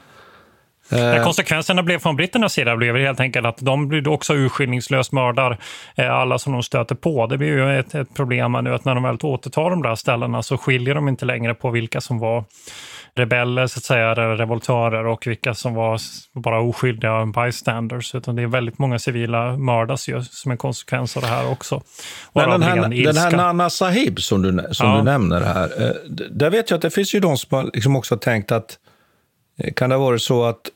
Eh. 0.90 1.24
Konsekvenserna 1.24 1.84
blev 1.84 2.00
från 2.00 2.16
britternas 2.16 2.54
sida 2.54 2.76
blev 2.76 2.98
helt 2.98 3.20
enkelt 3.20 3.46
att 3.46 3.58
de 3.58 3.88
blir 3.88 4.08
också 4.08 4.34
urskillningslöst 4.34 5.12
mördar 5.12 5.58
eh, 5.96 6.12
alla 6.14 6.40
som 6.40 6.54
de 6.54 6.64
stöter 6.64 6.96
på. 6.96 7.28
Det 7.28 7.38
blir 7.38 7.48
ju 7.48 7.80
ett, 7.80 7.96
ett 7.96 8.14
problem 8.14 8.52
nu 8.64 8.74
att 8.74 8.86
när 8.86 8.96
de 8.96 9.04
väl 9.04 9.18
återtar 9.22 9.70
de 9.70 9.82
där 9.82 9.96
ställena 9.96 10.44
så 10.44 10.58
skiljer 10.58 10.96
de 10.96 11.08
inte 11.08 11.26
längre 11.26 11.54
på 11.54 11.70
vilka 11.70 12.02
som 12.02 12.20
var 12.20 12.44
rebeller, 13.16 13.68
så 13.68 13.80
att 13.80 13.84
säga, 13.84 14.16
revoltörer 14.16 15.06
och 15.06 15.28
vilka 15.28 15.54
som 15.54 15.74
var 15.74 16.00
bara 16.34 16.60
oskyldiga 16.60 17.26
bystanders. 17.26 18.16
Utan 18.16 18.36
det 18.36 18.42
är 18.42 18.48
väldigt 18.48 18.80
många 18.80 19.00
civila 19.00 19.58
mördas 19.58 20.10
ju 20.10 20.22
som 20.22 20.52
en 20.52 20.58
konsekvens 20.58 21.18
av 21.18 21.24
det 21.24 21.30
här 21.30 21.52
också. 21.52 21.82
Men 22.34 22.50
den 22.50 22.64
här, 22.64 22.76
den 23.06 23.18
här 23.18 23.32
Nana 23.32 23.70
Sahib 23.70 24.22
som 24.22 24.42
du, 24.42 24.68
som 24.72 24.90
ja. 24.90 24.98
du 24.98 25.04
nämner 25.04 25.42
här, 25.42 25.64
eh, 25.64 26.12
där 26.32 26.50
vet 26.50 26.70
jag 26.70 26.78
att 26.78 26.82
det 26.82 26.90
finns 26.90 27.16
ju 27.16 27.20
de 27.20 27.38
som 27.38 27.70
liksom 27.74 27.96
också 27.96 28.16
har 28.16 28.20
tänkt 28.20 28.52
att 28.52 28.78
kan 29.76 29.90
det 29.90 29.96
ha 29.96 30.04
varit 30.04 30.22
så 30.22 30.44
att 30.44 30.70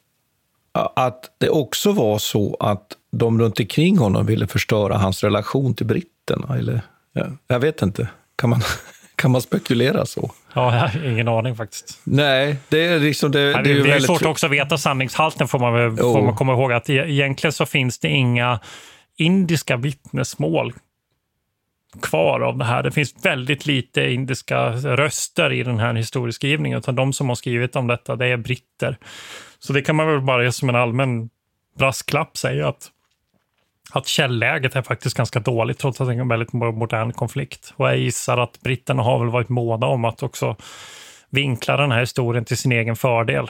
att 0.96 1.30
det 1.38 1.50
också 1.50 1.92
var 1.92 2.18
så 2.18 2.58
att 2.60 2.86
de 3.12 3.42
runt 3.42 3.60
omkring 3.60 3.98
honom 3.98 4.26
ville 4.26 4.48
förstöra 4.48 4.98
hans 4.98 5.24
relation 5.24 5.74
till 5.76 5.86
britterna? 5.86 6.58
Eller, 6.58 6.82
ja, 7.14 7.26
jag 7.48 7.60
vet 7.60 7.82
inte. 7.82 8.10
Kan 8.36 8.50
man, 8.50 8.62
kan 9.16 9.32
man 9.32 9.42
spekulera 9.42 10.06
så? 10.06 10.32
Ja, 10.54 10.76
jag 10.76 10.82
har 10.82 11.06
ingen 11.12 11.28
aning 11.28 11.56
faktiskt. 11.56 12.00
Nej, 12.04 12.56
det 12.70 12.86
är 12.86 13.00
liksom... 13.00 13.32
Det, 13.32 13.40
Nej, 13.40 13.64
det, 13.64 13.72
är, 13.72 13.84
det 13.84 13.94
är 13.94 14.00
svårt 14.00 14.26
också 14.26 14.46
att 14.46 14.52
veta 14.52 14.78
sanningshalten, 14.78 15.48
får 15.48 15.60
man, 15.60 15.98
får 15.98 16.22
man 16.22 16.36
komma 16.36 16.54
ihåg. 16.54 16.72
att 16.74 16.90
e- 16.90 16.94
Egentligen 17.08 17.54
så 17.54 17.66
finns 17.66 18.00
det 18.00 18.08
inga 18.08 18.60
indiska 19.18 19.78
vittnesmål 19.78 20.74
kvar 22.02 22.40
av 22.40 22.58
det 22.58 22.66
här. 22.66 22.84
Det 22.84 22.92
finns 22.92 23.26
väldigt 23.26 23.66
lite 23.66 24.12
indiska 24.12 24.72
röster 24.72 25.54
i 25.54 25.64
den 25.64 25.80
här 25.80 25.94
historieskrivningen, 25.94 26.80
utan 26.80 26.96
de 26.96 27.14
som 27.14 27.30
har 27.30 27.36
skrivit 27.36 27.76
om 27.76 27.88
detta, 27.88 28.16
det 28.16 28.26
är 28.26 28.38
britter. 28.38 28.98
Så 29.60 29.74
det 29.74 29.82
kan 29.82 29.96
man 29.96 30.08
väl 30.08 30.22
bara 30.22 30.52
som 30.52 30.70
en 30.70 30.76
allmän 30.76 31.30
brasklapp 31.78 32.38
säga 32.38 32.68
att, 32.68 32.92
att 33.92 34.08
källäget 34.08 34.76
är 34.76 34.82
faktiskt 34.82 35.18
ganska 35.18 35.40
dåligt 35.40 35.78
trots 35.78 36.02
att 36.02 36.08
det 36.08 36.14
är 36.14 36.20
en 36.20 36.28
väldigt 36.28 36.54
modern 36.54 37.14
konflikt. 37.14 37.74
Och 37.76 37.88
jag 37.88 37.98
gissar 37.98 38.38
att 38.38 38.62
britterna 38.62 39.04
har 39.04 39.20
väl 39.20 39.30
varit 39.30 39.50
måna 39.50 39.86
om 39.86 40.06
att 40.06 40.24
också 40.24 40.56
vinkla 41.30 41.78
den 41.78 41.92
här 41.92 42.00
historien 42.00 42.46
till 42.46 42.58
sin 42.58 42.72
egen 42.72 42.96
fördel. 42.96 43.50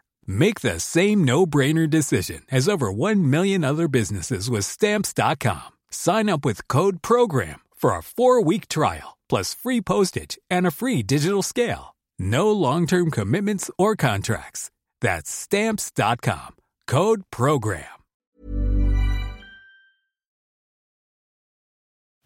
Make 0.25 0.61
the 0.61 0.79
same 0.79 1.23
no-brainer 1.23 1.89
decision 1.89 2.41
as 2.51 2.67
over 2.67 2.91
1 2.91 3.29
million 3.29 3.63
other 3.63 3.87
businesses 3.87 4.49
with 4.49 4.65
stamps.com. 4.65 5.71
Sign 5.91 6.29
up 6.29 6.43
with 6.43 6.67
code 6.67 7.01
program 7.01 7.61
for 7.75 7.91
a 7.91 8.01
4-week 8.01 8.67
trial 8.67 9.17
plus 9.29 9.53
free 9.53 9.81
postage 9.81 10.37
and 10.49 10.67
a 10.67 10.71
free 10.71 11.03
digital 11.03 11.43
scale. 11.43 11.95
No 12.19 12.51
long-term 12.51 13.11
commitments 13.11 13.71
or 13.77 13.95
contracts. 13.95 14.69
That's 15.01 15.29
stamps.com. 15.29 16.55
Code 16.87 17.23
program. 17.29 18.01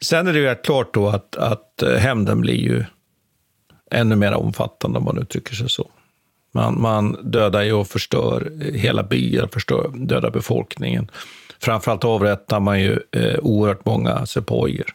Sen 0.01 0.27
är 0.27 0.33
det 0.33 0.39
ju 0.39 0.45
rätt 0.45 0.65
klart 0.65 0.93
då 0.93 1.07
att, 1.09 1.35
att 1.35 1.81
eh, 1.81 1.95
hämnden 1.95 2.41
blir 2.41 2.55
ju 2.55 2.85
ännu 3.91 4.15
mer 4.15 4.33
omfattande 4.33 4.99
om 4.99 5.05
man 5.05 5.17
uttrycker 5.17 5.55
sig 5.55 5.69
så. 5.69 5.91
Man, 6.55 6.81
man 6.81 7.31
dödar 7.31 7.63
ju 7.63 7.73
och 7.73 7.87
förstör 7.87 8.51
hela 8.73 9.03
byar, 9.03 9.49
förstör, 9.53 9.91
dödar 9.95 10.31
befolkningen. 10.31 11.11
Framförallt 11.59 12.03
avrättar 12.03 12.59
man 12.59 12.79
ju 12.79 12.99
eh, 13.11 13.39
oerhört 13.41 13.85
många 13.85 14.25
sepojer. 14.25 14.85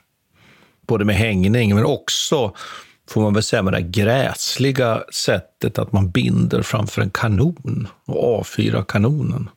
Både 0.87 1.05
med 1.05 1.17
hängning, 1.17 1.75
men 1.75 1.85
också, 1.85 2.55
får 3.11 3.21
man 3.21 3.35
väl 3.35 3.43
säga, 3.43 3.63
med 3.63 3.73
det 3.73 3.81
gräsliga 3.81 5.03
sättet 5.13 5.79
att 5.79 5.93
man 5.93 6.11
binder 6.11 6.63
framför 6.63 7.03
en 7.03 7.11
kanon 7.11 7.89
och 8.07 8.39
avfyrar 8.39 8.83
kanonen. 8.83 9.51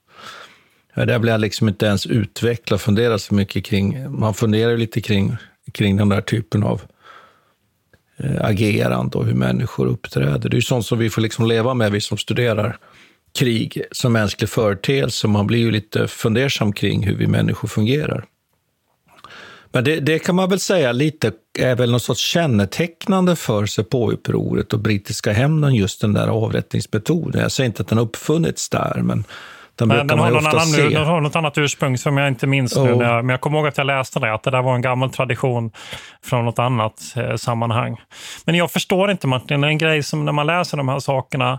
Det 0.95 1.19
blir 1.19 1.31
jag 1.31 1.41
liksom 1.41 1.67
inte 1.67 1.85
ens 1.85 2.05
utveckla 2.05 2.75
och 2.75 2.81
fundera 2.81 3.19
så 3.19 3.35
mycket 3.35 3.65
kring. 3.65 4.19
Man 4.19 4.33
funderar 4.33 4.77
lite 4.77 5.01
kring, 5.01 5.35
kring 5.71 5.97
den 5.97 6.09
där 6.09 6.21
typen 6.21 6.63
av 6.63 6.81
Eh, 8.17 8.45
agerande 8.45 9.17
och 9.17 9.25
hur 9.25 9.33
människor 9.33 9.87
uppträder. 9.87 10.49
Det 10.49 10.53
är 10.53 10.55
ju 10.55 10.61
sånt 10.61 10.85
som 10.85 10.99
vi 10.99 11.09
får 11.09 11.21
liksom 11.21 11.45
leva 11.45 11.73
med, 11.73 11.91
vi 11.91 12.01
som 12.01 12.17
studerar 12.17 12.77
krig 13.39 13.83
som 13.91 14.13
mänsklig 14.13 14.49
företeelse. 14.49 15.27
Man 15.27 15.47
blir 15.47 15.59
ju 15.59 15.71
lite 15.71 16.07
fundersam 16.07 16.73
kring 16.73 17.03
hur 17.03 17.15
vi 17.15 17.27
människor 17.27 17.67
fungerar. 17.67 18.25
Men 19.71 19.83
det, 19.83 19.99
det, 19.99 20.19
kan 20.19 20.35
man 20.35 20.49
väl 20.49 20.59
säga 20.59 20.91
lite 20.91 21.31
är 21.59 21.75
väl 21.75 21.91
något 21.91 22.03
sorts 22.03 22.21
kännetecknande 22.21 23.35
för 23.35 23.65
Sepoy-upproret 23.65 24.73
och 24.73 24.79
brittiska 24.79 25.31
hämnden, 25.31 25.75
just 25.75 26.01
den 26.01 26.13
där 26.13 26.27
avrättningsmetoden. 26.27 27.41
Jag 27.41 27.51
säger 27.51 27.65
inte 27.67 27.81
att 27.81 27.87
den 27.87 27.97
har 27.97 28.05
uppfunnits 28.05 28.69
där, 28.69 29.01
men 29.03 29.23
den 29.75 29.87
men 29.87 30.07
den 30.07 30.19
har, 30.19 30.31
någon 30.31 30.47
annan, 30.47 30.65
se. 30.65 30.89
den 30.89 31.05
har 31.05 31.21
något 31.21 31.35
annat 31.35 31.57
ursprung 31.57 31.97
som 31.97 32.17
jag 32.17 32.27
inte 32.27 32.47
minns 32.47 32.77
oh. 32.77 32.85
nu. 32.85 32.95
Men 32.95 33.29
jag, 33.29 33.41
kommer 33.41 33.57
ihåg 33.57 33.67
att 33.67 33.77
jag 33.77 33.87
läste 33.87 34.19
det, 34.19 34.33
att 34.33 34.43
det 34.43 34.51
där 34.51 34.61
var 34.61 34.75
en 34.75 34.81
gammal 34.81 35.09
tradition 35.09 35.71
från 36.23 36.45
något 36.45 36.59
annat 36.59 37.13
eh, 37.15 37.35
sammanhang. 37.35 38.01
Men 38.45 38.55
jag 38.55 38.71
förstår 38.71 39.11
inte 39.11 39.27
Martin, 39.27 39.63
en 39.63 39.77
grej 39.77 40.03
som 40.03 40.25
när 40.25 40.31
man 40.31 40.47
läser 40.47 40.77
de 40.77 40.89
här 40.89 40.99
sakerna, 40.99 41.51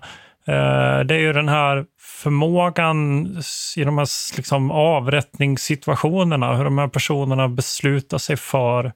eh, 0.47 1.01
det 1.05 1.15
är 1.15 1.19
ju 1.19 1.33
den 1.33 1.49
här 1.49 1.85
förmågan 2.01 3.27
i 3.77 3.85
de 3.85 3.99
här 3.99 4.37
liksom, 4.37 4.71
avrättningssituationerna, 4.71 6.57
hur 6.57 6.65
de 6.65 6.79
här 6.79 6.89
personerna 6.89 7.49
beslutar 7.49 8.19
sig 8.19 8.37
för 8.37 8.93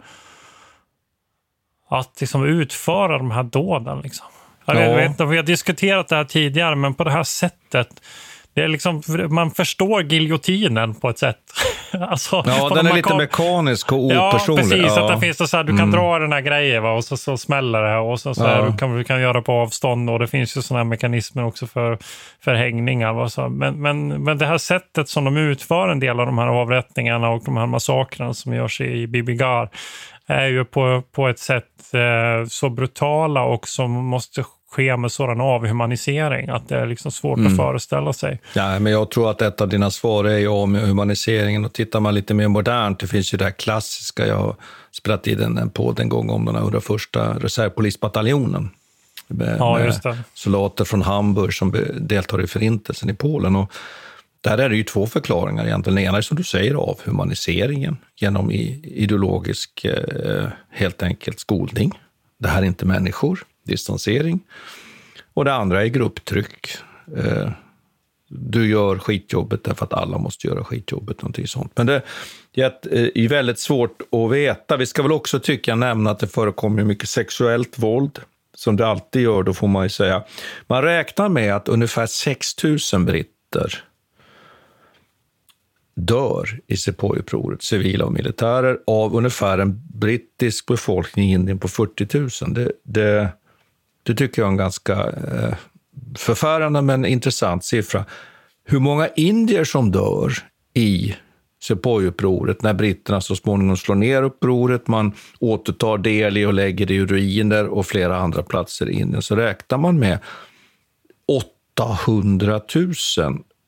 att 1.91 2.21
liksom, 2.21 2.45
utföra 2.45 3.19
de 3.19 3.31
här 3.31 3.43
dåden. 3.43 4.01
Liksom. 4.01 4.27
Jag 4.66 4.75
vet, 4.75 4.89
Ja. 5.19 5.25
vet 5.25 5.31
vi 5.31 5.37
har 5.37 5.45
diskuterat 5.45 6.09
det 6.09 6.16
här 6.16 6.25
tidigare, 6.25 6.77
men 6.77 6.95
på 6.95 7.05
det 7.05 7.11
här 7.11 7.23
sättet 7.23 7.89
det 8.55 8.62
är 8.62 8.68
liksom, 8.68 9.03
man 9.30 9.51
förstår 9.51 10.03
giljotinen 10.03 10.94
på 10.94 11.09
ett 11.09 11.18
sätt. 11.18 11.36
alltså, 12.09 12.42
Ja, 12.46 12.68
den 12.74 12.84
de 12.84 12.90
är 12.90 12.94
lite 12.94 13.09
kom- 13.09 13.16
mekanisk 13.18 13.92
och 13.92 14.12
Ja, 14.12 14.28
opersonlig. 14.28 14.64
precis. 14.64 14.86
Ja. 14.96 15.05
Att 15.12 15.14
det 15.20 15.26
finns 15.26 15.51
så 15.51 15.57
här, 15.57 15.64
du 15.64 15.70
kan 15.72 15.78
Mm. 15.80 15.90
dra 15.90 16.18
den 16.18 16.32
här 16.32 16.40
grejen 16.40 16.82
va? 16.82 16.92
och 16.92 17.05
så, 17.05 17.16
så 17.16 17.36
smäller 17.36 17.82
det 17.82 17.96
och 17.99 18.20
så, 18.20 18.34
så 18.34 18.46
här, 18.46 18.59
Ja. 18.59 18.64
du 18.70 18.76
kan, 18.78 18.96
du 18.96 19.05
kan 19.05 19.20
göra 19.20 19.42
på 19.42 19.53
avstånd 19.53 20.11
och 20.11 20.18
det 20.18 20.26
finns 20.26 20.57
ju 20.57 20.62
sådana 20.62 20.84
mekanismer 20.84 21.44
också 21.44 21.66
för, 21.66 21.99
för 22.44 22.55
hängningar. 22.55 23.12
Va? 23.12 23.28
Så, 23.28 23.49
men, 23.49 23.82
men, 23.82 24.24
men 24.24 24.38
det 24.38 24.46
här 24.46 24.59
sättet 24.59 25.09
som 25.09 25.24
de 25.24 25.36
utför 25.36 25.88
en 25.88 26.01
del 26.01 26.20
av 26.20 26.26
de 26.26 26.38
här 26.38 26.46
avrättningarna 26.49 27.28
och 27.30 27.42
de 27.44 27.57
här 27.57 27.66
massakrerna 27.66 28.34
som 28.34 28.55
görs 28.55 28.80
i 28.80 29.07
Bibigar 29.07 29.68
är 30.26 30.46
ju 30.46 30.64
på, 30.64 31.03
på 31.14 31.28
ett 31.28 31.38
sätt 31.38 31.64
eh, 31.94 32.46
så 32.49 32.68
brutala 32.70 33.42
och 33.42 33.68
som 33.68 33.90
måste 33.92 34.44
ske 34.71 34.97
med 34.97 35.12
sådan 35.12 35.41
avhumanisering 35.41 36.49
att 36.49 36.69
det 36.69 36.77
är 36.77 36.87
liksom 36.87 37.11
svårt 37.11 37.39
Mm. 37.39 37.53
att 37.53 37.57
föreställa 37.57 38.12
sig. 38.12 38.41
Ja, 38.55 38.79
men 38.79 38.93
jag 38.93 39.11
tror 39.11 39.31
att 39.31 39.43
ett 39.43 39.61
av 39.61 39.69
dina 39.69 39.91
svar 39.91 40.25
är 40.25 40.39
ju 40.39 40.49
om 40.49 40.75
humaniseringen. 40.75 41.64
Och 41.64 41.73
tittar 41.73 42.01
man 42.01 42.14
lite 42.14 42.35
mer 42.35 42.49
modernt, 42.49 42.99
det 43.01 43.07
finns 43.07 43.35
ju 43.35 43.39
det 43.39 43.45
här 43.45 43.51
klassiska, 43.51 44.27
jag 44.27 44.37
har 44.37 44.57
spelat 44.93 45.27
in 45.27 45.41
en, 45.43 45.59
en 45.59 45.71
podd 45.71 46.01
en 46.01 46.09
gång 46.09 46.31
om 46.31 46.45
den 46.45 46.55
här 46.55 46.62
101 46.62 46.83
reservpolisbataljonen. 47.43 48.71
Med, 49.29 49.57
Ja, 49.59 49.85
just 49.85 50.03
det. 50.03 50.19
soldater 50.35 50.85
från 50.85 51.03
Hamburg 51.03 51.55
som 51.55 51.75
deltar 52.01 52.43
i 52.43 52.47
förintelsen 52.47 53.11
i 53.11 53.14
Polen. 53.14 53.57
Och 53.57 53.73
där 54.41 54.59
är 54.59 54.69
det 54.69 54.77
ju 54.77 54.83
två 54.85 55.07
förklaringar 55.07 55.66
egentligen. 55.66 55.95
Den 55.97 56.05
ena 56.05 56.19
är 56.19 56.23
som 56.23 56.37
du 56.37 56.45
säger 56.45 56.75
avhumaniseringen 56.75 57.97
genom 58.16 58.51
i, 58.51 58.81
ideologisk, 58.85 59.85
eh, 59.85 60.47
helt 60.71 61.03
enkelt, 61.03 61.41
skolning. 61.41 61.93
Det 62.39 62.49
här 62.49 62.62
är 62.62 62.66
inte 62.66 62.87
människor, 62.87 63.39
distansering. 63.69 64.41
Och 65.35 65.45
det 65.45 65.55
andra 65.55 65.85
är 65.85 65.87
grupptryck. 65.87 66.69
Eh, 67.16 67.51
du 68.29 68.71
gör 68.71 68.99
skitjobbet 68.99 69.64
därför 69.64 69.85
att 69.85 69.93
alla 69.93 70.19
måste 70.19 70.47
göra 70.47 70.64
skitjobbet. 70.64 71.23
Någonting 71.23 71.47
sånt. 71.47 71.73
Men 71.77 71.87
det 71.87 72.03
är 72.55 73.19
eh, 73.19 73.29
väldigt 73.29 73.59
svårt 73.59 74.03
att 74.12 74.31
veta. 74.31 74.77
Vi 74.77 74.87
ska 74.87 75.03
väl 75.03 75.12
också 75.12 75.41
tycka 75.41 75.75
nämna 75.75 76.11
att 76.11 76.19
det 76.19 76.27
förekommer 76.27 76.85
mycket 76.85 77.09
sexuellt 77.09 77.79
våld. 77.79 78.19
Som 78.55 78.77
det 78.77 78.87
alltid 78.87 79.23
gör, 79.23 79.43
då 79.43 79.55
får 79.55 79.69
man 79.69 79.83
ju 79.83 79.89
säga. 79.89 80.25
Man 80.66 80.83
räknar 80.83 81.29
med 81.29 81.57
att 81.57 81.69
ungefär 81.69 82.07
6 82.07 82.64
000 82.64 83.05
britter 83.05 83.85
dör 85.99 86.61
i 86.66 86.75
Sepoy-upproret, 86.75 87.62
civila 87.62 88.05
och 88.05 88.12
militärer, 88.12 88.79
av 88.87 89.16
ungefär 89.16 89.59
en 89.59 89.83
brittisk 89.95 90.66
befolkning 90.66 91.31
i 91.31 91.33
Indien 91.33 91.59
på 91.59 91.69
40 91.69 92.19
000. 92.45 92.55
Det, 92.55 92.73
det, 92.83 93.29
det 94.03 94.14
tycker 94.14 94.42
jag 94.42 94.46
är 94.46 94.51
en 94.53 94.57
ganska 94.57 94.92
eh, 94.94 95.55
förfärande 96.16 96.82
men 96.82 97.05
intressant 97.05 97.64
siffra. 97.64 98.05
Hur 98.64 98.78
många 98.78 99.09
indier 99.09 99.64
som 99.64 99.90
dör 99.90 100.32
i 100.74 101.16
Sepoy-upproret 101.62 102.62
när 102.62 102.74
britterna 102.74 103.20
så 103.20 103.36
småningom 103.36 103.76
slår 103.76 103.94
ner 103.94 104.22
upproret, 104.22 104.88
man 104.88 105.12
återtar 105.40 105.99
Delhi 105.99 106.46
och 106.46 106.55
lägger 106.55 106.86
det 106.86 106.94
i 106.94 107.07
ruiner 107.07 107.66
och 107.66 107.86
flera 107.86 108.16
andra 108.16 108.42
platser 108.42 108.90
i 108.90 109.01
Indien, 109.01 109.22
så 109.22 109.36
räknar 109.36 109.78
man 109.78 109.99
med 109.99 110.18
800 111.76 112.61
000. 112.74 112.94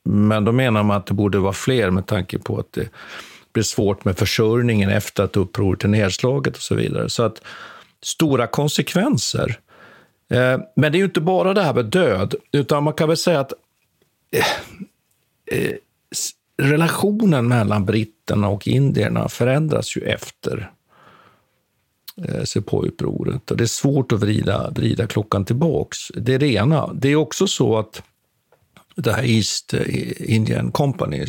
Men 0.03 0.45
då 0.45 0.51
menar 0.51 0.83
man 0.83 0.97
att 0.97 1.05
det 1.05 1.13
borde 1.13 1.39
vara 1.39 1.53
fler 1.53 1.89
med 1.89 2.07
tanke 2.07 2.39
på 2.39 2.59
att 2.59 2.73
det 2.73 2.89
blir 3.53 3.63
svårt 3.63 4.05
med 4.05 4.17
försörjningen 4.17 4.89
efter 4.89 5.23
att 5.23 5.37
upproret 5.37 5.83
är 5.83 5.87
nedslaget 5.87 6.55
och 6.55 6.61
så 6.61 6.75
vidare. 6.75 7.09
Så 7.09 7.23
att 7.23 7.41
stora 8.01 8.47
konsekvenser. 8.47 9.59
Eh, 10.31 10.59
men 10.75 10.91
det 10.91 10.97
är 10.97 10.99
ju 10.99 11.05
inte 11.05 11.21
bara 11.21 11.53
det 11.53 11.63
här 11.63 11.73
med 11.73 11.85
död, 11.85 12.35
utan 12.51 12.83
man 12.83 12.93
kan 12.93 13.07
väl 13.07 13.17
säga 13.17 13.39
att 13.39 13.53
eh, 14.31 14.45
eh, 15.59 15.75
relationen 16.57 17.47
mellan 17.47 17.85
britterna 17.85 18.47
och 18.47 18.67
indierna 18.67 19.29
förändras 19.29 19.97
ju 19.97 20.01
efter 20.01 20.71
Sepoy-upproret. 22.43 23.51
Och 23.51 23.57
det 23.57 23.63
är 23.63 23.67
svårt 23.67 24.11
att 24.11 24.19
vrida, 24.19 24.69
vrida 24.69 25.07
klockan 25.07 25.45
tillbaks. 25.45 25.97
Det 26.15 26.33
är 26.33 26.39
det 26.39 26.53
ena. 26.53 26.93
Det 26.93 27.09
är 27.09 27.15
också 27.15 27.47
så 27.47 27.77
att 27.77 28.03
det 28.95 29.11
här 29.11 29.23
East 29.23 29.73
Indian 30.19 30.71
Company, 30.71 31.25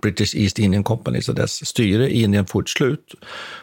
British 0.00 0.36
East 0.36 0.58
Indian 0.58 0.84
Company, 0.84 1.22
så 1.22 1.32
dess 1.32 1.66
styre 1.66 2.10
i 2.10 2.22
Indien 2.22 2.46
får 2.46 2.62
ett 2.62 2.68
slut. 2.68 3.14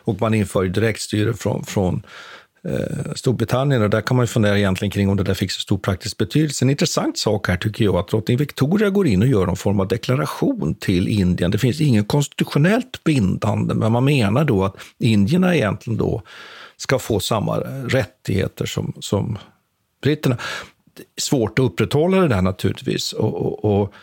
Och 0.03 0.21
man 0.21 0.33
inför 0.33 0.65
direktstyre 0.65 1.33
från, 1.33 1.65
från 1.65 2.03
eh, 2.67 3.13
Storbritannien 3.15 3.81
och 3.81 3.89
där 3.89 4.01
kan 4.01 4.17
man 4.17 4.23
ju 4.23 4.27
fundera 4.27 4.57
egentligen 4.57 4.91
kring 4.91 5.09
om 5.09 5.17
det 5.17 5.23
där 5.23 5.33
fick 5.33 5.51
så 5.51 5.61
stor 5.61 5.77
praktisk 5.77 6.17
betydelse. 6.17 6.65
En 6.65 6.69
intressant 6.69 7.17
sak 7.17 7.47
här 7.47 7.57
tycker 7.57 7.85
jag 7.85 7.95
att 7.95 8.07
drottning 8.07 8.37
Victoria 8.37 8.89
går 8.89 9.07
in 9.07 9.21
och 9.21 9.27
gör 9.27 9.45
någon 9.45 9.55
form 9.55 9.79
av 9.79 9.87
deklaration 9.87 10.75
till 10.75 11.07
Indien. 11.07 11.51
Det 11.51 11.57
finns 11.57 11.81
ingen 11.81 12.05
konstitutionellt 12.05 13.03
bindande, 13.03 13.73
men 13.73 13.91
man 13.91 14.05
menar 14.05 14.43
då 14.43 14.63
att 14.63 14.75
indierna 14.99 15.55
egentligen 15.55 15.97
då 15.97 16.21
ska 16.77 16.99
få 16.99 17.19
samma 17.19 17.57
rättigheter 17.87 18.65
som, 18.65 18.93
som 18.99 19.37
britterna. 20.01 20.37
Svårt 21.17 21.59
att 21.59 21.65
upprätthålla 21.65 22.21
det 22.21 22.27
där 22.27 22.41
naturligtvis. 22.41 23.13
Och, 23.13 23.33
och, 23.33 23.81
och, 23.81 23.93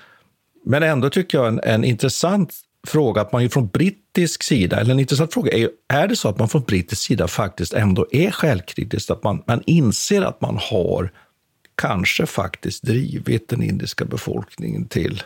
men 0.64 0.82
ändå 0.82 1.10
tycker 1.10 1.38
jag 1.38 1.48
en, 1.48 1.60
en 1.64 1.84
intressant 1.84 2.54
fråga 2.86 3.20
att 3.20 3.32
man 3.32 3.42
ju 3.42 3.48
från 3.48 3.66
brittisk 3.66 4.42
sida, 4.42 4.80
eller 4.80 4.94
en 4.94 5.00
intressant 5.00 5.34
fråga 5.34 5.52
är 5.52 5.58
ju, 5.58 5.68
är 5.88 6.08
det 6.08 6.16
så 6.16 6.28
att 6.28 6.38
man 6.38 6.48
från 6.48 6.62
brittisk 6.62 7.02
sida 7.02 7.28
faktiskt 7.28 7.72
ändå 7.72 8.06
är 8.10 8.30
självkritisk, 8.30 9.10
att 9.10 9.24
man, 9.24 9.42
man 9.46 9.62
inser 9.66 10.22
att 10.22 10.40
man 10.40 10.58
har 10.60 11.10
kanske 11.76 12.26
faktiskt 12.26 12.82
drivit 12.82 13.48
den 13.48 13.62
indiska 13.62 14.04
befolkningen 14.04 14.88
till, 14.88 15.22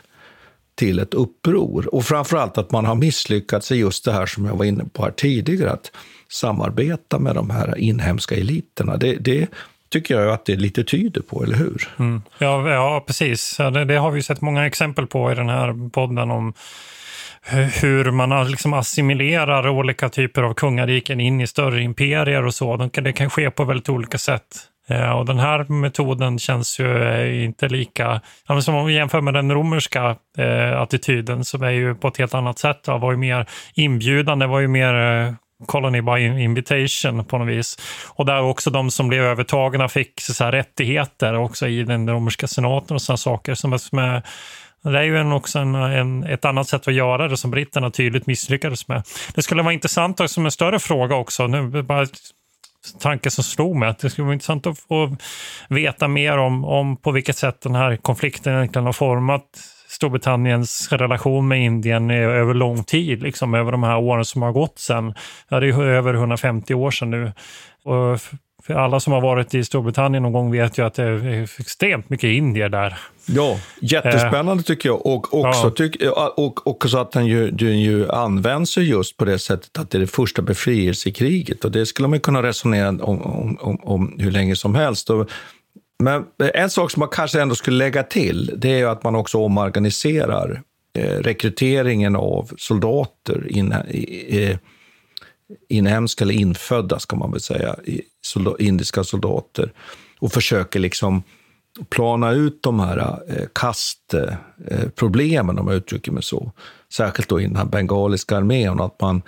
till 0.75 0.99
ett 0.99 1.15
uppror. 1.15 1.95
Och 1.95 2.05
framförallt 2.05 2.59
att 2.59 2.71
man 2.71 2.85
har 2.85 2.95
misslyckats 2.95 3.73
i 3.73 3.77
just 3.77 4.05
det 4.05 4.13
här 4.13 4.27
som 4.27 4.45
jag 4.45 4.57
var 4.57 4.65
inne 4.65 4.85
på 4.85 5.03
här 5.03 5.11
tidigare, 5.11 5.71
att 5.71 5.93
samarbeta 6.29 7.19
med 7.19 7.35
de 7.35 7.51
här 7.51 7.79
inhemska 7.79 8.35
eliterna. 8.35 8.97
Det, 8.97 9.15
det 9.15 9.49
tycker 9.89 10.21
jag 10.21 10.33
att 10.33 10.45
det 10.45 10.57
lite 10.57 10.85
tyder 10.85 11.21
på, 11.21 11.45
eller 11.45 11.57
hur? 11.57 11.89
Mm. 11.99 12.23
Ja, 12.39 12.71
ja, 12.71 13.05
precis. 13.07 13.57
Det, 13.57 13.85
det 13.85 13.97
har 13.97 14.11
vi 14.11 14.23
sett 14.23 14.41
många 14.41 14.67
exempel 14.67 15.07
på 15.07 15.33
i 15.33 15.35
den 15.35 15.49
här 15.49 15.91
podden 15.91 16.31
om 16.31 16.55
hur 17.83 18.11
man 18.11 18.51
liksom 18.51 18.73
assimilerar 18.73 19.69
olika 19.69 20.09
typer 20.09 20.43
av 20.43 20.55
kungariken 20.55 21.21
in 21.21 21.41
i 21.41 21.47
större 21.47 21.83
imperier 21.83 22.45
och 22.45 22.55
så. 22.55 22.77
Det 22.77 23.13
kan 23.13 23.31
ske 23.31 23.51
på 23.51 23.65
väldigt 23.65 23.89
olika 23.89 24.19
sätt. 24.19 24.45
Eh, 24.89 25.11
och 25.11 25.27
den 25.27 25.39
här 25.39 25.73
metoden 25.73 26.39
känns 26.39 26.81
ju 26.81 27.03
eh, 27.03 27.45
inte 27.45 27.69
lika... 27.69 28.21
Som 28.61 28.75
om 28.75 28.87
vi 28.87 28.95
jämför 28.95 29.21
med 29.21 29.35
den 29.35 29.53
romerska 29.53 30.17
eh, 30.39 30.81
attityden 30.81 31.45
som 31.45 31.63
är 31.63 31.71
ju 31.71 31.95
på 31.95 32.09
ett 32.09 32.17
helt 32.17 32.35
annat 32.35 32.59
sätt. 32.59 32.85
Det 32.85 32.99
var 32.99 33.11
ju 33.11 33.19
mer 33.19 33.47
inbjudande, 33.75 34.47
var 34.47 34.61
ju 34.61 34.69
mer 34.69 35.35
colony 35.67 36.01
by 36.01 36.43
invitation 36.43 37.25
på 37.25 37.39
något 37.39 37.49
vis. 37.49 37.77
Och 38.09 38.27
där 38.27 38.43
också 38.43 38.71
de 38.71 38.91
som 38.91 39.09
blev 39.09 39.25
övertagna 39.25 39.89
fick 39.89 40.21
så 40.21 40.45
här 40.45 40.53
rättigheter 40.53 41.35
också 41.35 41.67
i 41.69 41.83
den 41.83 42.11
romerska 42.11 42.47
senaten 42.47 42.95
och 42.95 43.03
sådana 43.03 43.17
saker 43.17 43.55
som 43.55 43.73
är 43.99 44.23
det 44.83 44.99
är 44.99 45.03
ju 45.03 45.19
en, 45.19 45.33
också 45.33 45.59
en, 45.59 45.75
en, 45.75 46.25
ett 46.25 46.45
annat 46.45 46.69
sätt 46.69 46.89
att 46.89 46.95
göra 46.95 47.29
det 47.29 47.37
som 47.37 47.51
britterna 47.51 47.91
tydligt 47.91 48.27
misslyckades 48.27 48.89
med. 48.89 49.03
Det 49.35 49.43
skulle 49.43 49.63
vara 49.63 49.73
intressant 49.73 50.21
och 50.21 50.31
som 50.31 50.45
en 50.45 50.51
större 50.51 50.79
fråga 50.79 51.17
också, 51.17 51.47
nu 51.47 51.83
bara 51.83 52.07
tanke 53.01 53.31
som 53.31 53.45
slog 53.45 53.77
mig, 53.77 53.89
att 53.89 53.99
det 53.99 54.11
skulle 54.11 54.25
vara 54.25 54.35
intressant 54.35 54.67
att 54.67 54.79
få 54.79 55.17
veta 55.69 56.09
mer 56.09 56.39
om, 56.39 56.65
om 56.65 56.97
på 56.97 57.13
vilket 57.13 57.37
sätt 57.37 57.61
den 57.61 57.75
här 57.75 57.97
konflikten 57.97 58.55
egentligen 58.55 58.87
har 58.87 58.93
format 58.93 59.45
Storbritanniens 59.89 60.93
relation 60.93 61.49
med 61.49 61.65
Indien 61.65 62.11
över 62.11 62.55
lång 62.55 62.85
tid, 62.85 63.23
liksom 63.23 63.55
över 63.55 63.73
de 63.73 63.83
här 63.83 63.99
åren 63.99 64.25
som 64.25 64.43
har 64.43 64.53
gått 64.53 64.79
sen. 64.79 65.15
Ja, 65.49 65.61
det 65.61 65.67
är 65.67 65.69
ju 65.69 65.91
över 65.91 66.15
150 66.15 66.75
år 66.75 66.91
sedan 66.91 67.11
nu. 67.11 67.33
Och 67.85 68.21
för 68.69 68.75
alla 68.75 69.01
som 69.01 69.13
har 69.13 69.21
varit 69.21 69.55
i 69.55 69.65
Storbritannien 69.65 70.23
någon 70.23 70.33
gång 70.33 70.53
vet 70.53 70.79
ju 70.79 70.87
att 70.87 70.95
det 70.95 71.03
är 71.03 71.43
extremt 71.61 72.11
mycket 72.11 72.29
indier 72.29 72.69
där. 72.69 72.99
Ja, 73.27 73.59
jättespännande 73.81 74.63
tycker 74.63 74.89
jag. 74.89 75.07
Och 75.07 75.35
också, 75.35 75.67
Ja. 75.67 75.71
tyck, 75.71 75.97
och 76.37 76.67
också 76.67 76.99
att 76.99 77.13
den 77.13 77.27
ju, 77.27 77.51
den 77.51 77.81
ju 77.81 78.11
används 78.11 78.79
ju 78.79 78.83
just 78.83 79.17
på 79.17 79.25
det 79.25 79.39
sättet 79.39 79.79
att 79.79 79.91
det 79.91 79.99
är 79.99 80.01
det 80.01 80.07
första 80.07 80.43
befrielsekriget. 80.43 81.65
Och 81.65 81.71
det 81.71 81.87
skulle 81.87 82.09
man 82.09 82.21
kunna 82.21 82.43
resonera 82.43 82.89
om, 82.89 83.23
om, 83.23 83.59
om, 83.61 83.77
om 83.83 84.17
hur 84.19 84.31
länge 84.31 84.57
som 84.57 84.75
helst. 84.75 85.11
Och, 85.11 85.31
men 86.03 86.25
en 86.55 86.71
sak 86.71 86.91
som 86.91 87.01
man 87.01 87.09
kanske 87.13 87.41
ändå 87.43 87.55
skulle 87.55 87.77
lägga 87.77 88.03
till, 88.03 88.53
det 88.57 88.81
är 88.81 88.87
att 88.87 89.03
man 89.03 89.15
också 89.15 89.39
omorganiserar 89.39 90.63
eh, 90.99 91.03
rekryteringen 91.03 92.17
av 92.17 92.51
soldater 92.57 93.47
in, 93.49 93.75
i, 93.91 94.45
eh, 94.45 94.57
inhemska 95.69 96.25
eller 96.25 96.35
infödda, 96.35 96.99
ska 96.99 97.17
man 97.17 97.33
väl 97.33 97.41
säga, 97.41 97.77
indiska 98.59 99.05
soldater 99.05 99.73
och 100.21 100.33
försöker 100.33 100.81
liksom 100.81 101.23
plana 101.91 102.33
ut 102.33 102.63
de 102.63 102.81
här 102.81 103.21
eh, 103.29 103.47
kastproblemen, 103.53 105.57
eh, 105.57 105.63
om 105.63 105.69
jag 105.69 105.77
uttrycker 105.77 106.13
mig 106.13 106.23
så. 106.23 106.53
Särskilt 106.93 107.29
då 107.29 107.41
i 107.41 107.43
den 107.43 107.57
här 107.57 107.65
bengaliska 107.65 108.37
armén, 108.37 108.81
att 108.81 109.01
man 109.01 109.23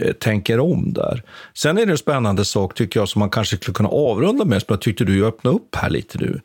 eh, 0.00 0.12
tänker 0.12 0.60
om 0.60 0.92
där. 0.92 1.22
Sen 1.54 1.78
är 1.78 1.86
det 1.86 1.92
en 1.92 1.98
spännande 1.98 2.44
sak, 2.44 2.74
tycker 2.74 3.00
jag, 3.00 3.08
som 3.08 3.20
man 3.20 3.30
kanske 3.30 3.56
skulle 3.56 3.74
kunna 3.74 3.88
avrunda 3.88 4.44
med, 4.44 4.62
som 4.62 4.66
jag 4.68 4.80
tyckte 4.80 5.04
du 5.04 5.26
öppnade 5.26 5.56
upp 5.56 5.74
här 5.74 5.90
lite 5.90 6.18
nu. 6.18 6.40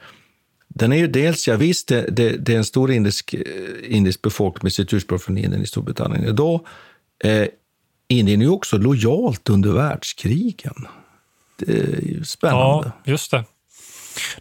Den 0.68 0.92
är 0.92 0.98
ju 0.98 1.08
dels, 1.08 1.48
ja 1.48 1.56
visst, 1.56 1.88
det, 1.88 2.06
det, 2.12 2.30
det 2.30 2.54
är 2.54 2.58
en 2.58 2.66
stor 2.66 2.92
indisk, 2.92 3.34
eh, 3.34 3.96
indisk 3.96 4.22
befolkning 4.22 4.64
med 4.64 4.74
sitt 4.74 4.94
ursprung 4.94 5.20
från 5.20 5.38
Indien 5.38 5.64
i 5.64 5.68
Storbritannien 5.68 6.26
idag. 6.26 6.66
Eh, 7.24 7.48
Indien 8.08 8.42
är 8.42 8.46
ju 8.46 8.52
också 8.52 8.78
lojalt 8.78 9.50
under 9.50 9.72
världskrigen. 9.72 10.88
Det 11.60 11.72
är 11.72 12.02
ju 12.02 12.24
spännande. 12.24 12.92
Ja, 13.04 13.12
just 13.12 13.32
det. 13.32 13.44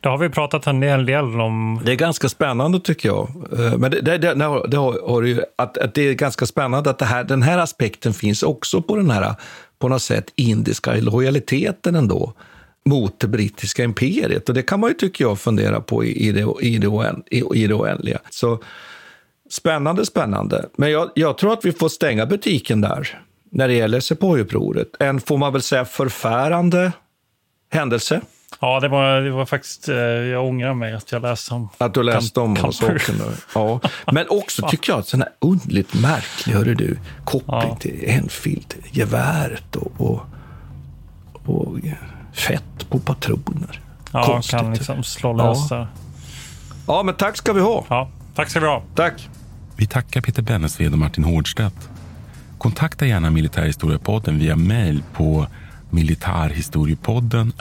Det 0.00 0.08
har 0.08 0.18
vi 0.18 0.28
pratat 0.28 0.66
en 0.66 0.80
del, 0.80 1.40
om. 1.40 1.80
Det 1.84 1.92
är 1.92 1.96
ganska 1.96 2.28
spännande 2.28 2.80
tycker 2.80 3.08
jag. 3.08 3.28
Eh, 3.58 3.78
men 3.78 3.90
det, 3.90 4.00
det, 4.00 4.18
det, 4.18 4.34
det 4.68 4.76
har, 4.76 5.22
ju, 5.22 5.42
att, 5.56 5.78
att, 5.78 5.94
det 5.94 6.02
är 6.02 6.14
ganska 6.14 6.46
spännande 6.46 6.90
att 6.90 7.02
här, 7.02 7.24
den 7.24 7.42
här 7.42 7.58
aspekten 7.58 8.14
finns 8.14 8.42
också 8.42 8.82
på 8.82 8.96
den 8.96 9.10
här, 9.10 9.34
på 9.78 9.88
något 9.88 10.02
sätt, 10.02 10.32
indiska 10.36 10.94
lojaliteten 10.94 11.94
ändå 11.94 12.34
mot 12.84 13.20
det 13.20 13.28
brittiska 13.28 13.84
imperiet. 13.84 14.48
Och 14.48 14.54
det 14.54 14.62
kan 14.62 14.80
man 14.80 14.90
ju, 14.90 14.94
tycker 14.94 15.24
jag, 15.24 15.38
fundera 15.38 15.80
på 15.80 16.04
i, 16.04 16.28
i, 16.28 16.32
det, 16.32 16.54
i, 16.60 16.78
det, 16.78 16.86
oänd, 16.86 17.22
i, 17.30 17.42
i 17.54 17.66
det 17.66 17.74
oändliga. 17.74 18.18
Så 18.30 18.62
spännande, 19.50 20.06
spännande. 20.06 20.68
Men 20.76 20.90
jag, 20.90 21.10
jag 21.14 21.38
tror 21.38 21.52
att 21.52 21.64
vi 21.64 21.72
får 21.72 21.88
stänga 21.88 22.26
butiken 22.26 22.80
där 22.80 23.23
när 23.54 23.68
det 23.68 23.74
gäller 23.74 24.00
Sepoy-upproret. 24.00 24.86
En, 25.00 25.20
får 25.20 25.38
man 25.38 25.52
väl 25.52 25.62
säga, 25.62 25.84
förfärande 25.84 26.92
händelse. 27.72 28.20
Ja, 28.60 28.80
det 28.80 28.88
var, 28.88 29.20
det 29.20 29.30
var 29.30 29.46
faktiskt... 29.46 29.88
eh, 29.88 29.96
Jag 29.96 30.44
ångrar 30.46 30.74
mig 30.74 30.92
att 30.94 31.12
jag 31.12 31.22
läste 31.22 31.54
om 31.54 31.68
Att 31.78 31.94
du 31.94 32.02
läste 32.02 32.40
om 32.40 32.56
saken. 32.72 33.14
Ja. 33.54 33.80
Men 34.12 34.26
också 34.28 34.66
tycker 34.70 34.92
jag 34.92 34.98
att 35.00 35.06
sån 35.08 35.20
här 35.20 35.30
underligt 35.40 35.94
märklig, 35.94 36.54
hörru 36.54 36.74
du, 36.74 36.98
koppling 37.24 37.68
Ja. 37.70 37.76
till 37.80 38.04
Enfield, 38.06 38.74
geväret 38.92 39.76
och, 39.76 39.92
och, 40.00 40.20
och 41.44 41.76
fett 42.32 42.90
på 42.90 42.98
patroner. 42.98 43.80
Ja, 44.12 44.24
Konstigt. 44.24 44.60
kan 44.60 44.72
liksom 44.74 45.02
slå 45.04 45.32
lös 45.32 45.70
Ja. 45.70 45.76
där. 45.76 45.86
Ja, 46.86 47.02
men 47.02 47.14
tack 47.14 47.36
ska 47.36 47.52
vi 47.52 47.60
ha. 47.60 47.84
Ja, 47.88 48.10
tack 48.34 48.50
ska 48.50 48.60
vi 48.60 48.66
ha. 48.66 48.82
Tack. 48.94 49.28
Vi 49.76 49.86
tackar 49.86 50.20
Peter 50.20 50.42
Bennesved 50.42 50.92
och 50.92 50.98
Martin 50.98 51.24
Hårdstedt. 51.24 51.88
Kontakta 52.64 53.06
gärna 53.06 53.30
Militärhistoriepodden 53.30 54.38
via 54.38 54.56
mejl 54.56 55.02
på 55.12 55.46
militarhistoriepodden 55.90 57.52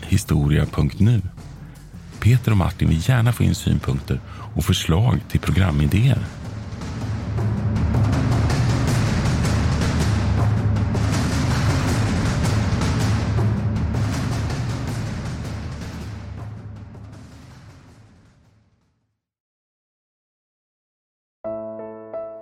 historia.nu. 0.00 1.22
Peter 2.20 2.50
och 2.50 2.56
Martin 2.56 2.88
vill 2.88 3.08
gärna 3.08 3.32
få 3.32 3.42
in 3.42 3.54
synpunkter 3.54 4.20
och 4.54 4.64
förslag 4.64 5.20
till 5.28 5.40
programidéer. 5.40 6.18